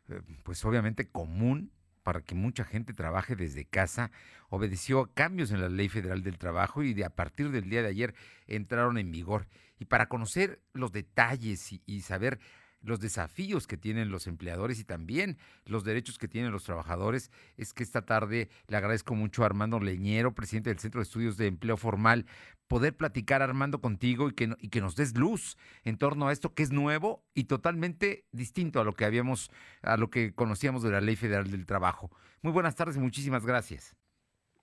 eh, 0.10 0.22
pues 0.44 0.64
obviamente 0.66 1.10
común 1.10 1.72
para 2.04 2.22
que 2.22 2.36
mucha 2.36 2.64
gente 2.64 2.94
trabaje 2.94 3.36
desde 3.36 3.66
casa, 3.66 4.12
obedeció 4.50 5.02
a 5.02 5.14
cambios 5.14 5.52
en 5.52 5.62
la 5.62 5.70
Ley 5.70 5.88
Federal 5.88 6.24
del 6.24 6.38
Trabajo 6.38 6.84
y 6.84 6.94
de 6.94 7.06
a 7.06 7.12
partir 7.12 7.52
del 7.52 7.70
día 7.70 7.82
de 7.82 7.90
ayer 7.90 8.16
entraron 8.48 8.98
en 8.98 9.12
vigor. 9.12 9.48
Y 9.80 9.86
para 9.86 10.08
conocer 10.08 10.62
los 10.74 10.92
detalles 10.92 11.72
y, 11.72 11.82
y 11.86 12.02
saber 12.02 12.40
los 12.82 13.00
desafíos 13.00 13.68
que 13.68 13.78
tienen 13.78 14.10
los 14.10 14.28
empleadores 14.28 14.80
y 14.80 14.84
también 14.84 15.38
los 15.66 15.84
derechos 15.84 16.18
que 16.18 16.28
tienen 16.28 16.52
los 16.52 16.64
trabajadores, 16.64 17.32
es 17.58 17.74
que 17.74 17.84
esta 17.84 18.04
tarde 18.06 18.50
le 18.68 18.78
agradezco 18.78 19.16
mucho 19.16 19.44
a 19.44 19.46
Armando 19.48 19.80
Leñero, 19.80 20.34
presidente 20.34 20.70
del 20.70 20.80
Centro 20.80 21.00
de 21.00 21.04
Estudios 21.04 21.38
de 21.38 21.48
Empleo 21.48 21.78
Formal, 21.78 22.26
poder 22.68 22.96
platicar, 22.96 23.42
Armando, 23.42 23.82
contigo 23.82 24.30
y 24.30 24.34
que, 24.34 24.56
y 24.60 24.70
que 24.70 24.82
nos 24.82 24.96
des 24.96 25.18
luz 25.18 25.58
en 25.84 25.98
torno 25.98 26.28
a 26.28 26.32
esto 26.32 26.54
que 26.54 26.64
es 26.64 26.72
nuevo 26.72 27.24
y 27.34 27.44
totalmente 27.44 28.24
distinto 28.32 28.80
a 28.80 28.84
lo 28.84 28.94
que 28.94 29.06
habíamos, 29.06 29.52
a 29.82 29.98
lo 29.98 30.10
que 30.10 30.34
conocíamos 30.34 30.82
de 30.82 30.92
la 30.92 31.02
Ley 31.02 31.16
Federal 31.16 31.52
del 31.52 31.66
Trabajo. 31.66 32.10
Muy 32.42 32.54
buenas 32.54 32.76
tardes 32.76 32.96
y 32.96 33.00
muchísimas 33.00 33.46
gracias. 33.46 33.96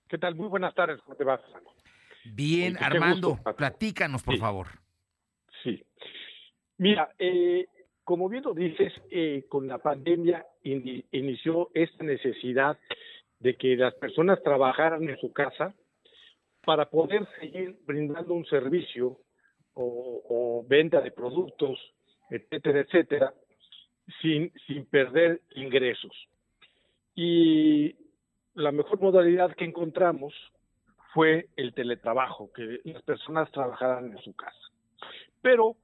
¿Qué 0.08 0.18
tal? 0.18 0.34
Muy 0.34 0.48
buenas 0.48 0.74
tardes, 0.74 1.00
¿cómo 1.02 1.16
te 1.16 1.24
vas? 1.24 1.40
Bien, 2.24 2.76
Armando, 2.78 3.36
gusto, 3.36 3.54
platícanos, 3.54 4.22
por 4.22 4.34
Sí. 4.34 4.40
favor. 4.40 4.66
Sí. 5.62 5.84
Mira, 6.78 7.10
eh, 7.18 7.66
como 8.08 8.30
bien 8.30 8.42
lo 8.42 8.54
dices, 8.54 8.90
eh, 9.10 9.44
con 9.50 9.68
la 9.68 9.76
pandemia 9.76 10.42
ini- 10.64 11.04
inició 11.12 11.68
esta 11.74 12.04
necesidad 12.04 12.78
de 13.38 13.54
que 13.54 13.76
las 13.76 13.92
personas 13.96 14.42
trabajaran 14.42 15.06
en 15.06 15.18
su 15.18 15.30
casa 15.30 15.74
para 16.64 16.88
poder 16.88 17.28
seguir 17.38 17.76
brindando 17.84 18.32
un 18.32 18.46
servicio 18.46 19.18
o, 19.74 20.22
o 20.26 20.64
venta 20.66 21.02
de 21.02 21.10
productos, 21.10 21.78
etcétera, 22.30 22.80
etcétera, 22.80 23.34
sin, 24.22 24.50
sin 24.66 24.86
perder 24.86 25.42
ingresos. 25.56 26.16
Y 27.14 27.94
la 28.54 28.72
mejor 28.72 29.02
modalidad 29.02 29.54
que 29.54 29.66
encontramos 29.66 30.32
fue 31.12 31.48
el 31.56 31.74
teletrabajo, 31.74 32.50
que 32.54 32.80
las 32.84 33.02
personas 33.02 33.52
trabajaran 33.52 34.12
en 34.12 34.18
su 34.22 34.34
casa. 34.34 34.64
Pero 35.42 35.76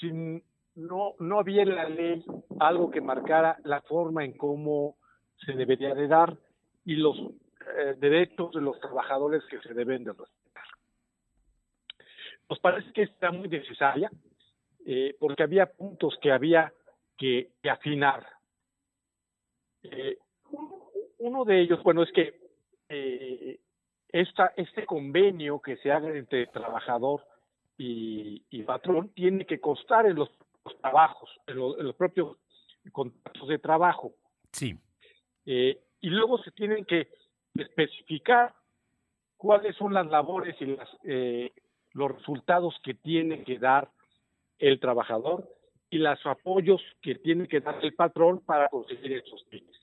sin, 0.00 0.42
no, 0.80 1.14
no 1.18 1.38
había 1.38 1.62
en 1.62 1.74
la 1.74 1.88
ley 1.88 2.24
algo 2.58 2.90
que 2.90 3.00
marcara 3.00 3.58
la 3.64 3.82
forma 3.82 4.24
en 4.24 4.36
cómo 4.36 4.96
se 5.44 5.52
debería 5.52 5.94
de 5.94 6.08
dar 6.08 6.36
y 6.84 6.96
los 6.96 7.16
eh, 7.18 7.94
derechos 7.98 8.52
de 8.52 8.60
los 8.60 8.78
trabajadores 8.80 9.42
que 9.50 9.60
se 9.60 9.74
deben 9.74 10.04
de 10.04 10.12
respetar. 10.12 10.64
Nos 12.48 12.58
parece 12.58 12.92
que 12.92 13.02
está 13.02 13.30
muy 13.30 13.48
necesaria 13.48 14.10
eh, 14.86 15.14
porque 15.18 15.42
había 15.42 15.66
puntos 15.66 16.18
que 16.20 16.32
había 16.32 16.72
que, 17.16 17.50
afinar. 17.70 18.26
Eh, 19.82 20.16
uno, 21.18 21.44
de 21.44 21.60
ellos, 21.60 21.82
bueno, 21.82 22.02
es 22.02 22.10
que 22.12 22.40
eh, 22.88 23.60
esta, 24.08 24.52
este 24.56 24.86
convenio 24.86 25.60
que 25.60 25.76
se 25.76 25.92
haga 25.92 26.08
entre 26.16 26.46
trabajador 26.46 27.24
y, 27.76 28.42
y 28.50 28.62
patrón 28.62 29.10
tiene 29.10 29.44
que 29.44 29.60
constar 29.60 30.06
en 30.06 30.16
los 30.16 30.30
trabajos, 30.80 31.30
en, 31.46 31.56
lo- 31.56 31.78
en 31.78 31.86
los 31.86 31.94
propios 31.96 32.36
contratos 32.92 33.48
de 33.48 33.58
trabajo. 33.58 34.12
Sí. 34.52 34.76
Eh, 35.46 35.80
y 36.00 36.08
luego 36.10 36.38
se 36.42 36.50
tienen 36.52 36.84
que 36.84 37.08
especificar 37.54 38.54
cuáles 39.36 39.76
son 39.76 39.92
las 39.94 40.06
labores 40.06 40.56
y 40.60 40.66
las, 40.66 40.88
eh, 41.04 41.52
los 41.92 42.12
resultados 42.12 42.74
que 42.82 42.94
tiene 42.94 43.44
que 43.44 43.58
dar 43.58 43.90
el 44.58 44.78
trabajador 44.80 45.48
y 45.90 45.98
los 45.98 46.24
apoyos 46.26 46.80
que 47.02 47.16
tiene 47.16 47.48
que 47.48 47.60
dar 47.60 47.84
el 47.84 47.94
patrón 47.94 48.40
para 48.44 48.68
conseguir 48.68 49.12
esos 49.12 49.44
fines. 49.48 49.76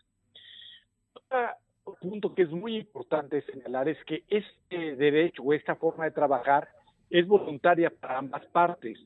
Otro 1.84 2.00
punto 2.00 2.34
que 2.36 2.43
es 2.43 2.50
muy 2.50 2.78
importante 2.78 3.41
señalar 3.43 3.89
es 3.89 3.98
que 4.06 4.24
este 4.30 4.95
derecho 4.95 5.41
o 5.43 5.54
esta 5.54 5.76
forma 5.76 6.06
de 6.06 6.12
trabajar 6.12 6.70
es 7.10 7.28
voluntaria 7.28 7.89
para 7.89 8.18
ambas 8.20 8.45
partes, 8.48 9.00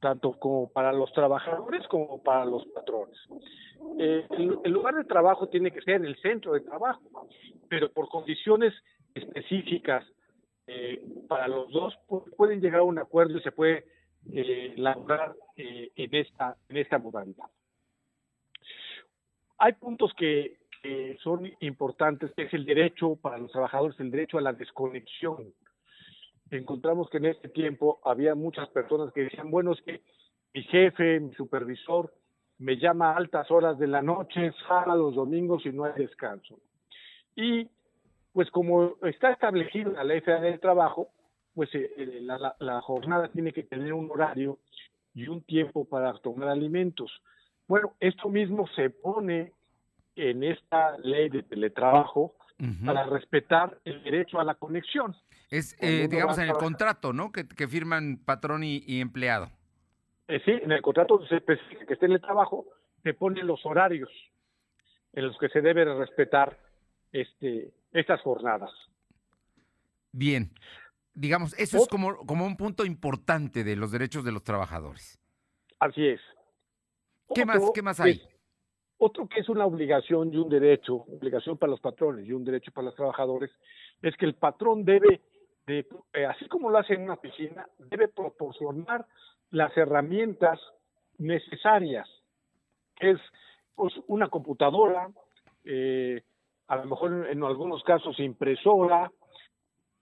tanto 0.00 0.32
como 0.32 0.70
para 0.70 0.92
los 0.92 1.12
trabajadores 1.12 1.86
como 1.88 2.22
para 2.22 2.44
los 2.44 2.64
patrones. 2.66 3.18
Eh, 3.98 4.26
el, 4.30 4.70
lugar 4.72 4.94
de 4.94 5.04
trabajo 5.04 5.48
tiene 5.48 5.70
que 5.70 5.80
ser 5.82 6.04
el 6.04 6.16
centro 6.20 6.52
de 6.52 6.60
trabajo, 6.60 7.28
pero 7.68 7.90
por 7.90 8.08
condiciones 8.08 8.72
específicas 9.14 10.04
eh, 10.66 11.02
para 11.28 11.48
los 11.48 11.70
dos 11.70 11.98
pu- 12.08 12.24
pueden 12.36 12.60
llegar 12.60 12.80
a 12.80 12.84
un 12.84 12.98
acuerdo 12.98 13.38
y 13.38 13.42
se 13.42 13.52
puede 13.52 13.86
eh, 14.32 14.74
eh, 15.56 15.92
en 15.96 16.14
esta 16.14 16.56
en 16.68 16.76
esta 16.76 16.98
modalidad. 16.98 17.46
Hay 19.58 19.72
puntos 19.72 20.12
que, 20.14 20.58
que 20.82 21.16
son 21.22 21.50
importantes, 21.60 22.32
que 22.34 22.42
es 22.44 22.54
el 22.54 22.64
derecho 22.64 23.16
para 23.16 23.38
los 23.38 23.50
trabajadores, 23.50 23.98
el 23.98 24.10
derecho 24.10 24.38
a 24.38 24.42
la 24.42 24.52
desconexión. 24.52 25.52
Encontramos 26.50 27.08
que 27.10 27.18
en 27.18 27.26
este 27.26 27.48
tiempo 27.48 28.00
había 28.04 28.34
muchas 28.34 28.68
personas 28.70 29.12
que 29.12 29.22
decían, 29.24 29.50
bueno, 29.50 29.72
es 29.72 29.82
que 29.82 30.02
mi 30.54 30.62
jefe, 30.64 31.20
mi 31.20 31.34
supervisor, 31.34 32.12
me 32.58 32.76
llama 32.76 33.10
a 33.12 33.16
altas 33.16 33.50
horas 33.50 33.78
de 33.78 33.86
la 33.86 34.02
noche, 34.02 34.52
sábados, 34.66 35.14
domingos 35.14 35.64
y 35.66 35.70
no 35.70 35.84
hay 35.84 35.92
descanso. 35.96 36.58
Y 37.36 37.68
pues 38.32 38.50
como 38.50 38.94
está 39.02 39.30
establecido 39.30 39.90
en 39.90 39.96
la 39.96 40.04
ley 40.04 40.20
federal 40.20 40.42
del 40.44 40.60
trabajo, 40.60 41.08
pues 41.54 41.72
eh, 41.74 41.90
eh, 41.96 42.18
la, 42.22 42.38
la- 42.38 42.56
la 42.60 42.80
jornada 42.80 43.28
tiene 43.28 43.52
que 43.52 43.62
tener 43.64 43.92
un 43.92 44.10
horario 44.10 44.58
y 45.14 45.28
un 45.28 45.42
tiempo 45.42 45.84
para 45.84 46.12
tomar 46.14 46.48
alimentos. 46.48 47.10
Bueno, 47.66 47.94
esto 48.00 48.28
mismo 48.28 48.66
se 48.68 48.90
pone 48.90 49.52
en 50.16 50.42
esta 50.42 50.96
ley 50.98 51.28
de 51.28 51.42
teletrabajo 51.42 52.34
para 52.86 53.04
respetar 53.04 53.78
el 53.84 54.02
derecho 54.02 54.40
a 54.40 54.44
la 54.44 54.54
conexión. 54.54 55.14
Es, 55.50 55.76
eh, 55.80 56.08
digamos, 56.10 56.38
en 56.38 56.48
el 56.48 56.54
contrato, 56.54 57.12
¿no? 57.12 57.32
Que, 57.32 57.68
firman 57.68 58.18
patrón 58.24 58.62
y, 58.64 59.00
empleado. 59.00 59.50
Eh, 60.28 60.40
sí, 60.44 60.50
en 60.50 60.72
el 60.72 60.82
contrato 60.82 61.26
se 61.26 61.36
especifica 61.36 61.86
que 61.86 61.94
esté 61.94 62.06
en 62.06 62.12
el 62.12 62.20
trabajo, 62.20 62.66
se 63.02 63.14
ponen 63.14 63.46
los 63.46 63.64
horarios 63.64 64.10
en 65.14 65.26
los 65.26 65.38
que 65.38 65.48
se 65.48 65.62
debe 65.62 65.84
respetar 65.86 66.58
este, 67.12 67.72
estas 67.92 68.20
jornadas. 68.20 68.70
Bien, 70.12 70.50
digamos, 71.14 71.58
eso 71.58 71.78
es 71.78 71.88
como, 71.88 72.16
como 72.26 72.44
un 72.44 72.56
punto 72.56 72.84
importante 72.84 73.64
de 73.64 73.76
los 73.76 73.90
derechos 73.90 74.24
de 74.24 74.32
los 74.32 74.44
trabajadores. 74.44 75.18
Así 75.78 76.06
es. 76.06 76.20
¿Qué 77.34 77.46
más, 77.46 77.62
qué 77.74 77.82
más 77.82 78.00
hay? 78.00 78.20
otro 78.98 79.28
que 79.28 79.40
es 79.40 79.48
una 79.48 79.64
obligación 79.64 80.34
y 80.34 80.36
un 80.36 80.48
derecho, 80.48 80.96
obligación 80.96 81.56
para 81.56 81.70
los 81.70 81.80
patrones 81.80 82.26
y 82.26 82.32
un 82.32 82.44
derecho 82.44 82.72
para 82.72 82.86
los 82.86 82.96
trabajadores, 82.96 83.50
es 84.02 84.16
que 84.16 84.26
el 84.26 84.34
patrón 84.34 84.84
debe, 84.84 85.20
de, 85.68 85.86
eh, 86.14 86.24
así 86.24 86.48
como 86.48 86.70
lo 86.70 86.78
hace 86.78 86.94
en 86.94 87.02
una 87.02 87.16
piscina, 87.16 87.66
debe 87.78 88.08
proporcionar 88.08 89.06
las 89.50 89.76
herramientas 89.76 90.58
necesarias, 91.18 92.08
que 92.96 93.10
es 93.12 93.20
pues, 93.74 93.92
una 94.06 94.28
computadora, 94.28 95.08
eh, 95.64 96.22
a 96.68 96.76
lo 96.76 96.86
mejor 96.86 97.28
en, 97.30 97.44
algunos 97.44 97.82
casos 97.84 98.18
impresora, 98.18 99.12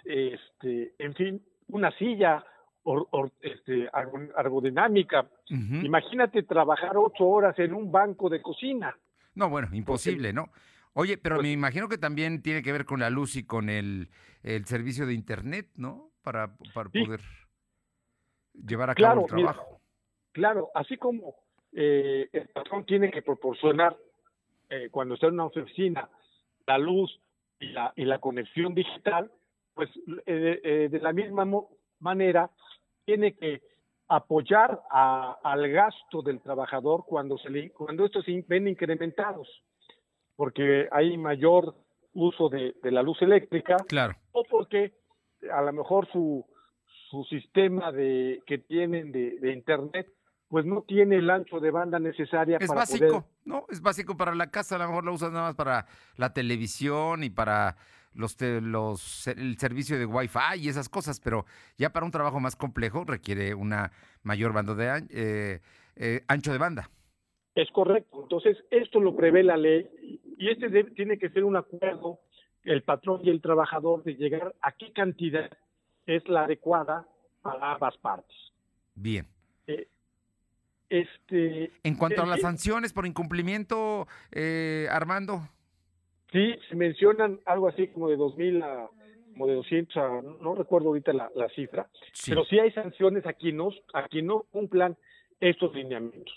este, 0.05 0.95
en 0.99 1.15
fin, 1.15 1.43
una 1.69 1.91
silla 1.93 2.45
este, 3.41 3.91
ergodinámica. 4.39 5.27
Imagínate 5.49 6.45
trabajar 6.45 6.97
ocho 6.97 7.27
horas 7.27 7.59
en 7.59 7.75
un 7.75 7.91
banco 7.91 8.29
de 8.29 8.41
cocina. 8.41 8.97
No, 9.35 9.51
bueno, 9.51 9.69
imposible, 9.73 10.33
¿no? 10.33 10.51
Oye, 10.99 11.19
pero 11.19 11.37
pues 11.37 11.47
me 11.47 11.53
imagino 11.53 11.91
que 11.91 11.99
también 11.99 12.41
tiene 12.41 12.63
que 12.63 12.73
ver 12.73 12.87
con 12.87 13.01
la 13.01 13.11
luz 13.11 13.37
y 13.37 13.45
con 13.45 13.69
el, 13.69 14.09
servicio 14.65 15.07
de 15.07 15.13
Internet, 15.13 15.69
¿no? 15.77 16.11
Para, 16.23 16.57
para 16.73 16.89
poder 16.89 17.21
llevar 18.55 18.89
a 18.89 18.95
cabo 18.95 19.21
el 19.21 19.27
trabajo. 19.27 19.81
claro, 20.33 20.71
así 20.75 20.97
como 20.97 21.35
eh, 21.73 22.31
el 22.33 22.49
patrón 22.49 22.87
tiene 22.87 23.11
que 23.11 23.21
proporcionar, 23.21 23.95
eh, 24.71 24.89
cuando 24.91 25.15
está 25.15 25.27
en 25.27 25.35
una 25.35 25.45
oficina, 25.45 26.09
la 26.67 26.79
luz 26.79 27.21
y 27.61 27.67
la, 27.67 27.93
y 27.95 28.07
la 28.07 28.19
conexión 28.19 28.75
digital, 28.75 29.31
pues 29.75 29.91
eh, 30.25 30.89
de 30.91 31.01
la 31.01 31.13
misma 31.13 31.47
manera 32.01 32.51
tiene 33.05 33.35
que 33.35 33.61
apoyar 34.09 34.81
al 34.91 35.69
gasto 35.69 36.23
del 36.23 36.41
trabajador 36.41 37.05
cuando 37.07 37.37
se 37.37 37.51
le, 37.51 37.71
cuando 37.71 38.07
estos 38.07 38.25
ven 38.49 38.67
incrementados, 38.67 39.63
porque 40.37 40.89
hay 40.93 41.17
mayor 41.17 41.75
uso 42.13 42.49
de, 42.49 42.75
la 42.83 43.03
luz 43.03 43.21
eléctrica, 43.21 43.77
claro. 43.89 44.15
o 44.33 44.45
porque 44.45 44.95
a 45.53 45.63
lo 45.63 45.73
mejor 45.73 46.09
su, 46.13 46.45
su 47.11 47.25
sistema 47.25 47.93
de 47.93 48.43
que 48.47 48.59
tienen 48.59 49.13
de, 49.13 49.53
internet 49.53 50.09
pues 50.49 50.65
no 50.65 50.83
tiene 50.83 51.17
el 51.17 51.29
ancho 51.29 51.59
de 51.59 51.73
banda 51.73 51.99
necesaria 51.99 52.59
es 52.61 52.69
básico, 52.69 53.27
¿no? 53.45 53.67
Es 53.69 53.83
básico 53.83 54.17
para 54.17 54.33
la 54.35 54.51
casa, 54.51 54.77
a 54.77 54.79
lo 54.79 54.87
mejor 54.87 55.05
lo 55.05 55.13
usas 55.13 55.33
nada 55.33 55.47
más 55.47 55.57
para 55.57 55.87
la 56.17 56.33
televisión 56.33 57.25
y 57.25 57.31
para 57.31 57.77
los, 58.15 58.41
los, 58.41 59.27
el 59.27 59.59
servicio 59.59 59.99
de 59.99 60.07
Wi-Fi 60.07 60.59
y 60.59 60.69
esas 60.69 60.89
cosas, 60.89 61.21
pero 61.21 61.47
ya 61.77 61.91
para 61.93 62.07
un 62.07 62.13
trabajo 62.13 62.39
más 62.41 62.57
complejo 62.57 63.05
requiere 63.05 63.55
una 63.55 63.91
mayor 64.23 64.53
banda 64.53 64.75
de 64.75 65.07
eh, 65.11 65.61
eh, 65.97 66.25
ancho 66.29 66.53
de 66.53 66.59
banda. 66.59 66.91
Es 67.57 67.69
correcto. 67.73 68.23
Entonces, 68.23 68.57
esto 68.71 69.01
lo 69.01 69.17
prevé 69.17 69.43
la 69.43 69.57
ley 69.57 69.89
y 70.39 70.49
este 70.49 70.85
tiene 70.95 71.19
que 71.19 71.31
ser 71.31 71.43
un 71.43 71.57
acuerdo 71.57 72.21
el 72.63 72.83
patrón 72.83 73.23
y 73.25 73.31
el 73.31 73.41
trabajador 73.41 74.05
de 74.05 74.15
llegar 74.15 74.55
a 74.61 74.73
qué 74.73 74.93
cantidad 74.93 75.51
es 76.07 76.29
la 76.29 76.45
adecuada 76.45 77.09
para 77.43 77.73
ambas 77.73 77.97
partes. 77.97 78.37
Bien. 78.95 79.27
Eh, 79.67 79.89
este, 80.89 81.73
en 81.83 81.97
cuanto 81.97 82.23
a 82.23 82.27
las 82.27 82.41
sanciones 82.41 82.93
por 82.93 83.07
incumplimiento, 83.07 84.07
Armando. 84.91 85.49
Sí, 86.31 86.55
se 86.69 86.77
mencionan 86.77 87.41
algo 87.47 87.69
así 87.69 87.89
como 87.89 88.09
de 88.09 88.17
2.000 88.17 88.63
a 88.63 88.91
como 89.37 89.47
de 89.49 89.55
200, 89.55 90.41
no 90.41 90.55
recuerdo 90.55 90.89
ahorita 90.89 91.13
la, 91.13 91.49
cifra, 91.55 91.87
pero 92.27 92.47
sí 92.47 92.59
hay 92.59 92.73
sanciones 92.73 93.27
a 93.27 93.35
quien, 93.35 93.59
no, 93.59 93.69
a 93.93 94.09
quien 94.09 94.27
no 94.27 94.47
cumplan 94.51 94.97
estos 95.41 95.75
lineamientos. 95.75 96.35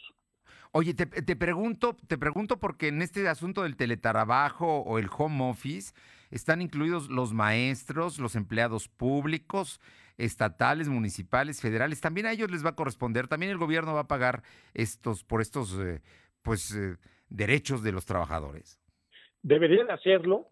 Oye, 0.72 0.94
te, 0.94 1.06
te, 1.06 1.36
pregunto, 1.36 1.98
te 2.08 2.18
pregunto 2.18 2.60
porque 2.60 2.90
en 2.90 3.02
este 3.02 3.28
asunto 3.28 3.64
del 3.64 3.76
teletrabajo 3.76 4.82
o 4.82 5.00
el 5.00 5.08
home 5.16 5.50
office 5.50 5.94
están 6.30 6.62
incluidos 6.62 7.10
los 7.10 7.34
maestros, 7.34 8.20
los 8.20 8.36
empleados 8.36 8.88
públicos, 8.88 9.82
estatales, 10.18 10.88
municipales, 10.88 11.62
federales. 11.62 12.02
También 12.02 12.28
a 12.28 12.34
ellos 12.34 12.52
les 12.52 12.64
va 12.64 12.70
a 12.70 12.76
corresponder, 12.76 13.28
también 13.28 13.52
el 13.52 13.58
gobierno 13.58 13.94
va 13.94 14.02
a 14.02 14.08
pagar 14.08 14.44
estos 14.74 15.24
por 15.24 15.42
estos 15.42 15.78
eh, 15.80 16.02
pues 16.44 16.76
eh, 16.76 16.98
derechos 17.30 17.84
de 17.84 17.92
los 17.92 18.06
trabajadores. 18.06 18.80
Debería 19.42 19.86
de 19.86 19.94
hacerlo, 19.94 20.48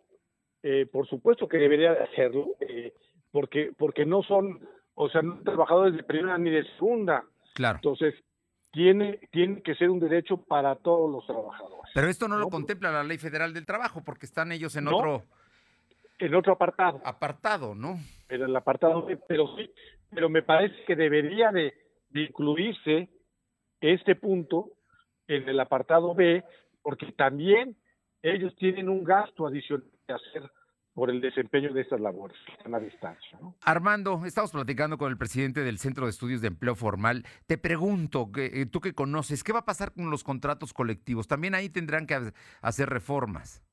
eh, 0.63 0.85
por 0.91 1.07
supuesto 1.07 1.47
que 1.47 1.57
debería 1.57 1.93
de 1.93 2.03
hacerlo, 2.03 2.55
eh, 2.61 2.93
porque, 3.31 3.71
porque 3.77 4.05
no 4.05 4.23
son, 4.23 4.67
o 4.95 5.09
sea, 5.09 5.21
no 5.21 5.41
trabajadores 5.41 5.95
de 5.95 6.03
primera 6.03 6.37
ni 6.37 6.49
de 6.49 6.63
segunda. 6.75 7.25
Claro. 7.53 7.77
Entonces, 7.77 8.15
tiene, 8.77 9.19
tiene 9.31 9.63
que 9.63 9.73
ser 9.73 9.89
un 9.89 9.99
derecho 9.99 10.37
para 10.37 10.75
todos 10.75 11.11
los 11.11 11.25
trabajadores. 11.25 11.91
Pero 11.95 12.09
esto 12.09 12.27
no, 12.27 12.37
lo 12.37 12.47
contempla 12.47 12.91
la 12.91 13.03
Ley 13.03 13.17
Federal 13.17 13.51
del 13.51 13.65
Trabajo, 13.65 14.03
porque 14.03 14.27
están 14.27 14.51
ellos 14.51 14.75
en 14.75 14.87
otro... 14.87 15.23
En 16.19 16.35
otro 16.35 16.53
apartado. 16.53 17.01
Apartado, 17.03 17.73
¿no? 17.73 17.97
En 18.29 18.43
el 18.43 18.55
apartado 18.55 19.03
B, 19.03 19.17
pero 19.27 19.47
sí, 19.55 19.71
pero 20.11 20.29
me 20.29 20.43
parece 20.43 20.75
que 20.85 20.95
debería 20.95 21.51
de 21.51 21.73
incluirse 22.13 23.09
este 23.81 24.15
punto 24.15 24.73
en 25.27 25.49
el 25.49 25.59
apartado 25.59 26.13
B, 26.13 26.43
porque 26.83 27.11
también 27.13 27.75
ellos 28.21 28.55
tienen 28.57 28.89
un 28.89 29.03
gasto 29.03 29.47
adicional 29.47 29.87
que 30.05 30.13
hacer 30.13 30.51
por 30.97 31.11
el 31.11 31.21
desempeño 31.21 31.71
de 31.73 31.81
estas 31.81 32.01
labores 32.01 32.35
a 32.65 32.69
la 32.69 32.79
distancia. 32.79 33.37
Armando, 33.61 34.19
estamos 34.25 34.51
platicando 34.51 34.97
con 34.97 35.11
el 35.11 35.17
presidente 35.19 35.59
del 35.59 35.77
Centro 35.77 36.05
de 36.05 36.09
Estudios 36.09 36.41
de 36.41 36.47
Empleo 36.47 36.73
Formal. 36.73 37.23
Te 37.45 37.59
pregunto, 37.59 38.31
eh, 38.35 38.65
tú 38.65 38.79
que 38.81 38.93
conoces, 38.93 39.43
¿qué 39.43 39.53
va 39.53 39.59
a 39.59 39.65
pasar 39.65 39.93
con 39.93 40.09
los 40.09 40.23
contratos 40.23 40.73
colectivos? 40.73 41.27
También 41.27 41.53
ahí 41.53 41.69
tendrán 41.69 42.07
que 42.07 42.31
hacer 42.63 42.89
reformas. 42.89 43.63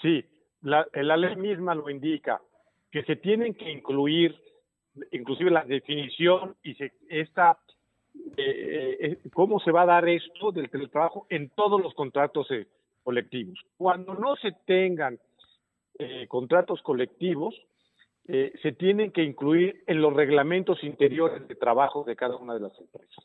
Sí, 0.00 0.24
la, 0.62 0.86
la 0.94 1.18
ley 1.18 1.36
misma 1.36 1.74
lo 1.74 1.90
indica, 1.90 2.40
que 2.90 3.02
se 3.02 3.16
tienen 3.16 3.52
que 3.52 3.70
incluir, 3.70 4.34
inclusive 5.12 5.50
la 5.50 5.66
definición 5.66 6.56
y 6.62 6.76
se, 6.76 6.94
esta, 7.10 7.58
eh, 8.38 8.96
eh, 9.00 9.18
cómo 9.34 9.60
se 9.60 9.70
va 9.70 9.82
a 9.82 9.86
dar 9.86 10.08
esto 10.08 10.50
del 10.50 10.70
teletrabajo 10.70 11.26
en 11.28 11.50
todos 11.50 11.78
los 11.78 11.92
contratos 11.92 12.48
colectivos. 13.04 13.60
Cuando 13.76 14.14
no 14.14 14.34
se 14.36 14.52
tengan 14.64 15.18
eh, 15.98 16.26
contratos 16.28 16.82
colectivos, 16.82 17.54
eh, 18.26 18.52
se 18.62 18.72
tienen 18.72 19.10
que 19.10 19.22
incluir 19.22 19.82
en 19.86 20.02
los 20.02 20.12
reglamentos 20.14 20.82
interiores 20.84 21.46
de 21.48 21.54
trabajo 21.54 22.04
de 22.04 22.14
cada 22.14 22.36
una 22.36 22.54
de 22.54 22.60
las 22.60 22.78
empresas. 22.78 23.24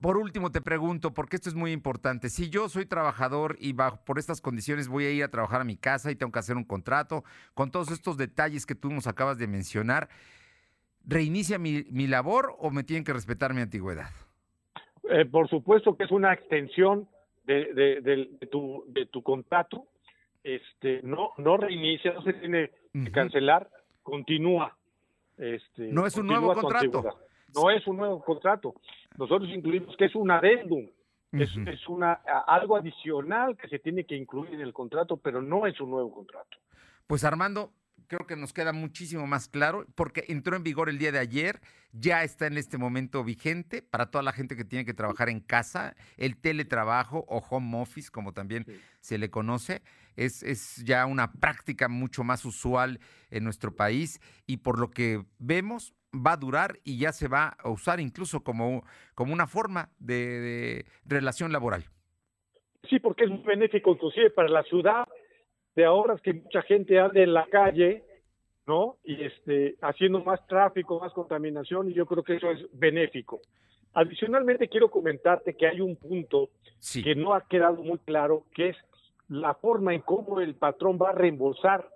Por 0.00 0.16
último, 0.16 0.52
te 0.52 0.60
pregunto, 0.60 1.12
porque 1.12 1.34
esto 1.34 1.48
es 1.48 1.56
muy 1.56 1.72
importante. 1.72 2.28
Si 2.28 2.50
yo 2.50 2.68
soy 2.68 2.86
trabajador 2.86 3.56
y 3.58 3.72
bajo, 3.72 3.98
por 4.04 4.18
estas 4.18 4.40
condiciones 4.40 4.86
voy 4.86 5.06
a 5.06 5.10
ir 5.10 5.24
a 5.24 5.30
trabajar 5.30 5.62
a 5.62 5.64
mi 5.64 5.76
casa 5.76 6.12
y 6.12 6.14
tengo 6.14 6.30
que 6.30 6.38
hacer 6.38 6.56
un 6.56 6.64
contrato, 6.64 7.24
con 7.54 7.72
todos 7.72 7.90
estos 7.90 8.16
detalles 8.16 8.64
que 8.64 8.76
tú 8.76 8.90
nos 8.90 9.08
acabas 9.08 9.38
de 9.38 9.48
mencionar, 9.48 10.08
¿reinicia 11.04 11.58
mi, 11.58 11.82
mi 11.90 12.06
labor 12.06 12.54
o 12.60 12.70
me 12.70 12.84
tienen 12.84 13.02
que 13.02 13.12
respetar 13.12 13.54
mi 13.54 13.60
antigüedad? 13.60 14.10
Eh, 15.10 15.24
por 15.24 15.48
supuesto 15.48 15.96
que 15.96 16.04
es 16.04 16.10
una 16.12 16.32
extensión 16.32 17.08
de, 17.44 17.72
de, 17.72 18.46
tu, 18.46 18.84
de 18.88 19.06
tu 19.06 19.22
contrato, 19.22 19.86
este, 20.48 21.02
no, 21.02 21.32
no 21.36 21.58
reinicia, 21.58 22.14
no 22.14 22.22
se 22.22 22.32
tiene 22.32 22.70
que 22.92 23.12
cancelar, 23.12 23.68
continúa. 24.02 24.76
Este, 25.36 25.92
no 25.92 26.06
es 26.06 26.16
un 26.16 26.26
nuevo 26.26 26.54
contrato. 26.54 27.04
No 27.54 27.70
es 27.70 27.86
un 27.86 27.98
nuevo 27.98 28.22
contrato. 28.24 28.74
Nosotros 29.18 29.50
incluimos 29.50 29.96
que 29.96 30.06
es 30.06 30.14
un 30.14 30.30
adendum, 30.30 30.88
es, 31.32 31.50
es 31.66 31.86
una, 31.88 32.12
algo 32.46 32.76
adicional 32.76 33.56
que 33.56 33.68
se 33.68 33.78
tiene 33.78 34.04
que 34.04 34.16
incluir 34.16 34.54
en 34.54 34.60
el 34.60 34.72
contrato, 34.72 35.18
pero 35.18 35.42
no 35.42 35.66
es 35.66 35.78
un 35.80 35.90
nuevo 35.90 36.12
contrato. 36.12 36.56
Pues 37.06 37.24
Armando, 37.24 37.72
creo 38.06 38.26
que 38.26 38.36
nos 38.36 38.52
queda 38.52 38.72
muchísimo 38.72 39.26
más 39.26 39.48
claro 39.48 39.86
porque 39.94 40.24
entró 40.28 40.56
en 40.56 40.62
vigor 40.62 40.88
el 40.88 40.98
día 40.98 41.12
de 41.12 41.18
ayer, 41.18 41.60
ya 41.92 42.24
está 42.24 42.46
en 42.46 42.56
este 42.56 42.78
momento 42.78 43.22
vigente 43.22 43.82
para 43.82 44.10
toda 44.10 44.22
la 44.22 44.32
gente 44.32 44.56
que 44.56 44.64
tiene 44.64 44.84
que 44.84 44.94
trabajar 44.94 45.28
en 45.28 45.40
casa, 45.40 45.94
el 46.16 46.38
teletrabajo 46.38 47.24
o 47.28 47.38
home 47.50 47.80
office, 47.80 48.10
como 48.10 48.32
también 48.32 48.64
se 49.00 49.18
le 49.18 49.30
conoce, 49.30 49.82
es, 50.18 50.42
es 50.42 50.84
ya 50.84 51.06
una 51.06 51.32
práctica 51.32 51.88
mucho 51.88 52.24
más 52.24 52.44
usual 52.44 52.98
en 53.30 53.44
nuestro 53.44 53.74
país 53.74 54.20
y 54.46 54.58
por 54.58 54.78
lo 54.78 54.90
que 54.90 55.24
vemos 55.38 55.94
va 56.14 56.32
a 56.32 56.36
durar 56.36 56.78
y 56.84 56.98
ya 56.98 57.12
se 57.12 57.28
va 57.28 57.56
a 57.58 57.70
usar 57.70 58.00
incluso 58.00 58.42
como, 58.42 58.84
como 59.14 59.32
una 59.32 59.46
forma 59.46 59.90
de, 59.98 60.40
de 60.40 60.86
relación 61.04 61.52
laboral. 61.52 61.84
Sí, 62.88 62.98
porque 62.98 63.24
es 63.24 63.44
benéfico 63.44 63.92
inclusive 63.92 64.30
para 64.30 64.48
la 64.48 64.62
ciudad 64.62 65.06
de 65.78 65.84
ahora 65.84 66.14
es 66.14 66.20
que 66.22 66.32
mucha 66.32 66.60
gente 66.62 66.98
ande 66.98 67.22
en 67.22 67.32
la 67.32 67.46
calle, 67.46 68.02
¿no? 68.66 68.96
Y 69.04 69.22
este, 69.22 69.76
haciendo 69.80 70.24
más 70.24 70.44
tráfico, 70.48 70.98
más 70.98 71.12
contaminación, 71.12 71.88
y 71.88 71.94
yo 71.94 72.04
creo 72.04 72.24
que 72.24 72.34
eso 72.34 72.50
es 72.50 72.66
benéfico. 72.72 73.40
Adicionalmente, 73.94 74.66
quiero 74.66 74.90
comentarte 74.90 75.54
que 75.54 75.68
hay 75.68 75.80
un 75.80 75.94
punto 75.94 76.50
que 77.04 77.14
no 77.14 77.32
ha 77.32 77.46
quedado 77.46 77.80
muy 77.80 77.98
claro, 77.98 78.42
que 78.56 78.70
es 78.70 78.76
la 79.28 79.54
forma 79.54 79.94
en 79.94 80.00
cómo 80.02 80.40
el 80.40 80.54
patrón 80.54 80.98
va 81.00 81.10
a 81.10 81.12
reembolsar 81.12 81.88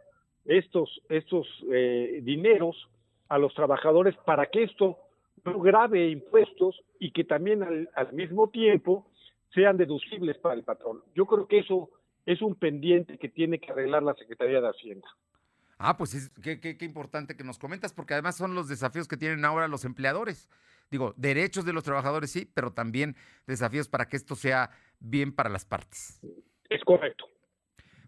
estos, 0.44 1.02
estos 1.08 1.46
eh, 1.70 2.20
dineros 2.22 2.88
a 3.28 3.38
los 3.38 3.54
trabajadores 3.54 4.16
para 4.24 4.46
que 4.46 4.64
esto 4.64 4.98
no 5.44 5.60
grave 5.60 6.10
impuestos 6.10 6.80
y 6.98 7.10
que 7.12 7.24
también 7.24 7.62
al, 7.62 7.90
al 7.94 8.12
mismo 8.12 8.50
tiempo 8.50 9.06
sean 9.54 9.76
deducibles 9.76 10.38
para 10.38 10.54
el 10.54 10.62
patrón. 10.62 11.02
Yo 11.14 11.26
creo 11.26 11.46
que 11.46 11.58
eso 11.58 11.90
es 12.26 12.40
un 12.42 12.54
pendiente 12.54 13.18
que 13.18 13.28
tiene 13.28 13.58
que 13.58 13.72
arreglar 13.72 14.02
la 14.02 14.14
Secretaría 14.14 14.60
de 14.60 14.68
Hacienda. 14.68 15.08
Ah, 15.78 15.96
pues 15.96 16.14
es, 16.14 16.30
qué, 16.42 16.60
qué, 16.60 16.76
qué, 16.76 16.84
importante 16.84 17.36
que 17.36 17.42
nos 17.42 17.58
comentas, 17.58 17.92
porque 17.92 18.14
además 18.14 18.36
son 18.36 18.54
los 18.54 18.68
desafíos 18.68 19.08
que 19.08 19.16
tienen 19.16 19.44
ahora 19.44 19.66
los 19.66 19.84
empleadores. 19.84 20.48
Digo, 20.90 21.12
derechos 21.16 21.64
de 21.64 21.72
los 21.72 21.82
trabajadores 21.82 22.30
sí, 22.30 22.48
pero 22.54 22.72
también 22.72 23.16
desafíos 23.46 23.88
para 23.88 24.06
que 24.06 24.16
esto 24.16 24.36
sea 24.36 24.70
bien 25.00 25.32
para 25.32 25.50
las 25.50 25.64
partes. 25.64 26.20
Es 26.74 26.84
correcto. 26.84 27.26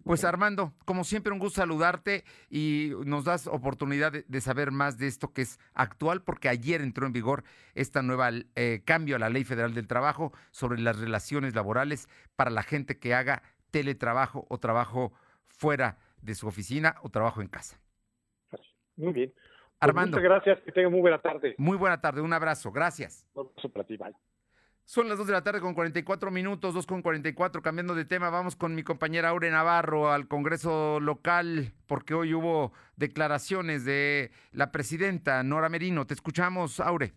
Pues 0.05 0.23
Armando, 0.25 0.75
como 0.85 1.03
siempre 1.03 1.33
un 1.33 1.39
gusto 1.39 1.63
saludarte 1.63 2.25
y 2.51 2.93
nos 3.07 3.25
das 3.25 3.47
oportunidad 3.47 4.13
de, 4.13 4.25
de 4.29 4.41
saber 4.43 4.71
más 4.71 4.99
de 4.99 5.07
esto 5.07 5.33
que 5.33 5.43
es 5.43 5.59
actual, 5.73 6.23
porque 6.23 6.51
ayer 6.51 6.83
entró 6.83 7.07
en 7.07 7.15
vigor 7.15 7.43
esta 7.75 8.03
nueva 8.03 8.29
eh, 8.55 8.83
cambio 8.85 9.17
a 9.17 9.19
la 9.19 9.31
Ley 9.31 9.45
Federal 9.45 9.73
del 9.73 9.89
Trabajo 9.89 10.33
sobre 10.51 10.79
las 10.79 10.99
relaciones 10.99 11.55
laborales 11.55 12.09
para 12.37 12.51
la 12.51 12.63
gente 12.63 12.99
que 12.99 13.15
haga 13.15 13.43
teletrabajo 13.71 14.47
o 14.51 14.59
trabajo 14.59 15.15
fuera 15.47 15.97
de 16.21 16.35
su 16.35 16.47
oficina 16.47 16.97
o 17.03 17.09
trabajo 17.09 17.41
en 17.41 17.49
casa. 17.49 17.81
Muy 18.97 19.13
bien. 19.15 19.33
Pues 19.33 19.45
Armando. 19.81 20.19
Muchas 20.19 20.31
gracias, 20.31 20.61
que 20.65 20.73
tengan 20.73 20.93
muy 20.93 21.01
buena 21.01 21.21
tarde. 21.21 21.55
Muy 21.57 21.79
buena 21.79 22.01
tarde, 22.01 22.21
un 22.21 22.33
abrazo, 22.33 22.71
gracias. 22.71 23.27
Un 23.33 23.47
abrazo 23.49 23.69
para 23.71 23.87
ti, 23.87 23.97
bye. 23.97 24.15
Son 24.87 25.09
las 25.09 25.17
2 25.17 25.29
de 25.29 25.33
la 25.33 25.43
tarde 25.43 25.63
con 25.63 25.73
44 25.73 26.31
minutos, 26.31 26.75
2 26.75 26.87
con 26.87 27.01
44, 27.01 27.63
cambiando 27.63 27.95
de 27.95 28.05
tema, 28.05 28.29
vamos 28.29 28.55
con 28.55 28.75
mi 28.75 28.83
compañera 28.83 29.31
Aure 29.31 29.51
Navarro 29.51 30.13
al 30.13 30.29
Congreso 30.29 31.01
local, 31.01 31.73
porque 31.87 32.13
hoy 32.13 32.35
hubo 32.35 32.75
declaraciones 32.97 33.87
de 33.87 34.31
la 34.53 34.73
presidenta 34.73 35.43
Nora 35.43 35.71
Merino. 35.71 36.07
Te 36.07 36.13
escuchamos, 36.13 36.81
Aure. 36.81 37.15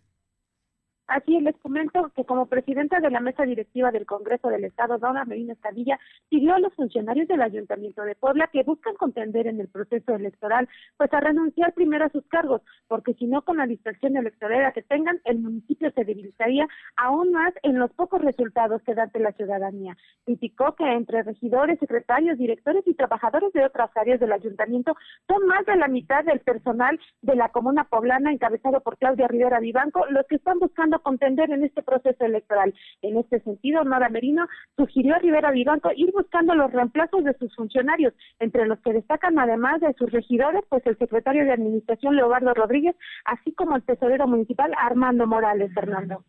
Así 1.08 1.38
es, 1.38 1.44
les 1.44 1.56
comento 1.58 2.12
que 2.16 2.26
como 2.26 2.48
presidenta 2.48 3.00
de 3.00 3.10
la 3.10 3.22
mesa 3.22 3.44
directiva 3.44 3.92
del 3.92 4.06
Congreso 4.06 4.50
del 4.50 4.66
Estado, 4.66 4.98
Dona 4.98 5.24
Medina 5.24 5.54
Escadilla, 5.54 5.98
pidió 6.28 6.54
a 6.54 6.60
los 6.60 6.74
funcionarios 6.74 7.30
del 7.30 7.42
Ayuntamiento 7.42 8.02
de 8.02 8.16
Puebla 8.16 8.50
que 8.52 8.64
buscan 8.64 8.94
contender 8.96 9.48
en 9.48 9.62
el 9.62 9.70
proceso 9.70 10.16
electoral, 10.16 10.68
pues 10.98 11.14
a 11.14 11.22
renunciar 11.22 11.74
primero 11.74 12.06
a 12.06 12.10
sus 12.10 12.26
cargos, 12.28 12.62
porque 12.90 13.14
si 13.14 13.26
no, 13.26 13.42
con 13.44 13.56
la 13.56 13.66
distracción 13.66 14.18
electoral 14.18 14.74
que 14.74 14.82
tengan, 14.82 15.22
el 15.24 15.40
municipio 15.40 15.92
se 15.92 16.04
debilitaría 16.04 16.68
aún 16.98 17.32
más 17.32 17.54
en 17.64 17.80
los 17.80 17.92
pocos 17.94 18.22
resultados 18.22 18.82
que 18.84 18.94
da 18.94 19.04
ante 19.04 19.20
la 19.20 19.32
ciudadanía. 19.32 19.96
Criticó 20.26 20.76
que 20.76 20.92
entre 20.92 21.24
regidores, 21.24 21.80
secretarios, 21.80 22.38
directores 22.38 22.86
y 22.86 22.94
trabajadores 22.96 23.54
de 23.54 23.66
otras 23.66 23.90
áreas 23.96 24.20
del 24.20 24.34
ayuntamiento 24.34 24.94
son 25.26 25.48
más 25.48 25.66
de 25.66 25.78
la 25.78 25.88
mitad 25.88 26.26
del 26.26 26.42
personal 26.42 27.00
de 27.22 27.36
la 27.36 27.50
comuna 27.50 27.86
poblana, 27.86 28.34
encabezado 28.34 28.82
por 28.82 28.98
Claudia 28.98 29.30
Rivera 29.30 29.62
Vivanco, 29.62 30.06
los 30.10 30.26
que 30.28 30.36
están 30.36 30.60
buscando 30.60 30.97
contender 31.00 31.52
en 31.52 31.64
este 31.64 31.84
proceso 31.84 32.26
electoral. 32.26 32.74
En 33.02 33.18
este 33.18 33.40
sentido, 33.42 33.84
Nora 33.84 34.10
Merino 34.10 34.48
sugirió 34.76 35.16
a 35.16 35.20
Rivera 35.20 35.52
Vivanco 35.52 35.92
ir 35.96 36.12
buscando 36.12 36.56
los 36.56 36.72
reemplazos 36.72 37.24
de 37.24 37.36
sus 37.38 37.56
funcionarios, 37.56 38.14
entre 38.40 38.66
los 38.66 38.80
que 38.80 38.94
destacan 38.94 39.38
además 39.40 39.82
de 39.82 39.94
sus 39.94 40.12
regidores, 40.12 40.64
pues 40.70 40.86
el 40.86 40.98
secretario 40.98 41.46
de 41.46 41.54
Administración 41.54 42.16
Leobardo 42.16 42.54
Rodríguez, 42.54 42.96
así 43.26 43.54
como 43.54 43.76
el 43.76 43.84
tesorero 43.84 44.28
municipal 44.28 44.72
Armando 44.78 45.28
Morales, 45.28 45.74
Fernando. 45.74 46.24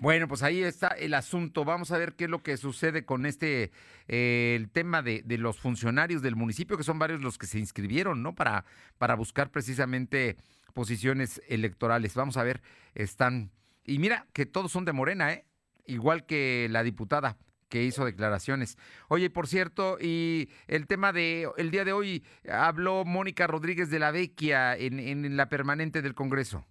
Bueno, 0.00 0.28
pues 0.28 0.42
ahí 0.44 0.62
está 0.62 0.88
el 0.88 1.14
asunto. 1.14 1.64
Vamos 1.64 1.90
a 1.90 1.98
ver 1.98 2.14
qué 2.14 2.24
es 2.24 2.30
lo 2.30 2.42
que 2.42 2.56
sucede 2.56 3.04
con 3.04 3.26
este, 3.26 3.72
eh, 4.06 4.54
el 4.56 4.70
tema 4.70 5.02
de, 5.02 5.22
de, 5.24 5.38
los 5.38 5.58
funcionarios 5.58 6.22
del 6.22 6.36
municipio, 6.36 6.76
que 6.76 6.84
son 6.84 7.00
varios 7.00 7.20
los 7.20 7.38
que 7.38 7.46
se 7.46 7.58
inscribieron, 7.58 8.22
¿no? 8.22 8.34
Para, 8.34 8.64
para 8.98 9.16
buscar 9.16 9.50
precisamente 9.50 10.36
posiciones 10.74 11.42
electorales. 11.48 12.14
Vamos 12.14 12.36
a 12.36 12.44
ver, 12.44 12.62
están 12.94 13.50
y 13.88 13.98
mira 13.98 14.26
que 14.32 14.46
todos 14.46 14.70
son 14.70 14.84
de 14.84 14.92
Morena, 14.92 15.32
¿eh? 15.32 15.46
Igual 15.86 16.26
que 16.26 16.68
la 16.70 16.82
diputada 16.82 17.38
que 17.68 17.84
hizo 17.84 18.04
declaraciones. 18.04 18.76
Oye, 19.08 19.30
por 19.30 19.46
cierto, 19.46 19.98
y 20.00 20.50
el 20.66 20.86
tema 20.86 21.12
de 21.12 21.48
el 21.56 21.70
día 21.70 21.84
de 21.84 21.92
hoy 21.92 22.24
habló 22.50 23.04
Mónica 23.04 23.46
Rodríguez 23.46 23.90
de 23.90 23.98
la 23.98 24.10
Vecchia 24.10 24.76
en, 24.76 24.98
en 25.00 25.36
la 25.36 25.48
permanente 25.48 26.02
del 26.02 26.14
Congreso. 26.14 26.66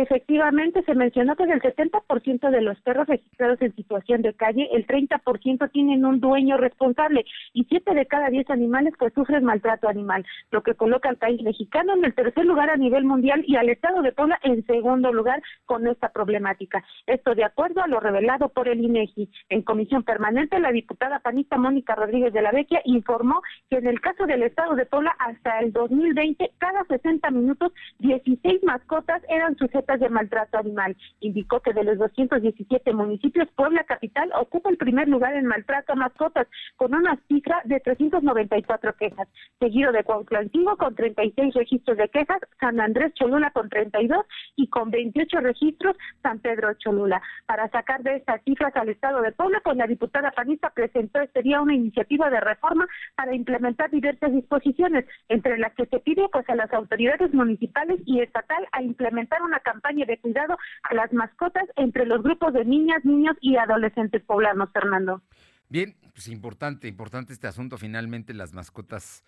Efectivamente, 0.00 0.84
se 0.84 0.94
mencionó 0.94 1.34
que 1.34 1.44
del 1.44 1.60
70% 1.60 2.50
de 2.50 2.60
los 2.60 2.80
perros 2.82 3.08
registrados 3.08 3.60
en 3.60 3.74
situación 3.74 4.22
de 4.22 4.32
calle, 4.32 4.68
el 4.72 4.86
30% 4.86 5.72
tienen 5.72 6.04
un 6.04 6.20
dueño 6.20 6.56
responsable 6.56 7.24
y 7.52 7.64
7 7.64 7.94
de 7.94 8.06
cada 8.06 8.30
10 8.30 8.48
animales 8.50 8.94
pues 8.96 9.12
sufren 9.12 9.42
maltrato 9.42 9.88
animal, 9.88 10.24
lo 10.52 10.62
que 10.62 10.74
coloca 10.74 11.08
al 11.08 11.16
país 11.16 11.42
mexicano 11.42 11.94
en 11.94 12.04
el 12.04 12.14
tercer 12.14 12.44
lugar 12.44 12.70
a 12.70 12.76
nivel 12.76 13.02
mundial 13.02 13.42
y 13.44 13.56
al 13.56 13.70
estado 13.70 14.00
de 14.02 14.12
Puebla 14.12 14.38
en 14.44 14.64
segundo 14.66 15.12
lugar 15.12 15.42
con 15.66 15.84
esta 15.88 16.10
problemática. 16.10 16.84
Esto 17.08 17.34
de 17.34 17.42
acuerdo 17.42 17.82
a 17.82 17.88
lo 17.88 17.98
revelado 17.98 18.50
por 18.50 18.68
el 18.68 18.80
INEGI. 18.80 19.28
En 19.48 19.62
comisión 19.62 20.04
permanente, 20.04 20.60
la 20.60 20.70
diputada 20.70 21.18
panista 21.18 21.58
Mónica 21.58 21.96
Rodríguez 21.96 22.32
de 22.32 22.42
la 22.42 22.52
Vecchia 22.52 22.82
informó 22.84 23.42
que 23.68 23.78
en 23.78 23.88
el 23.88 24.00
caso 24.00 24.26
del 24.26 24.44
estado 24.44 24.76
de 24.76 24.86
Puebla 24.86 25.16
hasta 25.18 25.58
el 25.58 25.72
2020, 25.72 26.52
cada 26.58 26.84
60 26.84 27.28
minutos, 27.32 27.72
16 27.98 28.62
mascotas 28.62 29.22
eran 29.28 29.56
sujetas 29.56 29.87
de 29.96 30.08
maltrato 30.08 30.58
animal. 30.58 30.96
Indicó 31.20 31.60
que 31.60 31.72
de 31.72 31.84
los 31.84 31.98
217 31.98 32.92
municipios, 32.92 33.48
Puebla 33.56 33.84
Capital 33.84 34.30
ocupa 34.38 34.70
el 34.70 34.76
primer 34.76 35.08
lugar 35.08 35.34
en 35.34 35.46
maltrato 35.46 35.92
a 35.92 35.96
mascotas, 35.96 36.46
con 36.76 36.94
una 36.94 37.18
cifra 37.28 37.62
de 37.64 37.80
394 37.80 38.94
quejas, 38.96 39.28
seguido 39.58 39.92
de 39.92 40.04
Cuautla 40.04 40.40
Antiguo 40.40 40.76
con 40.76 40.94
36 40.94 41.54
registros 41.54 41.96
de 41.96 42.08
quejas, 42.08 42.40
San 42.60 42.80
Andrés 42.80 43.14
Cholula 43.14 43.50
con 43.52 43.68
32 43.68 44.26
y 44.56 44.68
con 44.68 44.90
28 44.90 45.40
registros 45.40 45.96
San 46.22 46.40
Pedro 46.40 46.74
Cholula. 46.74 47.22
Para 47.46 47.68
sacar 47.70 48.02
de 48.02 48.16
estas 48.16 48.42
cifras 48.44 48.76
al 48.76 48.90
Estado 48.90 49.22
de 49.22 49.32
Puebla, 49.32 49.60
pues 49.64 49.76
la 49.76 49.86
diputada 49.86 50.30
panista 50.32 50.70
presentó 50.70 51.20
este 51.20 51.42
día 51.42 51.60
una 51.60 51.74
iniciativa 51.74 52.28
de 52.30 52.40
reforma 52.40 52.86
para 53.16 53.34
implementar 53.34 53.90
diversas 53.90 54.32
disposiciones, 54.32 55.06
entre 55.28 55.58
las 55.58 55.72
que 55.74 55.86
se 55.86 56.00
pide 56.00 56.28
pues 56.30 56.48
a 56.50 56.54
las 56.54 56.72
autoridades 56.72 57.32
municipales 57.32 58.00
y 58.04 58.20
estatal 58.20 58.66
a 58.72 58.82
implementar 58.82 59.42
una 59.42 59.60
campaña 59.60 59.77
campaña 59.78 60.06
de 60.06 60.18
cuidado 60.18 60.56
a 60.82 60.94
las 60.94 61.12
mascotas 61.12 61.64
entre 61.76 62.04
los 62.06 62.22
grupos 62.22 62.52
de 62.52 62.64
niñas, 62.64 63.04
niños 63.04 63.36
y 63.40 63.56
adolescentes 63.56 64.22
poblanos, 64.24 64.70
Fernando. 64.72 65.22
Bien, 65.68 65.96
pues 66.12 66.28
importante, 66.28 66.88
importante 66.88 67.32
este 67.32 67.46
asunto. 67.46 67.78
Finalmente 67.78 68.34
las 68.34 68.52
mascotas 68.52 69.24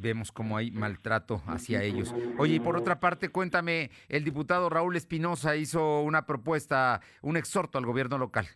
vemos 0.00 0.32
cómo 0.32 0.56
hay 0.56 0.70
maltrato 0.70 1.42
hacia 1.46 1.82
ellos. 1.82 2.14
Oye, 2.38 2.56
y 2.56 2.60
por 2.60 2.76
otra 2.76 3.00
parte, 3.00 3.28
cuéntame, 3.28 3.90
el 4.08 4.24
diputado 4.24 4.68
Raúl 4.68 4.96
Espinosa 4.96 5.56
hizo 5.56 6.02
una 6.02 6.26
propuesta, 6.26 7.00
un 7.22 7.36
exhorto 7.36 7.78
al 7.78 7.86
gobierno 7.86 8.18
local. 8.18 8.46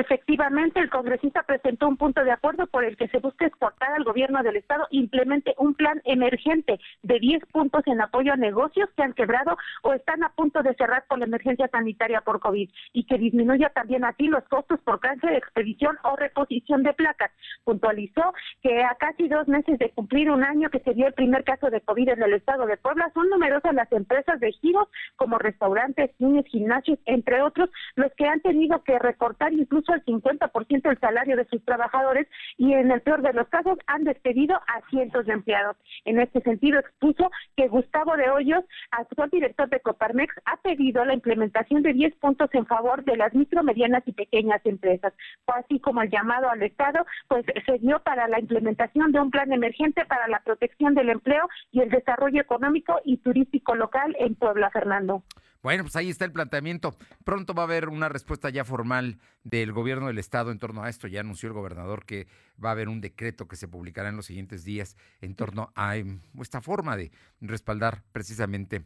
Efectivamente, 0.00 0.80
el 0.80 0.88
congresista 0.88 1.42
presentó 1.42 1.86
un 1.86 1.98
punto 1.98 2.24
de 2.24 2.32
acuerdo 2.32 2.66
por 2.66 2.84
el 2.84 2.96
que 2.96 3.08
se 3.08 3.18
busca 3.18 3.44
exportar 3.44 3.92
al 3.92 4.02
gobierno 4.02 4.42
del 4.42 4.56
Estado 4.56 4.86
implemente 4.90 5.54
un 5.58 5.74
plan 5.74 6.00
emergente 6.04 6.80
de 7.02 7.18
10 7.18 7.44
puntos 7.52 7.82
en 7.86 8.00
apoyo 8.00 8.32
a 8.32 8.36
negocios 8.36 8.88
que 8.96 9.02
han 9.02 9.12
quebrado 9.12 9.58
o 9.82 9.92
están 9.92 10.24
a 10.24 10.30
punto 10.30 10.62
de 10.62 10.72
cerrar 10.76 11.04
por 11.06 11.18
la 11.18 11.26
emergencia 11.26 11.68
sanitaria 11.68 12.22
por 12.22 12.40
COVID 12.40 12.70
y 12.94 13.04
que 13.04 13.18
disminuya 13.18 13.68
también 13.74 14.06
así 14.06 14.26
los 14.26 14.42
costos 14.44 14.80
por 14.80 15.00
cáncer, 15.00 15.34
expedición 15.34 15.98
o 16.02 16.16
reposición 16.16 16.82
de 16.82 16.94
placas. 16.94 17.30
Puntualizó 17.64 18.32
que 18.62 18.82
a 18.82 18.94
casi 18.94 19.28
dos 19.28 19.48
meses 19.48 19.78
de 19.78 19.90
cumplir 19.90 20.30
un 20.30 20.44
año 20.44 20.70
que 20.70 20.80
se 20.80 20.94
dio 20.94 21.08
el 21.08 21.12
primer 21.12 21.44
caso 21.44 21.68
de 21.68 21.82
COVID 21.82 22.08
en 22.08 22.22
el 22.22 22.32
Estado 22.32 22.64
de 22.64 22.78
Puebla, 22.78 23.10
son 23.12 23.28
numerosas 23.28 23.74
las 23.74 23.92
empresas 23.92 24.40
de 24.40 24.50
giros 24.52 24.88
como 25.16 25.36
restaurantes, 25.36 26.10
cines, 26.16 26.46
gimnasios, 26.46 26.98
entre 27.04 27.42
otros, 27.42 27.68
los 27.96 28.10
que 28.14 28.26
han 28.26 28.40
tenido 28.40 28.82
que 28.82 28.98
recortar 28.98 29.52
incluso 29.52 29.89
al 29.90 30.04
50% 30.04 30.82
del 30.82 30.98
salario 30.98 31.36
de 31.36 31.46
sus 31.46 31.64
trabajadores 31.64 32.26
y 32.56 32.72
en 32.72 32.90
el 32.90 33.00
peor 33.02 33.22
de 33.22 33.32
los 33.32 33.48
casos 33.48 33.78
han 33.86 34.04
despedido 34.04 34.56
a 34.56 34.80
cientos 34.90 35.26
de 35.26 35.32
empleados. 35.32 35.76
En 36.04 36.20
este 36.20 36.40
sentido 36.42 36.78
expuso 36.78 37.30
que 37.56 37.68
Gustavo 37.68 38.16
de 38.16 38.30
Hoyos, 38.30 38.64
actual 38.90 39.30
director 39.30 39.68
de 39.68 39.80
Coparmex, 39.80 40.34
ha 40.44 40.56
pedido 40.58 41.04
la 41.04 41.14
implementación 41.14 41.82
de 41.82 41.92
10 41.92 42.16
puntos 42.16 42.50
en 42.52 42.66
favor 42.66 43.04
de 43.04 43.16
las 43.16 43.34
micro, 43.34 43.62
medianas 43.62 44.02
y 44.06 44.12
pequeñas 44.12 44.60
empresas, 44.64 45.12
así 45.46 45.80
como 45.80 46.02
el 46.02 46.10
llamado 46.10 46.48
al 46.48 46.62
Estado, 46.62 47.04
pues 47.28 47.44
se 47.66 47.78
dio 47.78 48.00
para 48.00 48.28
la 48.28 48.40
implementación 48.40 49.12
de 49.12 49.20
un 49.20 49.30
plan 49.30 49.52
emergente 49.52 50.04
para 50.04 50.28
la 50.28 50.40
protección 50.40 50.94
del 50.94 51.10
empleo 51.10 51.48
y 51.72 51.80
el 51.80 51.90
desarrollo 51.90 52.40
económico 52.40 53.00
y 53.04 53.18
turístico 53.18 53.74
local 53.74 54.16
en 54.18 54.34
Puebla, 54.34 54.70
Fernando. 54.70 55.22
Bueno, 55.62 55.84
pues 55.84 55.96
ahí 55.96 56.08
está 56.08 56.24
el 56.24 56.32
planteamiento. 56.32 56.96
Pronto 57.24 57.54
va 57.54 57.62
a 57.62 57.66
haber 57.66 57.88
una 57.88 58.08
respuesta 58.08 58.48
ya 58.50 58.64
formal 58.64 59.18
del 59.44 59.72
gobierno 59.72 60.06
del 60.06 60.18
estado 60.18 60.50
en 60.50 60.58
torno 60.58 60.82
a 60.82 60.88
esto. 60.88 61.06
Ya 61.06 61.20
anunció 61.20 61.48
el 61.48 61.52
gobernador 61.52 62.06
que 62.06 62.28
va 62.62 62.70
a 62.70 62.72
haber 62.72 62.88
un 62.88 63.00
decreto 63.00 63.46
que 63.46 63.56
se 63.56 63.68
publicará 63.68 64.08
en 64.08 64.16
los 64.16 64.26
siguientes 64.26 64.64
días 64.64 64.96
en 65.20 65.34
torno 65.34 65.72
a 65.74 65.96
em, 65.96 66.20
esta 66.40 66.62
forma 66.62 66.96
de 66.96 67.10
respaldar 67.40 68.02
precisamente 68.12 68.84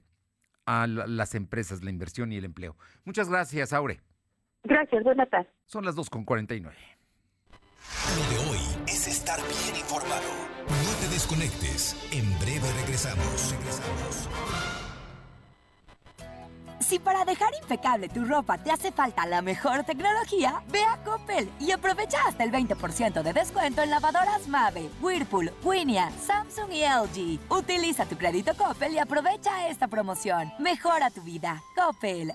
a 0.67 0.87
las 0.87 1.35
empresas, 1.35 1.85
la 1.85 1.91
inversión 1.91 2.33
y 2.33 2.37
el 2.37 2.45
empleo. 2.45 2.77
Muchas 3.05 3.29
gracias, 3.29 3.73
Aure. 3.73 4.01
Gracias, 4.65 5.05
buenas 5.05 5.29
tardes. 5.29 5.53
Son 5.67 5.85
las 5.85 5.95
2.49. 5.95 6.73
Lo 8.17 8.31
de 8.31 8.51
hoy 8.51 8.59
es 8.89 9.07
estar 9.07 9.39
bien 9.41 9.77
informado. 9.77 10.23
No 10.67 11.01
te 11.01 11.09
desconectes. 11.13 11.95
En 12.13 12.27
breve 12.39 12.67
regresamos. 12.81 13.53
Regresamos. 13.53 14.64
Si 16.87 16.99
para 16.99 17.25
dejar 17.25 17.49
impecable 17.63 18.11
tu 18.11 18.27
ropa 18.27 18.59
te 18.59 18.71
hace 18.71 18.93
falta 18.93 19.25
la 19.27 19.41
mejor 19.41 19.85
tecnología, 19.85 20.63
ve 20.69 20.85
a 20.85 20.99
Coppel 21.03 21.51
y 21.59 21.71
aprovecha 21.71 22.19
hasta 22.29 22.45
el 22.45 22.53
20% 22.53 23.23
de 23.23 23.33
descuento 23.33 23.83
en 23.83 23.91
lavadoras 23.91 24.47
Mave, 24.49 24.91
Whirlpool, 25.01 25.51
Winia, 25.63 26.11
Samsung 26.27 26.71
y 26.73 26.83
LG. 26.83 27.41
Utiliza 27.51 28.05
tu 28.05 28.17
crédito 28.17 28.53
Coppel 28.55 28.93
y 28.93 28.99
aprovecha 28.99 29.69
esta 29.69 29.89
promoción. 29.89 30.53
Mejora 30.59 31.09
tu 31.11 31.23
vida. 31.23 31.63
Coppel. 31.75 32.35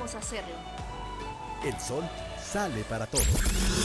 hacerlo. 0.00 0.54
El 1.64 1.80
sol 1.80 2.04
sale 2.42 2.82
para 2.84 3.06
todos. 3.06 3.26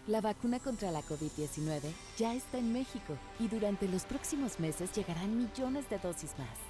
La 0.06 0.20
vacuna 0.20 0.58
contra 0.58 0.90
la 0.90 1.02
COVID-19 1.02 1.92
ya 2.16 2.34
está 2.34 2.58
en 2.58 2.72
México 2.72 3.16
y 3.38 3.46
durante 3.48 3.86
los 3.88 4.04
próximos 4.04 4.58
meses 4.58 4.90
llegarán 4.92 5.36
millones 5.36 5.88
de 5.90 5.98
dosis 5.98 6.30
más. 6.38 6.69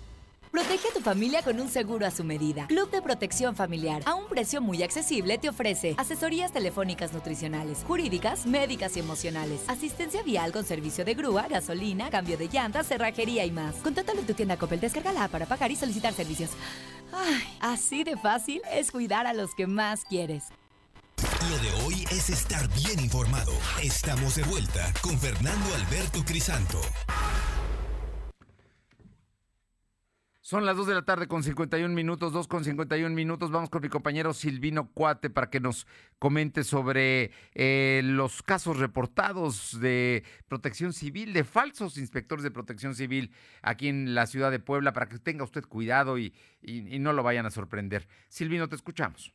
Protege 0.51 0.89
a 0.89 0.93
tu 0.93 0.99
familia 0.99 1.41
con 1.43 1.61
un 1.61 1.69
seguro 1.69 2.05
a 2.05 2.11
su 2.11 2.25
medida. 2.25 2.67
Club 2.67 2.91
de 2.91 3.01
Protección 3.01 3.55
Familiar, 3.55 4.01
a 4.05 4.15
un 4.15 4.25
precio 4.27 4.59
muy 4.59 4.83
accesible, 4.83 5.37
te 5.37 5.47
ofrece 5.47 5.95
asesorías 5.97 6.51
telefónicas 6.51 7.13
nutricionales, 7.13 7.85
jurídicas, 7.87 8.45
médicas 8.45 8.97
y 8.97 8.99
emocionales, 8.99 9.61
asistencia 9.69 10.23
vial 10.23 10.51
con 10.51 10.65
servicio 10.65 11.05
de 11.05 11.13
grúa, 11.13 11.47
gasolina, 11.47 12.09
cambio 12.09 12.37
de 12.37 12.49
llantas, 12.49 12.87
cerrajería 12.87 13.45
y 13.45 13.51
más. 13.51 13.75
Contáctalo 13.75 14.19
en 14.19 14.27
tu 14.27 14.33
tienda 14.33 14.57
Coppel, 14.57 14.81
descárgala 14.81 15.29
para 15.29 15.45
pagar 15.45 15.71
y 15.71 15.77
solicitar 15.77 16.13
servicios. 16.13 16.49
Ay, 17.13 17.57
así 17.61 18.03
de 18.03 18.17
fácil 18.17 18.61
es 18.73 18.91
cuidar 18.91 19.27
a 19.27 19.33
los 19.33 19.55
que 19.55 19.67
más 19.67 20.03
quieres. 20.03 20.49
Lo 21.49 21.57
de 21.59 21.85
hoy 21.85 22.05
es 22.11 22.29
estar 22.29 22.67
bien 22.73 22.99
informado. 22.99 23.53
Estamos 23.81 24.35
de 24.35 24.43
vuelta 24.43 24.93
con 25.01 25.17
Fernando 25.17 25.73
Alberto 25.75 26.25
Crisanto. 26.25 26.81
Son 30.51 30.65
las 30.65 30.75
2 30.75 30.87
de 30.87 30.95
la 30.95 31.03
tarde 31.03 31.29
con 31.29 31.43
51 31.43 31.95
minutos, 31.95 32.33
2 32.33 32.45
con 32.49 32.65
51 32.65 33.15
minutos. 33.15 33.51
Vamos 33.51 33.69
con 33.69 33.81
mi 33.81 33.87
compañero 33.87 34.33
Silvino 34.33 34.91
Cuate 34.91 35.29
para 35.29 35.49
que 35.49 35.61
nos 35.61 35.87
comente 36.19 36.65
sobre 36.65 37.31
eh, 37.53 38.01
los 38.03 38.43
casos 38.43 38.77
reportados 38.77 39.79
de 39.79 40.25
protección 40.49 40.91
civil, 40.91 41.31
de 41.31 41.45
falsos 41.45 41.97
inspectores 41.97 42.43
de 42.43 42.51
protección 42.51 42.95
civil 42.95 43.31
aquí 43.61 43.87
en 43.87 44.13
la 44.13 44.27
ciudad 44.27 44.51
de 44.51 44.59
Puebla, 44.59 44.91
para 44.91 45.07
que 45.07 45.19
tenga 45.19 45.45
usted 45.45 45.63
cuidado 45.63 46.17
y, 46.17 46.33
y 46.61 46.99
no 46.99 47.13
lo 47.13 47.23
vayan 47.23 47.45
a 47.45 47.49
sorprender. 47.49 48.09
Silvino, 48.27 48.67
te 48.67 48.75
escuchamos 48.75 49.33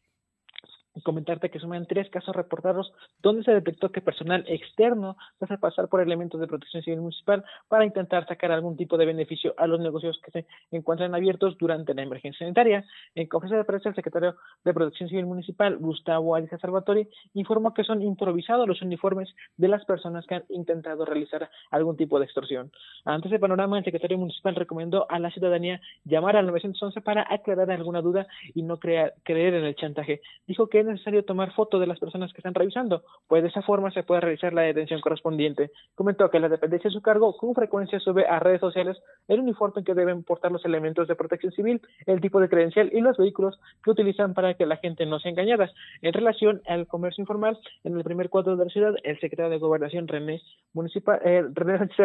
comentarte 1.03 1.51
que 1.51 1.59
suman 1.59 1.87
tres 1.87 2.09
casos 2.11 2.35
reportados 2.35 2.93
donde 3.23 3.45
se 3.45 3.53
detectó 3.53 3.91
que 3.91 4.01
personal 4.01 4.45
externo 4.49 5.17
se 5.39 5.45
hace 5.45 5.59
pasar 5.59 5.89
por 5.89 6.01
elementos 6.01 6.41
de 6.41 6.47
protección 6.47 6.83
civil 6.83 7.01
municipal 7.01 7.45
para 7.69 7.85
intentar 7.85 8.27
sacar 8.27 8.53
algún 8.53 8.77
tipo 8.77 8.97
de 8.97 9.07
beneficio 9.07 9.55
a 9.59 9.67
los 9.67 9.81
negocios 9.81 10.21
que 10.25 10.31
se 10.31 10.47
encuentran 10.71 11.15
abiertos 11.15 11.57
durante 11.59 11.95
la 11.95 12.03
emergencia 12.03 12.47
sanitaria. 12.47 12.85
En 13.15 13.27
conferencia 13.27 13.59
de 13.59 13.65
prensa, 13.65 13.89
el 13.91 13.95
secretario 13.95 14.37
de 14.65 14.75
Protección 14.75 15.09
Civil 15.09 15.27
Municipal, 15.27 15.77
Gustavo 15.77 16.35
Alicia 16.35 16.59
Salvatori, 16.59 17.09
informó 17.35 17.75
que 17.75 17.85
son 17.85 18.03
improvisados 18.03 18.67
los 18.67 18.83
uniformes 18.83 19.29
de 19.57 19.69
las 19.69 19.85
personas 19.85 20.27
que 20.27 20.37
han 20.37 20.45
intentado 20.49 21.05
realizar 21.05 21.51
algún 21.71 21.97
tipo 21.97 22.19
de 22.19 22.25
extorsión. 22.25 22.71
Ante 23.05 23.29
ese 23.29 23.39
panorama, 23.39 23.79
el 23.79 23.85
secretario 23.85 24.19
municipal 24.19 24.55
recomendó 24.55 25.07
a 25.11 25.19
la 25.19 25.31
ciudadanía 25.31 25.81
llamar 26.05 26.37
al 26.37 26.47
911 26.47 27.01
para 27.01 27.27
aclarar 27.29 27.71
alguna 27.71 28.01
duda 28.01 28.27
y 28.55 28.63
no 28.63 28.79
creer 28.79 29.15
en 29.27 29.65
el 29.65 29.77
chantaje. 29.77 30.21
Dijo 30.47 30.69
que 30.69 30.86
necesario 30.87 31.25
tomar 31.25 31.53
foto 31.53 31.79
de 31.79 31.87
las 31.87 31.99
personas 31.99 32.33
que 32.33 32.39
están 32.39 32.55
revisando, 32.55 33.03
pues 33.29 33.43
de 33.43 33.49
esa 33.49 33.63
forma 33.63 33.91
se 33.91 34.03
puede 34.03 34.21
realizar 34.21 34.53
la 34.53 34.63
detención 34.63 35.01
correspondiente. 35.01 35.71
Comentó 35.95 36.31
que 36.31 36.41
la 36.41 36.49
dependencia 36.49 36.89
de 36.89 36.95
su 36.95 37.03
cargo 37.03 37.37
con 37.37 37.55
frecuencia 37.55 38.01
sube 38.01 38.27
a 38.27 38.39
redes 38.39 38.61
sociales 38.61 38.97
el 39.29 39.41
uniforme 39.41 39.85
que 39.85 39.95
deben 39.95 40.23
portar 40.23 40.53
los 40.53 40.65
elementos 40.65 41.09
de 41.09 41.17
protección 41.17 41.53
civil, 41.53 41.81
el 42.07 42.21
tipo 42.21 42.41
de 42.41 42.49
credencial 42.49 42.91
y 42.93 43.01
los 43.01 43.17
vehículos 43.17 43.59
que 43.83 43.91
utilizan 43.91 44.35
para 44.35 44.55
que 44.55 44.67
la 44.67 44.77
gente 44.77 45.07
no 45.07 45.19
sea 45.19 45.31
engañada. 45.31 45.71
En 46.03 46.13
relación 46.13 46.63
al 46.67 46.87
comercio 46.87 47.23
informal, 47.23 47.59
en 47.85 47.97
el 47.97 48.05
primer 48.05 48.31
cuadro 48.31 48.57
de 48.57 48.65
la 48.65 48.71
ciudad, 48.71 48.95
el 49.03 49.19
secretario 49.21 49.51
de 49.51 49.59
Gobernación 49.59 50.09
René 50.09 50.41
Municipal, 50.73 51.21
eh, 51.25 51.45
René 51.53 51.79
Sánchez 51.79 51.97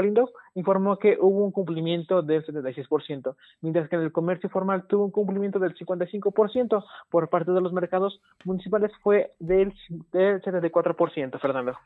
informó 0.56 0.98
que 0.98 1.18
hubo 1.20 1.44
un 1.44 1.52
cumplimiento 1.52 2.22
del 2.22 2.46
76%, 2.46 3.36
mientras 3.62 3.90
que 3.90 3.96
en 3.96 4.02
el 4.02 4.12
comercio 4.12 4.50
formal 4.50 4.88
tuvo 4.88 5.06
un 5.06 5.12
cumplimiento 5.12 5.60
del 5.60 5.76
55% 5.76 6.84
por 7.10 7.30
parte 7.30 7.52
de 7.52 7.62
los 7.62 7.74
mercados 7.74 8.22
municipales 8.46 8.71
fue 9.02 9.32
del, 9.40 9.74
del 10.12 10.42
74%, 10.42 11.40
Fernando. 11.40 11.78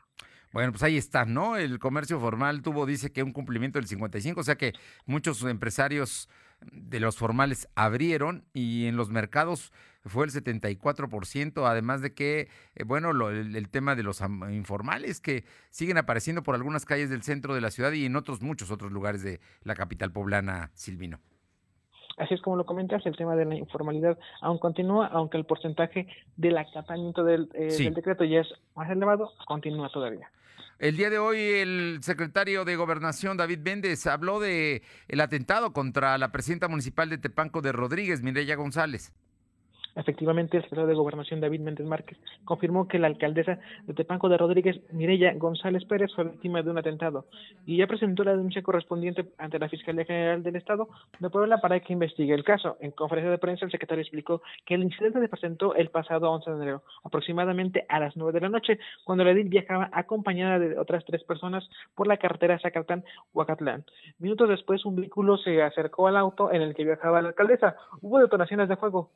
Bueno, 0.52 0.72
pues 0.72 0.82
ahí 0.82 0.96
está, 0.96 1.24
¿no? 1.24 1.56
El 1.56 1.78
comercio 1.78 2.18
formal 2.18 2.62
tuvo, 2.62 2.86
dice 2.86 3.12
que 3.12 3.22
un 3.22 3.32
cumplimiento 3.32 3.78
del 3.78 3.88
55, 3.88 4.40
o 4.40 4.44
sea 4.44 4.56
que 4.56 4.72
muchos 5.04 5.42
empresarios 5.42 6.28
de 6.72 7.00
los 7.00 7.16
formales 7.16 7.68
abrieron 7.74 8.44
y 8.54 8.86
en 8.86 8.96
los 8.96 9.10
mercados 9.10 9.72
fue 10.06 10.24
el 10.24 10.32
74%, 10.32 11.68
además 11.68 12.00
de 12.00 12.14
que, 12.14 12.48
eh, 12.74 12.84
bueno, 12.84 13.10
el, 13.28 13.68
tema 13.68 13.94
de 13.96 14.02
los 14.02 14.22
informales 14.50 15.20
que 15.20 15.44
siguen 15.70 15.98
apareciendo 15.98 16.42
por 16.42 16.54
algunas 16.54 16.84
calles 16.84 17.10
del 17.10 17.22
centro 17.22 17.54
de 17.54 17.60
la 17.60 17.70
ciudad 17.70 17.92
y 17.92 18.06
en 18.06 18.16
otros, 18.16 18.40
muchos 18.40 18.70
otros 18.70 18.92
lugares 18.92 19.22
de 19.22 19.40
la 19.62 19.74
capital 19.74 20.12
poblana, 20.12 20.70
Silvino. 20.74 21.20
Así 22.16 22.34
es 22.34 22.40
como 22.40 22.56
lo 22.56 22.64
comentas, 22.64 23.04
el 23.04 23.16
tema 23.16 23.36
de 23.36 23.44
la 23.44 23.54
informalidad 23.54 24.18
aún 24.40 24.58
continúa, 24.58 25.06
aunque 25.08 25.36
el 25.36 25.44
porcentaje 25.44 26.06
del 26.36 26.56
acatamiento 26.56 27.24
del, 27.24 27.50
eh, 27.54 27.76
del 27.76 27.94
decreto 27.94 28.24
ya 28.24 28.40
es 28.40 28.48
más 28.74 28.90
elevado, 28.90 29.32
continúa 29.46 29.90
todavía. 29.90 30.30
El 30.78 30.96
día 30.96 31.08
de 31.08 31.18
hoy 31.18 31.38
el 31.38 31.98
secretario 32.02 32.66
de 32.66 32.76
Gobernación 32.76 33.36
David 33.36 33.60
Méndez 33.60 34.06
habló 34.06 34.40
de 34.40 34.82
el 35.08 35.20
atentado 35.20 35.72
contra 35.72 36.18
la 36.18 36.32
presidenta 36.32 36.68
municipal 36.68 37.08
de 37.08 37.18
Tepanco 37.18 37.62
de 37.62 37.72
Rodríguez, 37.72 38.22
Mireya 38.22 38.56
González. 38.56 39.14
Efectivamente, 39.96 40.58
el 40.58 40.62
secretario 40.62 40.88
de 40.88 40.94
Gobernación 40.94 41.40
David 41.40 41.60
Méndez 41.60 41.86
Márquez 41.86 42.18
confirmó 42.44 42.86
que 42.86 42.98
la 42.98 43.06
alcaldesa 43.06 43.58
de 43.86 43.94
Tepanco 43.94 44.28
de 44.28 44.36
Rodríguez, 44.36 44.78
Mireya 44.92 45.32
González 45.34 45.84
Pérez, 45.86 46.12
fue 46.14 46.24
víctima 46.24 46.62
de 46.62 46.70
un 46.70 46.78
atentado 46.78 47.24
y 47.64 47.78
ya 47.78 47.86
presentó 47.86 48.22
la 48.22 48.32
denuncia 48.32 48.62
correspondiente 48.62 49.26
ante 49.38 49.58
la 49.58 49.70
Fiscalía 49.70 50.04
General 50.04 50.42
del 50.42 50.56
Estado 50.56 50.88
de 51.18 51.30
Puebla 51.30 51.58
para 51.58 51.80
que 51.80 51.94
investigue 51.94 52.34
el 52.34 52.44
caso. 52.44 52.76
En 52.80 52.90
conferencia 52.90 53.30
de 53.30 53.38
prensa, 53.38 53.64
el 53.64 53.70
secretario 53.70 54.02
explicó 54.02 54.42
que 54.66 54.74
el 54.74 54.82
incidente 54.82 55.20
se 55.20 55.28
presentó 55.28 55.74
el 55.74 55.88
pasado 55.88 56.30
11 56.30 56.50
de 56.50 56.56
enero, 56.56 56.82
aproximadamente 57.02 57.86
a 57.88 57.98
las 57.98 58.16
9 58.16 58.32
de 58.32 58.40
la 58.40 58.48
noche, 58.50 58.78
cuando 59.04 59.24
la 59.24 59.30
edil 59.30 59.48
viajaba 59.48 59.88
acompañada 59.92 60.58
de 60.58 60.78
otras 60.78 61.04
tres 61.06 61.24
personas 61.24 61.68
por 61.94 62.06
la 62.06 62.18
carretera 62.18 62.58
Zacatán-Huacatlán. 62.58 63.84
Minutos 64.18 64.48
después, 64.48 64.84
un 64.84 64.96
vehículo 64.96 65.38
se 65.38 65.62
acercó 65.62 66.06
al 66.06 66.16
auto 66.16 66.52
en 66.52 66.62
el 66.62 66.74
que 66.74 66.84
viajaba 66.84 67.22
la 67.22 67.28
alcaldesa. 67.28 67.76
Hubo 68.02 68.18
detonaciones 68.18 68.68
de 68.68 68.76
fuego. 68.76 69.10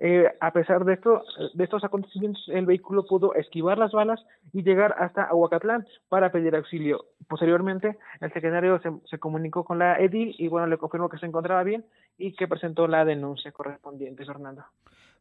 Eh, 0.00 0.30
a 0.40 0.52
pesar 0.52 0.84
de 0.84 0.94
esto, 0.94 1.24
de 1.54 1.64
estos 1.64 1.82
acontecimientos, 1.82 2.44
el 2.48 2.66
vehículo 2.66 3.04
pudo 3.04 3.34
esquivar 3.34 3.78
las 3.78 3.90
balas 3.90 4.20
y 4.52 4.62
llegar 4.62 4.94
hasta 4.98 5.24
Aguacatlán 5.24 5.86
para 6.08 6.30
pedir 6.30 6.54
auxilio. 6.54 7.06
Posteriormente, 7.28 7.98
el 8.20 8.32
secretario 8.32 8.80
se, 8.80 8.92
se, 9.10 9.18
comunicó 9.18 9.64
con 9.64 9.80
la 9.80 9.98
EDI 9.98 10.36
y 10.38 10.46
bueno, 10.46 10.68
le 10.68 10.78
confirmó 10.78 11.08
que 11.08 11.18
se 11.18 11.26
encontraba 11.26 11.64
bien 11.64 11.84
y 12.16 12.34
que 12.34 12.46
presentó 12.46 12.86
la 12.86 13.04
denuncia 13.04 13.50
correspondiente, 13.50 14.24
Fernando. 14.24 14.64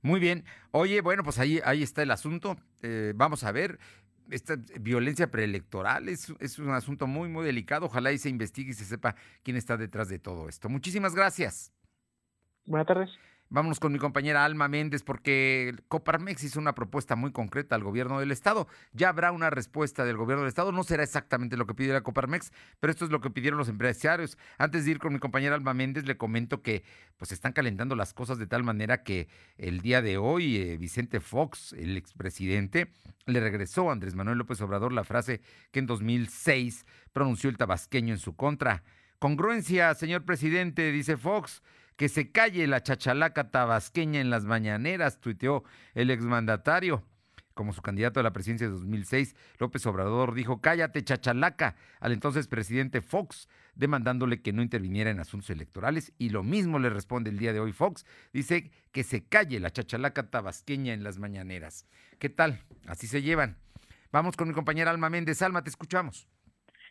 Muy 0.01 0.19
bien. 0.19 0.45
Oye, 0.71 1.01
bueno, 1.01 1.23
pues 1.23 1.39
ahí, 1.39 1.59
ahí 1.65 1.81
está 1.81 2.03
el 2.03 2.11
asunto. 2.11 2.55
Eh, 2.83 3.13
vamos 3.15 3.43
a 3.43 3.51
ver. 3.51 3.79
Esta 4.29 4.57
violencia 4.81 5.31
preelectoral 5.31 6.09
es, 6.09 6.33
es 6.41 6.59
un 6.59 6.71
asunto 6.71 7.07
muy, 7.07 7.29
muy 7.29 7.45
delicado. 7.45 7.85
Ojalá 7.85 8.11
y 8.11 8.17
se 8.17 8.29
investigue 8.29 8.71
y 8.71 8.73
se 8.73 8.83
sepa 8.83 9.15
quién 9.41 9.55
está 9.55 9.77
detrás 9.77 10.09
de 10.09 10.19
todo 10.19 10.49
esto. 10.49 10.67
Muchísimas 10.69 11.15
gracias. 11.15 11.71
Buenas 12.65 12.87
tardes. 12.87 13.09
Vámonos 13.49 13.79
con 13.79 13.93
mi 13.93 13.99
compañera 13.99 14.43
Alma 14.43 14.67
Méndez 14.67 15.03
porque 15.03 15.73
Coparmex 15.87 16.43
hizo 16.43 16.59
una 16.59 16.75
propuesta 16.75 17.15
muy 17.15 17.31
concreta 17.31 17.75
al 17.75 17.83
gobierno 17.83 18.19
del 18.19 18.31
estado. 18.31 18.67
Ya 18.91 19.07
habrá 19.07 19.31
una 19.31 19.49
respuesta 19.49 20.03
del 20.03 20.17
gobierno 20.17 20.43
del 20.43 20.49
estado. 20.49 20.73
No 20.73 20.83
será 20.83 21.03
exactamente 21.03 21.55
lo 21.55 21.65
que 21.65 21.73
pidió 21.73 21.93
la 21.93 22.01
Coparmex, 22.01 22.51
pero 22.81 22.91
esto 22.91 23.05
es 23.05 23.11
lo 23.11 23.21
que 23.21 23.29
pidieron 23.29 23.57
los 23.57 23.69
empresarios. 23.69 24.37
Antes 24.57 24.83
de 24.83 24.91
ir 24.91 24.99
con 24.99 25.13
mi 25.13 25.19
compañera 25.19 25.55
Alma 25.55 25.73
Méndez, 25.73 26.05
le 26.05 26.17
comento 26.17 26.61
que 26.61 26.83
pues 27.15 27.31
están 27.31 27.53
calentando 27.53 27.95
las 27.95 28.13
cosas 28.13 28.37
de 28.37 28.47
tal 28.47 28.65
manera 28.65 29.03
que 29.03 29.29
el 29.57 29.79
día 29.79 30.01
de 30.01 30.17
hoy 30.17 30.57
eh, 30.57 30.77
Vicente 30.77 31.21
Fox, 31.21 31.71
el 31.71 31.95
expresidente, 31.95 32.91
le 33.27 33.39
regresó 33.39 33.89
a 33.89 33.93
Andrés 33.93 34.15
Manuel 34.15 34.39
López 34.39 34.59
Obrador 34.59 34.91
la 34.91 35.05
frase 35.05 35.39
que 35.71 35.79
en 35.79 35.85
2006 35.85 36.85
pronunció 37.13 37.49
el 37.49 37.55
tabasqueño 37.55 38.13
en 38.13 38.19
su 38.19 38.35
contra. 38.35 38.83
Congruencia, 39.19 39.95
señor 39.95 40.25
presidente, 40.25 40.91
dice 40.91 41.15
Fox 41.15 41.63
que 41.97 42.09
se 42.09 42.31
calle 42.31 42.65
la 42.67 42.81
chachalaca 42.81 43.49
tabasqueña 43.49 44.21
en 44.21 44.29
las 44.29 44.45
mañaneras, 44.45 45.19
tuiteó 45.19 45.63
el 45.95 46.11
exmandatario. 46.11 47.03
Como 47.55 47.73
su 47.73 47.81
candidato 47.81 48.19
a 48.19 48.23
la 48.23 48.33
presidencia 48.33 48.67
de 48.67 48.73
2006, 48.73 49.35
López 49.57 49.83
Obrador 49.87 50.35
dijo, 50.35 50.61
cállate 50.61 51.03
chachalaca 51.03 51.75
al 51.99 52.11
entonces 52.11 52.47
presidente 52.47 53.01
Fox, 53.01 53.49
demandándole 53.73 54.43
que 54.43 54.53
no 54.53 54.61
interviniera 54.61 55.09
en 55.09 55.19
asuntos 55.19 55.49
electorales. 55.49 56.13
Y 56.19 56.29
lo 56.29 56.43
mismo 56.43 56.77
le 56.77 56.91
responde 56.91 57.31
el 57.31 57.39
día 57.39 57.53
de 57.53 57.59
hoy 57.59 57.73
Fox, 57.73 58.05
dice 58.31 58.69
que 58.91 59.03
se 59.03 59.25
calle 59.25 59.59
la 59.59 59.71
chachalaca 59.71 60.29
tabasqueña 60.29 60.93
en 60.93 61.03
las 61.03 61.17
mañaneras. 61.17 61.87
¿Qué 62.19 62.29
tal? 62.29 62.61
Así 62.85 63.07
se 63.07 63.23
llevan. 63.23 63.57
Vamos 64.11 64.37
con 64.37 64.47
mi 64.47 64.53
compañera 64.53 64.91
Alma 64.91 65.09
Méndez. 65.09 65.41
Alma, 65.41 65.63
te 65.63 65.71
escuchamos. 65.71 66.27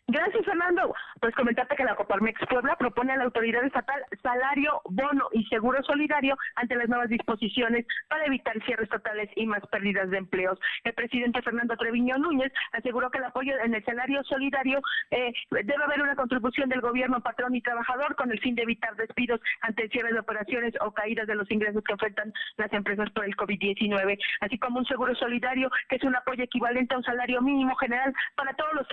Gracias, 0.09 0.45
Fernando. 0.45 0.95
Pues 1.19 1.35
comentarte 1.35 1.75
que 1.75 1.83
la 1.83 1.95
Coparmex 1.95 2.39
Puebla 2.49 2.77
propone 2.77 3.11
a 3.11 3.17
la 3.17 3.25
autoridad 3.25 3.65
estatal 3.65 4.01
salario, 4.23 4.79
bono 4.85 5.27
y 5.33 5.43
seguro 5.47 5.83
solidario 5.83 6.37
ante 6.55 6.77
las 6.77 6.87
nuevas 6.87 7.09
disposiciones 7.09 7.85
para 8.07 8.25
evitar 8.25 8.55
cierres 8.63 8.87
totales 8.87 9.29
y 9.35 9.45
más 9.45 9.59
pérdidas 9.67 10.09
de 10.09 10.19
empleos. 10.19 10.57
El 10.85 10.93
presidente 10.93 11.41
Fernando 11.41 11.75
Treviño 11.75 12.17
Núñez 12.19 12.53
aseguró 12.71 13.11
que 13.11 13.17
el 13.17 13.25
apoyo 13.25 13.53
en 13.61 13.75
el 13.75 13.83
salario 13.83 14.23
solidario 14.23 14.79
eh, 15.11 15.33
debe 15.51 15.83
haber 15.83 16.01
una 16.01 16.15
contribución 16.15 16.69
del 16.69 16.79
gobierno, 16.79 17.19
patrón 17.19 17.53
y 17.53 17.61
trabajador 17.61 18.15
con 18.15 18.31
el 18.31 18.39
fin 18.39 18.55
de 18.55 18.63
evitar 18.63 18.95
despidos 18.95 19.41
ante 19.59 19.83
el 19.83 19.91
cierre 19.91 20.13
de 20.13 20.19
operaciones 20.19 20.73
o 20.79 20.93
caídas 20.93 21.27
de 21.27 21.35
los 21.35 21.51
ingresos 21.51 21.83
que 21.83 21.93
afectan 21.93 22.31
las 22.55 22.71
empresas 22.71 23.09
por 23.09 23.25
el 23.25 23.35
COVID-19, 23.35 24.17
así 24.39 24.57
como 24.57 24.79
un 24.79 24.85
seguro 24.85 25.13
solidario 25.15 25.69
que 25.89 25.97
es 25.97 26.03
un 26.03 26.15
apoyo 26.15 26.45
equivalente 26.45 26.95
a 26.95 26.99
un 26.99 27.03
salario 27.03 27.41
mínimo 27.41 27.75
general 27.75 28.13
para 28.35 28.53
todos 28.53 28.73
los 28.73 28.87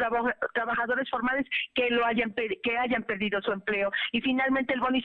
trabajadores 0.54 1.03
formales 1.10 1.46
que 1.74 1.90
lo 1.90 2.04
hayan 2.04 2.34
que 2.34 2.78
hayan 2.78 3.02
perdido 3.02 3.40
su 3.42 3.52
empleo. 3.52 3.90
Y 4.12 4.20
finalmente 4.20 4.74
el 4.74 4.80
bono 4.80 4.98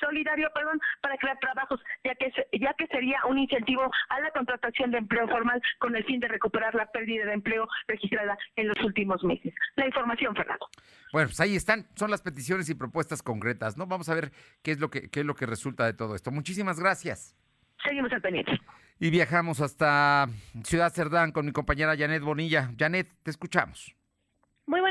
solidario 0.00 0.50
perdón 0.54 0.80
para 1.00 1.16
crear 1.16 1.38
trabajos 1.38 1.80
ya 2.04 2.14
que 2.14 2.32
ya 2.58 2.74
que 2.74 2.86
sería 2.88 3.18
un 3.28 3.38
incentivo 3.38 3.90
a 4.08 4.20
la 4.20 4.30
contratación 4.30 4.90
de 4.90 4.98
empleo 4.98 5.28
formal 5.28 5.60
con 5.78 5.96
el 5.96 6.04
fin 6.04 6.20
de 6.20 6.28
recuperar 6.28 6.74
la 6.74 6.86
pérdida 6.86 7.26
de 7.26 7.32
empleo 7.32 7.68
registrada 7.88 8.36
en 8.56 8.68
los 8.68 8.80
últimos 8.82 9.22
meses. 9.24 9.52
La 9.76 9.86
información 9.86 10.34
Fernando. 10.34 10.68
Bueno 11.12 11.28
pues 11.28 11.40
ahí 11.40 11.56
están 11.56 11.86
son 11.94 12.10
las 12.10 12.22
peticiones 12.22 12.68
y 12.68 12.74
propuestas 12.74 13.22
concretas 13.22 13.76
no 13.76 13.86
vamos 13.86 14.08
a 14.08 14.14
ver 14.14 14.32
qué 14.62 14.72
es 14.72 14.80
lo 14.80 14.90
que 14.90 15.10
qué 15.10 15.20
es 15.20 15.26
lo 15.26 15.34
que 15.34 15.46
resulta 15.46 15.84
de 15.84 15.94
todo 15.94 16.14
esto. 16.14 16.30
Muchísimas 16.30 16.80
gracias. 16.80 17.36
Seguimos 17.82 18.12
al 18.12 18.22
pendiente. 18.22 18.52
Y 18.98 19.10
viajamos 19.10 19.60
hasta 19.60 20.28
Ciudad 20.62 20.92
Cerdán 20.92 21.32
con 21.32 21.46
mi 21.46 21.52
compañera 21.52 21.96
Janet 21.96 22.22
Bonilla. 22.22 22.70
Janet, 22.78 23.10
te 23.22 23.30
escuchamos. 23.30 23.94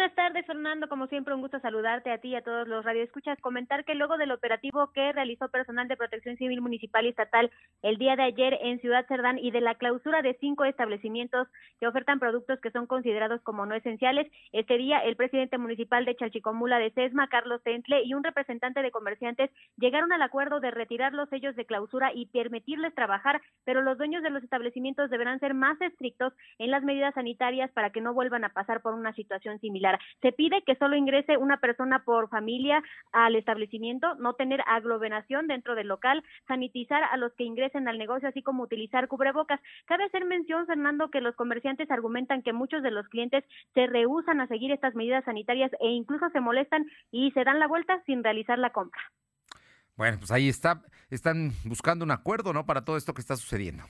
Buenas 0.03 0.17
tardes, 0.17 0.45
Fernando. 0.45 0.89
Como 0.89 1.07
siempre, 1.07 1.33
un 1.33 1.39
gusto 1.39 1.61
saludarte 1.61 2.11
a 2.11 2.17
ti 2.17 2.27
y 2.27 2.35
a 2.35 2.43
todos 2.43 2.67
los 2.67 2.83
radioescuchas. 2.83 3.39
Comentar 3.39 3.85
que 3.85 3.95
luego 3.95 4.17
del 4.17 4.33
operativo 4.33 4.91
que 4.91 5.13
realizó 5.13 5.47
personal 5.47 5.87
de 5.87 5.95
protección 5.95 6.35
civil 6.35 6.59
municipal 6.59 7.05
y 7.05 7.09
estatal 7.09 7.49
el 7.83 7.97
día 7.97 8.17
de 8.17 8.23
ayer 8.23 8.57
en 8.61 8.81
Ciudad 8.81 9.05
Cerdán 9.07 9.39
y 9.39 9.51
de 9.51 9.61
la 9.61 9.75
clausura 9.75 10.21
de 10.21 10.35
cinco 10.41 10.65
establecimientos 10.65 11.47
que 11.79 11.87
ofertan 11.87 12.19
productos 12.19 12.59
que 12.59 12.71
son 12.71 12.85
considerados 12.85 13.39
como 13.43 13.65
no 13.65 13.75
esenciales, 13.75 14.29
este 14.51 14.77
día 14.77 14.99
el 14.99 15.15
presidente 15.15 15.57
municipal 15.57 16.03
de 16.03 16.17
Chalchicomula 16.17 16.79
de 16.79 16.91
Sesma, 16.91 17.29
Carlos 17.29 17.63
Tentle, 17.63 18.03
y 18.03 18.13
un 18.13 18.25
representante 18.25 18.81
de 18.81 18.91
comerciantes 18.91 19.51
llegaron 19.77 20.11
al 20.11 20.21
acuerdo 20.21 20.59
de 20.59 20.71
retirar 20.71 21.13
los 21.13 21.29
sellos 21.29 21.55
de 21.55 21.65
clausura 21.65 22.11
y 22.13 22.25
permitirles 22.25 22.93
trabajar, 22.93 23.41
pero 23.63 23.81
los 23.81 23.97
dueños 23.97 24.21
de 24.21 24.31
los 24.31 24.43
establecimientos 24.43 25.09
deberán 25.09 25.39
ser 25.39 25.53
más 25.53 25.79
estrictos 25.79 26.33
en 26.57 26.71
las 26.71 26.83
medidas 26.83 27.13
sanitarias 27.13 27.71
para 27.71 27.91
que 27.91 28.01
no 28.01 28.13
vuelvan 28.13 28.43
a 28.43 28.49
pasar 28.49 28.81
por 28.81 28.95
una 28.95 29.13
situación 29.13 29.61
similar. 29.61 29.92
Se 30.21 30.31
pide 30.31 30.63
que 30.65 30.75
solo 30.75 30.95
ingrese 30.95 31.37
una 31.37 31.57
persona 31.57 32.03
por 32.03 32.29
familia 32.29 32.83
al 33.11 33.35
establecimiento, 33.35 34.15
no 34.15 34.33
tener 34.33 34.61
aglomeración 34.67 35.47
dentro 35.47 35.75
del 35.75 35.87
local, 35.87 36.23
sanitizar 36.47 37.03
a 37.03 37.17
los 37.17 37.33
que 37.33 37.43
ingresen 37.43 37.87
al 37.87 37.97
negocio, 37.97 38.29
así 38.29 38.41
como 38.41 38.63
utilizar 38.63 39.07
cubrebocas. 39.07 39.59
Cabe 39.85 40.05
hacer 40.05 40.25
mención, 40.25 40.65
Fernando, 40.65 41.09
que 41.09 41.21
los 41.21 41.35
comerciantes 41.35 41.89
argumentan 41.91 42.43
que 42.43 42.53
muchos 42.53 42.83
de 42.83 42.91
los 42.91 43.07
clientes 43.07 43.43
se 43.73 43.87
rehusan 43.87 44.41
a 44.41 44.47
seguir 44.47 44.71
estas 44.71 44.95
medidas 44.95 45.25
sanitarias 45.25 45.71
e 45.79 45.89
incluso 45.89 46.29
se 46.29 46.39
molestan 46.39 46.85
y 47.11 47.31
se 47.31 47.43
dan 47.43 47.59
la 47.59 47.67
vuelta 47.67 48.01
sin 48.05 48.23
realizar 48.23 48.59
la 48.59 48.71
compra. 48.71 49.01
Bueno, 49.95 50.17
pues 50.17 50.31
ahí 50.31 50.49
está, 50.49 50.81
están 51.09 51.51
buscando 51.65 52.03
un 52.03 52.11
acuerdo, 52.11 52.51
¿no? 52.51 52.65
Para 52.65 52.83
todo 52.83 52.97
esto 52.97 53.13
que 53.13 53.21
está 53.21 53.35
sucediendo. 53.35 53.83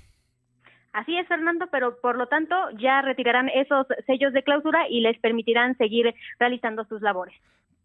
Así 0.94 1.18
es, 1.18 1.28
Fernando, 1.28 1.68
pero 1.72 2.00
por 2.00 2.16
lo 2.16 2.28
tanto 2.28 2.56
ya 2.80 3.02
retirarán 3.02 3.50
esos 3.50 3.88
sellos 4.06 4.32
de 4.32 4.44
clausura 4.44 4.88
y 4.88 5.02
les 5.02 5.20
permitirán 5.20 5.76
seguir 5.78 6.14
realizando 6.40 6.86
sus 6.86 7.02
labores. 7.02 7.36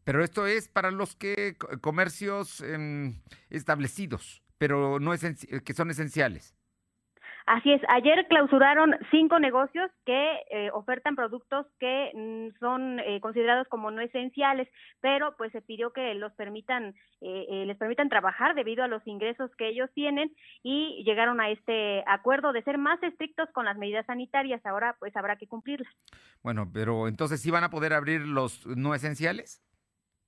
Pero 0.04 0.22
esto 0.22 0.46
es 0.46 0.68
para 0.68 0.90
los 0.90 1.16
que 1.16 1.56
comercios 1.80 2.60
em, 2.60 3.14
establecidos, 3.50 4.42
pero 4.58 5.00
no 5.00 5.12
que 5.64 5.74
son 5.74 5.90
esenciales. 5.90 6.57
Así 7.48 7.72
es, 7.72 7.80
ayer 7.88 8.26
clausuraron 8.28 8.94
cinco 9.10 9.38
negocios 9.38 9.90
que 10.04 10.36
eh, 10.50 10.70
ofertan 10.74 11.16
productos 11.16 11.64
que 11.80 12.12
mm, 12.14 12.58
son 12.60 13.00
eh, 13.00 13.20
considerados 13.22 13.66
como 13.68 13.90
no 13.90 14.02
esenciales, 14.02 14.68
pero 15.00 15.34
pues 15.38 15.50
se 15.52 15.62
pidió 15.62 15.94
que 15.94 16.12
los 16.12 16.30
permitan, 16.34 16.94
eh, 17.22 17.64
les 17.66 17.78
permitan 17.78 18.10
trabajar 18.10 18.54
debido 18.54 18.84
a 18.84 18.88
los 18.88 19.00
ingresos 19.06 19.50
que 19.56 19.68
ellos 19.68 19.88
tienen 19.94 20.30
y 20.62 21.02
llegaron 21.06 21.40
a 21.40 21.48
este 21.48 22.04
acuerdo 22.06 22.52
de 22.52 22.62
ser 22.64 22.76
más 22.76 23.02
estrictos 23.02 23.48
con 23.54 23.64
las 23.64 23.78
medidas 23.78 24.04
sanitarias. 24.04 24.60
Ahora 24.66 24.96
pues 24.98 25.16
habrá 25.16 25.36
que 25.36 25.48
cumplirlas. 25.48 25.90
Bueno, 26.42 26.70
pero 26.70 27.08
entonces 27.08 27.40
sí 27.40 27.50
van 27.50 27.64
a 27.64 27.70
poder 27.70 27.94
abrir 27.94 28.20
los 28.26 28.66
no 28.66 28.94
esenciales. 28.94 29.64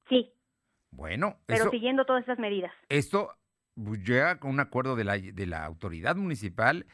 Sí. 0.08 0.32
Bueno, 0.90 1.36
pero 1.44 1.68
siguiendo 1.68 2.06
todas 2.06 2.22
esas 2.22 2.38
medidas. 2.38 2.72
Esto 2.88 3.36
llega 3.76 4.40
con 4.40 4.52
un 4.52 4.60
acuerdo 4.60 4.96
de 4.96 5.04
la, 5.04 5.18
de 5.18 5.46
la 5.46 5.66
autoridad 5.66 6.16
municipal 6.16 6.86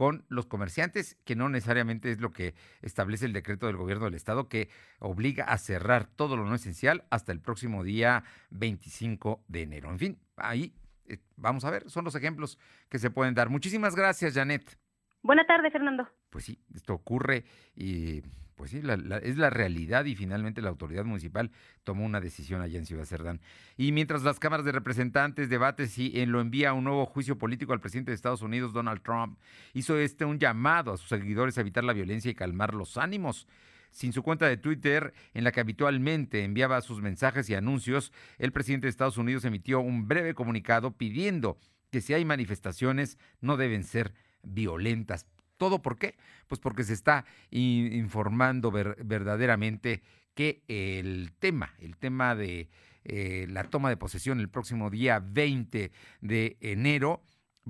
con 0.00 0.24
los 0.30 0.46
comerciantes, 0.46 1.18
que 1.26 1.36
no 1.36 1.50
necesariamente 1.50 2.10
es 2.10 2.22
lo 2.22 2.32
que 2.32 2.54
establece 2.80 3.26
el 3.26 3.34
decreto 3.34 3.66
del 3.66 3.76
gobierno 3.76 4.06
del 4.06 4.14
estado 4.14 4.48
que 4.48 4.70
obliga 4.98 5.44
a 5.44 5.58
cerrar 5.58 6.06
todo 6.06 6.38
lo 6.38 6.46
no 6.46 6.54
esencial 6.54 7.04
hasta 7.10 7.32
el 7.32 7.40
próximo 7.42 7.84
día 7.84 8.24
25 8.48 9.44
de 9.46 9.60
enero. 9.60 9.90
En 9.90 9.98
fin, 9.98 10.18
ahí 10.38 10.72
eh, 11.06 11.18
vamos 11.36 11.66
a 11.66 11.70
ver, 11.70 11.90
son 11.90 12.06
los 12.06 12.14
ejemplos 12.14 12.58
que 12.88 12.98
se 12.98 13.10
pueden 13.10 13.34
dar. 13.34 13.50
Muchísimas 13.50 13.94
gracias, 13.94 14.32
Janet. 14.32 14.78
Buenas 15.20 15.46
tardes, 15.46 15.70
Fernando. 15.70 16.08
Pues 16.30 16.46
sí, 16.46 16.58
esto 16.74 16.94
ocurre 16.94 17.44
y 17.76 18.22
pues 18.60 18.72
sí, 18.72 18.82
es 19.22 19.38
la 19.38 19.48
realidad 19.48 20.04
y 20.04 20.14
finalmente 20.14 20.60
la 20.60 20.68
autoridad 20.68 21.06
municipal 21.06 21.50
tomó 21.82 22.04
una 22.04 22.20
decisión 22.20 22.60
allá 22.60 22.78
en 22.78 22.84
Ciudad 22.84 23.06
Cerdán. 23.06 23.40
Y 23.78 23.90
mientras 23.90 24.22
las 24.22 24.38
cámaras 24.38 24.66
de 24.66 24.72
representantes 24.72 25.48
debaten 25.48 25.88
si 25.88 26.10
lo 26.26 26.42
envía 26.42 26.74
un 26.74 26.84
nuevo 26.84 27.06
juicio 27.06 27.38
político 27.38 27.72
al 27.72 27.80
presidente 27.80 28.10
de 28.10 28.16
Estados 28.16 28.42
Unidos, 28.42 28.74
Donald 28.74 29.00
Trump, 29.00 29.38
hizo 29.72 29.96
este 29.96 30.26
un 30.26 30.38
llamado 30.38 30.92
a 30.92 30.98
sus 30.98 31.08
seguidores 31.08 31.56
a 31.56 31.62
evitar 31.62 31.84
la 31.84 31.94
violencia 31.94 32.30
y 32.30 32.34
calmar 32.34 32.74
los 32.74 32.98
ánimos. 32.98 33.48
Sin 33.92 34.12
su 34.12 34.22
cuenta 34.22 34.46
de 34.46 34.58
Twitter, 34.58 35.14
en 35.32 35.44
la 35.44 35.52
que 35.52 35.60
habitualmente 35.60 36.44
enviaba 36.44 36.82
sus 36.82 37.00
mensajes 37.00 37.48
y 37.48 37.54
anuncios, 37.54 38.12
el 38.36 38.52
presidente 38.52 38.88
de 38.88 38.90
Estados 38.90 39.16
Unidos 39.16 39.46
emitió 39.46 39.80
un 39.80 40.06
breve 40.06 40.34
comunicado 40.34 40.98
pidiendo 40.98 41.56
que 41.90 42.02
si 42.02 42.12
hay 42.12 42.26
manifestaciones 42.26 43.16
no 43.40 43.56
deben 43.56 43.84
ser 43.84 44.12
violentas. 44.42 45.24
¿Todo 45.60 45.82
por 45.82 45.98
qué? 45.98 46.16
Pues 46.48 46.58
porque 46.58 46.84
se 46.84 46.94
está 46.94 47.26
informando 47.50 48.70
verdaderamente 48.70 50.02
que 50.34 50.62
el 50.68 51.34
tema, 51.38 51.74
el 51.80 51.98
tema 51.98 52.34
de 52.34 52.70
eh, 53.04 53.46
la 53.46 53.64
toma 53.64 53.90
de 53.90 53.98
posesión 53.98 54.40
el 54.40 54.48
próximo 54.48 54.88
día 54.88 55.22
20 55.22 55.92
de 56.22 56.56
enero, 56.62 57.22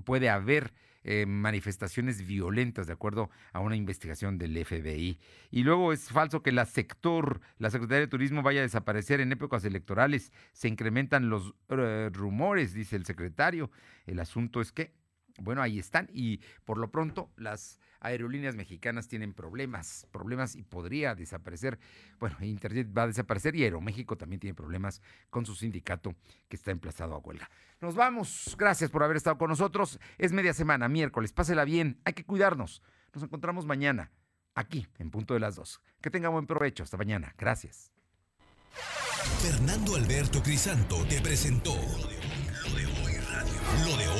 puede 0.05 0.30
haber 0.30 0.72
eh, 1.03 1.26
manifestaciones 1.26 2.24
violentas, 2.24 2.86
de 2.86 2.93
acuerdo 2.93 3.28
a 3.53 3.59
una 3.59 3.74
investigación 3.74 4.38
del 4.38 4.64
FBI. 4.64 5.18
Y 5.51 5.62
luego 5.64 5.93
es 5.93 6.11
falso 6.11 6.45
que 6.45 6.53
la 6.53 6.66
sector, 6.66 7.41
la 7.59 7.70
Secretaría 7.70 8.03
de 8.03 8.07
Turismo 8.07 8.43
vaya 8.43 8.61
a 8.61 8.62
desaparecer 8.62 9.20
en 9.20 9.32
épocas 9.32 9.64
electorales. 9.64 10.30
Se 10.53 10.68
incrementan 10.68 11.28
los 11.28 11.55
eh, 11.70 12.09
rumores, 12.12 12.72
dice 12.72 12.95
el 12.95 13.05
secretario. 13.05 13.68
El 14.07 14.20
asunto 14.20 14.61
es 14.61 14.70
que, 14.70 14.93
bueno, 15.39 15.62
ahí 15.62 15.78
están. 15.78 16.09
Y 16.12 16.41
por 16.64 16.78
lo 16.78 16.91
pronto, 16.91 17.31
las 17.37 17.78
aerolíneas 18.01 18.57
mexicanas 18.57 19.09
tienen 19.09 19.35
problemas, 19.35 20.07
problemas 20.11 20.57
y 20.57 20.62
podría 20.62 21.14
desaparecer. 21.14 21.78
Bueno, 22.18 22.37
Internet 22.41 22.89
va 22.97 23.03
a 23.03 23.07
desaparecer 23.07 23.55
y 23.57 23.64
Aeroméxico 23.64 24.16
también 24.16 24.41
tiene 24.41 24.55
problemas 24.55 25.03
con 25.28 25.47
su 25.47 25.55
sindicato 25.55 26.14
que 26.49 26.57
está 26.57 26.70
emplazado 26.70 27.14
a 27.14 27.18
huelga. 27.18 27.51
Nos 27.81 27.95
vamos. 27.95 28.57
Gracias 28.59 28.91
por 28.91 29.03
haber 29.03 29.16
estado 29.16 29.39
con 29.39 29.49
nosotros. 29.49 29.99
Es 30.18 30.33
media 30.33 30.55
semana, 30.55 30.89
miércoles. 30.89 31.33
Pásela 31.33 31.64
bien. 31.64 32.01
Hay 32.05 32.12
que 32.12 32.24
cuidarnos. 32.24 32.83
Nos 33.14 33.24
encontramos 33.24 33.66
mañana 33.66 34.11
aquí 34.55 34.87
en 34.99 35.11
punto 35.11 35.35
de 35.35 35.41
las 35.41 35.57
dos. 35.57 35.81
Que 36.01 36.11
tenga 36.11 36.28
buen 36.28 36.47
provecho. 36.47 36.83
Hasta 36.83 36.97
mañana. 36.97 37.35
Gracias. 37.39 37.93
Fernando 39.43 39.97
Alberto 39.97 40.43
Crisanto 40.43 41.05
te 41.09 41.20
presentó 41.20 41.74
lo 41.74 42.76
de 42.76 42.87
hoy. 42.87 43.14
Lo 43.85 43.97
de 43.97 44.09
hoy. 44.09 44.20